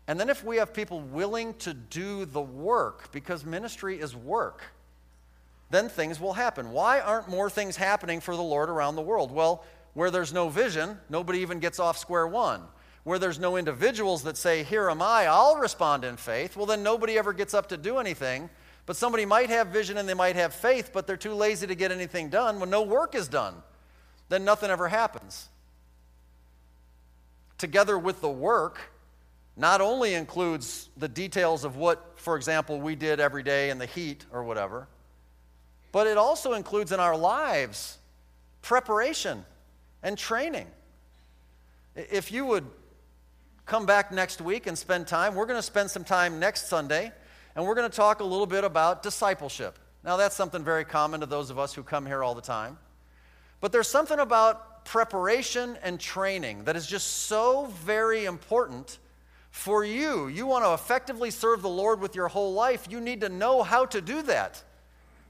and 0.08 0.20
then 0.20 0.30
if 0.30 0.44
we 0.44 0.58
have 0.58 0.76
people 0.76 1.02
willing 1.02 1.56
to 1.56 1.74
do 1.74 2.26
the 2.26 2.40
work, 2.40 3.12
because 3.12 3.44
ministry 3.44 4.00
is 4.00 4.16
work, 4.16 4.62
then 5.72 5.90
things 5.90 6.20
will 6.20 6.34
happen. 6.34 6.70
Why 6.70 7.00
aren't 7.00 7.30
more 7.30 7.50
things 7.50 7.76
happening 7.76 8.20
for 8.22 8.36
the 8.36 8.44
Lord 8.44 8.70
around 8.70 8.96
the 8.96 9.02
world? 9.02 9.32
Well, 9.32 9.66
where 9.96 10.12
there's 10.12 10.32
no 10.32 10.50
vision, 10.50 11.00
nobody 11.10 11.40
even 11.40 11.58
gets 11.58 11.80
off 11.80 11.98
square 11.98 12.28
one. 12.28 12.62
Where 13.10 13.18
there's 13.18 13.40
no 13.40 13.58
individuals 13.58 14.22
that 14.24 14.38
say, 14.38 14.62
Here 14.64 14.88
am 14.88 15.02
I, 15.02 15.26
I'll 15.26 15.56
respond 15.56 16.04
in 16.04 16.16
faith, 16.16 16.56
well, 16.56 16.68
then 16.68 16.84
nobody 16.84 17.18
ever 17.18 17.34
gets 17.34 17.56
up 17.56 17.70
to 17.70 17.78
do 17.78 17.98
anything 17.98 18.52
but 18.90 18.96
somebody 18.96 19.24
might 19.24 19.50
have 19.50 19.68
vision 19.68 19.98
and 19.98 20.10
they 20.10 20.16
might 20.16 20.36
have 20.36 20.52
faith, 20.52 20.90
but 20.92 21.06
they're 21.06 21.16
too 21.16 21.36
lazy 21.36 21.68
to 21.68 21.76
get 21.76 21.92
anything 21.92 22.30
done. 22.30 22.60
When 22.60 22.72
no 22.72 22.82
work 22.82 23.14
is 23.14 23.28
done, 23.28 23.54
then 24.30 24.44
nothing 24.44 24.72
ever 24.72 24.88
happens. 24.88 25.48
Together 27.60 28.00
with 28.00 28.20
the 28.20 28.30
work, 28.30 28.80
not 29.56 29.80
only 29.80 30.16
includes 30.16 30.90
the 30.98 31.08
details 31.08 31.66
of 31.66 31.76
what, 31.76 32.14
for 32.16 32.36
example, 32.36 32.82
we 32.82 32.96
did 32.96 33.20
every 33.20 33.44
day 33.44 33.70
in 33.70 33.78
the 33.78 33.86
heat 33.86 34.26
or 34.32 34.44
whatever, 34.44 34.88
but 35.92 36.08
it 36.08 36.18
also 36.18 36.54
includes 36.54 36.92
in 36.92 37.00
our 37.00 37.16
lives 37.16 38.00
preparation 38.64 39.46
and 40.02 40.18
training. 40.18 40.66
If 41.96 42.32
you 42.32 42.44
would 42.46 42.66
come 43.70 43.86
back 43.86 44.12
next 44.12 44.42
week 44.42 44.66
and 44.66 44.76
spend 44.76 45.06
time, 45.06 45.36
we're 45.36 45.46
going 45.46 45.60
to 45.60 45.64
spend 45.64 45.92
some 45.92 46.04
time 46.04 46.40
next 46.40 46.70
Sunday 46.70 47.12
and 47.56 47.64
we're 47.64 47.76
going 47.76 47.90
to 47.90 47.96
talk 47.96 48.20
a 48.20 48.24
little 48.24 48.48
bit 48.48 48.64
about 48.64 49.04
discipleship. 49.04 49.78
Now, 50.04 50.18
that's 50.18 50.36
something 50.36 50.64
very 50.64 50.84
common 50.84 51.20
to 51.20 51.28
those 51.28 51.52
of 51.52 51.60
us 51.60 51.76
who 51.76 51.84
come 51.84 52.08
here 52.08 52.24
all 52.24 52.34
the 52.34 52.42
time. 52.42 52.80
But 53.62 53.72
there's 53.72 53.88
something 53.88 54.18
about 54.18 54.86
preparation 54.86 55.78
and 55.84 56.00
training 56.00 56.64
that 56.64 56.76
is 56.76 56.88
just 56.88 57.06
so 57.28 57.68
very 57.84 58.26
important 58.26 58.98
for 59.52 59.86
you. 59.86 60.28
You 60.28 60.48
want 60.48 60.66
to 60.66 60.74
effectively 60.74 61.30
serve 61.30 61.62
the 61.62 61.70
Lord 61.70 62.02
with 62.02 62.16
your 62.16 62.28
whole 62.28 62.54
life, 62.54 62.88
you 62.90 63.00
need 63.00 63.22
to 63.22 63.30
know 63.30 63.62
how 63.62 63.86
to 63.86 64.02
do 64.02 64.24
that. 64.24 64.64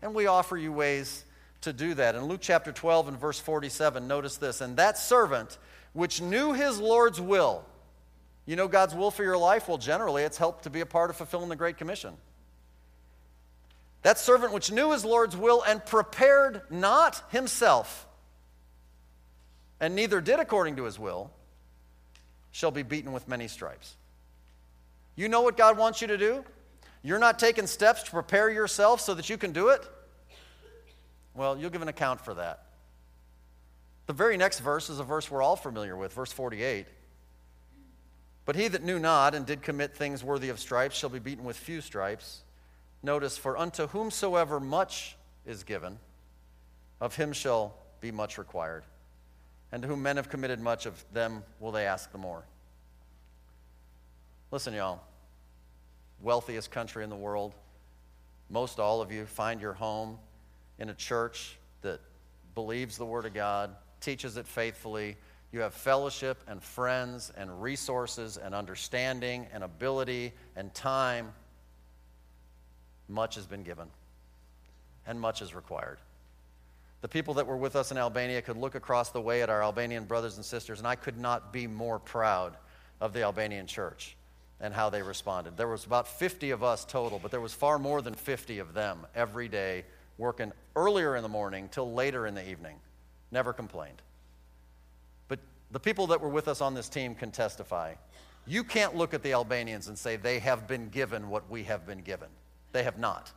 And 0.01 0.15
we 0.15 0.27
offer 0.27 0.55
you 0.55 0.71
ways 0.71 1.25
to 1.61 1.73
do 1.73 1.93
that. 1.95 2.15
In 2.15 2.23
Luke 2.23 2.39
chapter 2.41 2.71
12 2.71 3.09
and 3.09 3.19
verse 3.19 3.39
47, 3.39 4.07
notice 4.07 4.37
this 4.37 4.61
And 4.61 4.77
that 4.77 4.97
servant 4.97 5.57
which 5.91 6.21
knew 6.21 6.53
his 6.53 6.79
Lord's 6.79 7.19
will, 7.19 7.65
you 8.49 8.55
know 8.55 8.67
God's 8.67 8.95
will 8.95 9.11
for 9.11 9.23
your 9.23 9.37
life? 9.37 9.67
Well, 9.67 9.77
generally, 9.77 10.23
it's 10.23 10.39
helped 10.39 10.63
to 10.63 10.71
be 10.71 10.79
a 10.81 10.85
part 10.87 11.11
of 11.11 11.17
fulfilling 11.17 11.49
the 11.49 11.55
Great 11.55 11.77
Commission. 11.77 12.15
That 14.01 14.17
servant 14.17 14.53
which 14.53 14.71
knew 14.71 14.91
his 14.91 15.05
Lord's 15.05 15.37
will 15.37 15.61
and 15.61 15.85
prepared 15.85 16.63
not 16.71 17.21
himself, 17.29 18.07
and 19.79 19.93
neither 19.95 20.19
did 20.19 20.39
according 20.39 20.77
to 20.77 20.85
his 20.85 20.97
will, 20.97 21.29
shall 22.51 22.71
be 22.71 22.81
beaten 22.81 23.11
with 23.11 23.27
many 23.27 23.47
stripes. 23.47 23.95
You 25.15 25.29
know 25.29 25.41
what 25.41 25.55
God 25.55 25.77
wants 25.77 26.01
you 26.01 26.07
to 26.07 26.17
do? 26.17 26.43
You're 27.03 27.19
not 27.19 27.37
taking 27.37 27.67
steps 27.67 28.01
to 28.01 28.09
prepare 28.09 28.49
yourself 28.49 28.99
so 28.99 29.13
that 29.13 29.29
you 29.29 29.37
can 29.37 29.51
do 29.51 29.67
it? 29.67 29.87
Well, 31.35 31.55
you'll 31.55 31.69
give 31.69 31.83
an 31.83 31.87
account 31.87 32.19
for 32.19 32.33
that. 32.33 32.63
The 34.07 34.13
very 34.13 34.37
next 34.37 34.61
verse 34.61 34.89
is 34.89 34.97
a 34.97 35.03
verse 35.03 35.29
we're 35.29 35.43
all 35.43 35.55
familiar 35.55 35.95
with, 35.95 36.13
verse 36.13 36.33
48. 36.33 36.87
But 38.49 38.55
he 38.55 38.67
that 38.69 38.81
knew 38.81 38.97
not 38.97 39.35
and 39.35 39.45
did 39.45 39.61
commit 39.61 39.95
things 39.95 40.23
worthy 40.23 40.49
of 40.49 40.59
stripes 40.59 40.97
shall 40.97 41.11
be 41.11 41.19
beaten 41.19 41.43
with 41.43 41.55
few 41.55 41.81
stripes. 41.81 42.41
Notice, 43.03 43.37
for 43.37 43.55
unto 43.55 43.85
whomsoever 43.85 44.59
much 44.59 45.15
is 45.45 45.63
given, 45.63 45.99
of 46.99 47.15
him 47.15 47.31
shall 47.31 47.75
be 48.01 48.11
much 48.11 48.39
required. 48.39 48.85
And 49.71 49.83
to 49.83 49.87
whom 49.87 50.01
men 50.01 50.15
have 50.15 50.29
committed 50.29 50.59
much 50.59 50.87
of 50.87 51.05
them 51.13 51.43
will 51.59 51.71
they 51.71 51.85
ask 51.85 52.11
the 52.11 52.17
more. 52.17 52.43
Listen, 54.49 54.73
y'all. 54.73 55.03
Wealthiest 56.19 56.71
country 56.71 57.03
in 57.03 57.11
the 57.11 57.15
world. 57.15 57.53
Most 58.49 58.79
all 58.79 58.99
of 58.99 59.11
you 59.11 59.27
find 59.27 59.61
your 59.61 59.73
home 59.73 60.17
in 60.79 60.89
a 60.89 60.95
church 60.95 61.55
that 61.83 61.99
believes 62.55 62.97
the 62.97 63.05
Word 63.05 63.27
of 63.27 63.35
God, 63.35 63.75
teaches 64.01 64.37
it 64.37 64.47
faithfully. 64.47 65.17
You 65.51 65.61
have 65.61 65.73
fellowship 65.73 66.37
and 66.47 66.61
friends 66.61 67.31
and 67.35 67.61
resources 67.61 68.37
and 68.37 68.53
understanding 68.53 69.47
and 69.51 69.63
ability 69.63 70.33
and 70.55 70.73
time. 70.73 71.33
Much 73.07 73.35
has 73.35 73.47
been 73.47 73.63
given, 73.63 73.87
and 75.07 75.19
much 75.19 75.41
is 75.41 75.55
required. 75.55 75.97
The 77.01 77.07
people 77.07 77.35
that 77.35 77.47
were 77.47 77.57
with 77.57 77.75
us 77.75 77.91
in 77.91 77.97
Albania 77.97 78.41
could 78.41 78.57
look 78.57 78.75
across 78.75 79.09
the 79.09 79.21
way 79.21 79.41
at 79.41 79.49
our 79.49 79.63
Albanian 79.63 80.03
brothers 80.03 80.35
and 80.35 80.45
sisters, 80.45 80.79
and 80.79 80.87
I 80.87 80.95
could 80.95 81.17
not 81.17 81.51
be 81.51 81.65
more 81.65 81.97
proud 81.97 82.55
of 83.01 83.13
the 83.13 83.23
Albanian 83.23 83.65
church 83.65 84.15
and 84.59 84.73
how 84.73 84.89
they 84.89 85.01
responded. 85.01 85.55
There 85.55 85.69
was 85.69 85.85
about 85.85 86.07
50 86.07 86.51
of 86.51 86.63
us 86.63 86.83
total, 86.85 87.17
but 87.17 87.31
there 87.31 87.39
was 87.39 87.53
far 87.53 87.79
more 87.79 88.01
than 88.01 88.13
50 88.13 88.59
of 88.59 88.73
them 88.73 89.07
every 89.15 89.47
day 89.47 89.85
working 90.17 90.51
earlier 90.75 91.15
in 91.15 91.23
the 91.23 91.29
morning 91.29 91.69
till 91.71 91.93
later 91.93 92.27
in 92.27 92.35
the 92.35 92.47
evening. 92.47 92.75
Never 93.31 93.53
complained. 93.53 94.01
The 95.71 95.79
people 95.79 96.07
that 96.07 96.21
were 96.21 96.29
with 96.29 96.47
us 96.47 96.61
on 96.61 96.73
this 96.73 96.89
team 96.89 97.15
can 97.15 97.31
testify. 97.31 97.93
You 98.47 98.63
can't 98.63 98.95
look 98.95 99.13
at 99.13 99.21
the 99.21 99.33
Albanians 99.33 99.87
and 99.87 99.97
say 99.97 100.15
they 100.15 100.39
have 100.39 100.67
been 100.67 100.89
given 100.89 101.29
what 101.29 101.49
we 101.49 101.63
have 101.65 101.85
been 101.85 102.01
given. 102.01 102.29
They 102.71 102.83
have 102.83 102.97
not. 102.97 103.31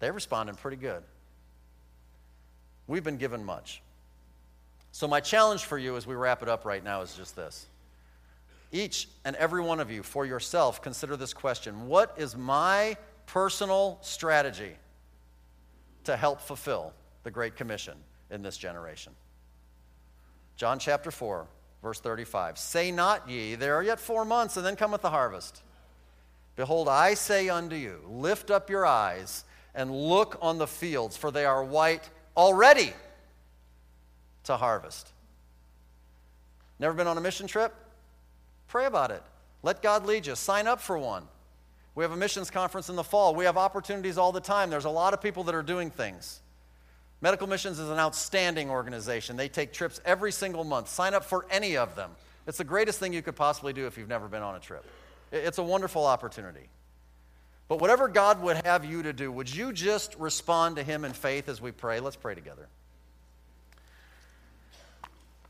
They 0.00 0.10
responded 0.10 0.58
pretty 0.58 0.76
good. 0.76 1.02
We've 2.86 3.04
been 3.04 3.16
given 3.16 3.44
much. 3.44 3.80
So, 4.92 5.08
my 5.08 5.20
challenge 5.20 5.64
for 5.64 5.78
you 5.78 5.96
as 5.96 6.06
we 6.06 6.14
wrap 6.14 6.42
it 6.42 6.48
up 6.48 6.64
right 6.64 6.84
now 6.84 7.00
is 7.00 7.14
just 7.14 7.34
this. 7.34 7.66
Each 8.70 9.08
and 9.24 9.34
every 9.36 9.62
one 9.62 9.80
of 9.80 9.90
you, 9.90 10.02
for 10.02 10.26
yourself, 10.26 10.82
consider 10.82 11.16
this 11.16 11.32
question 11.32 11.88
What 11.88 12.14
is 12.18 12.36
my 12.36 12.96
personal 13.26 13.98
strategy 14.02 14.72
to 16.04 16.16
help 16.16 16.40
fulfill 16.40 16.92
the 17.22 17.30
Great 17.30 17.56
Commission 17.56 17.94
in 18.30 18.42
this 18.42 18.56
generation? 18.58 19.14
John 20.56 20.78
chapter 20.78 21.10
4, 21.10 21.46
verse 21.82 22.00
35. 22.00 22.58
Say 22.58 22.90
not 22.90 23.28
ye, 23.28 23.54
there 23.54 23.74
are 23.74 23.82
yet 23.82 24.00
four 24.00 24.24
months, 24.24 24.56
and 24.56 24.64
then 24.64 24.76
cometh 24.76 25.02
the 25.02 25.10
harvest. 25.10 25.62
Behold, 26.56 26.88
I 26.88 27.14
say 27.14 27.48
unto 27.48 27.74
you, 27.74 28.00
lift 28.08 28.50
up 28.50 28.70
your 28.70 28.86
eyes 28.86 29.44
and 29.74 29.90
look 29.90 30.38
on 30.40 30.58
the 30.58 30.66
fields, 30.66 31.16
for 31.16 31.30
they 31.30 31.44
are 31.44 31.64
white 31.64 32.08
already 32.36 32.92
to 34.44 34.56
harvest. 34.56 35.12
Never 36.78 36.94
been 36.94 37.06
on 37.06 37.18
a 37.18 37.20
mission 37.20 37.46
trip? 37.46 37.74
Pray 38.68 38.86
about 38.86 39.10
it. 39.10 39.22
Let 39.62 39.82
God 39.82 40.06
lead 40.06 40.26
you. 40.26 40.34
Sign 40.36 40.66
up 40.66 40.80
for 40.80 40.98
one. 40.98 41.24
We 41.94 42.02
have 42.02 42.12
a 42.12 42.16
missions 42.16 42.50
conference 42.50 42.88
in 42.88 42.96
the 42.96 43.04
fall. 43.04 43.34
We 43.34 43.44
have 43.44 43.56
opportunities 43.56 44.18
all 44.18 44.32
the 44.32 44.40
time. 44.40 44.68
There's 44.68 44.84
a 44.84 44.90
lot 44.90 45.14
of 45.14 45.20
people 45.20 45.44
that 45.44 45.54
are 45.54 45.62
doing 45.62 45.90
things. 45.90 46.40
Medical 47.24 47.46
Missions 47.46 47.78
is 47.78 47.88
an 47.88 47.98
outstanding 47.98 48.68
organization. 48.68 49.38
They 49.38 49.48
take 49.48 49.72
trips 49.72 49.98
every 50.04 50.30
single 50.30 50.62
month. 50.62 50.90
Sign 50.90 51.14
up 51.14 51.24
for 51.24 51.46
any 51.50 51.78
of 51.78 51.96
them. 51.96 52.10
It's 52.46 52.58
the 52.58 52.64
greatest 52.64 52.98
thing 52.98 53.14
you 53.14 53.22
could 53.22 53.34
possibly 53.34 53.72
do 53.72 53.86
if 53.86 53.96
you've 53.96 54.10
never 54.10 54.28
been 54.28 54.42
on 54.42 54.56
a 54.56 54.60
trip. 54.60 54.84
It's 55.32 55.56
a 55.56 55.62
wonderful 55.62 56.04
opportunity. 56.04 56.68
But 57.66 57.80
whatever 57.80 58.08
God 58.08 58.42
would 58.42 58.58
have 58.66 58.84
you 58.84 59.04
to 59.04 59.14
do, 59.14 59.32
would 59.32 59.52
you 59.52 59.72
just 59.72 60.14
respond 60.16 60.76
to 60.76 60.82
Him 60.82 61.02
in 61.06 61.14
faith 61.14 61.48
as 61.48 61.62
we 61.62 61.72
pray? 61.72 61.98
Let's 61.98 62.14
pray 62.14 62.34
together. 62.34 62.68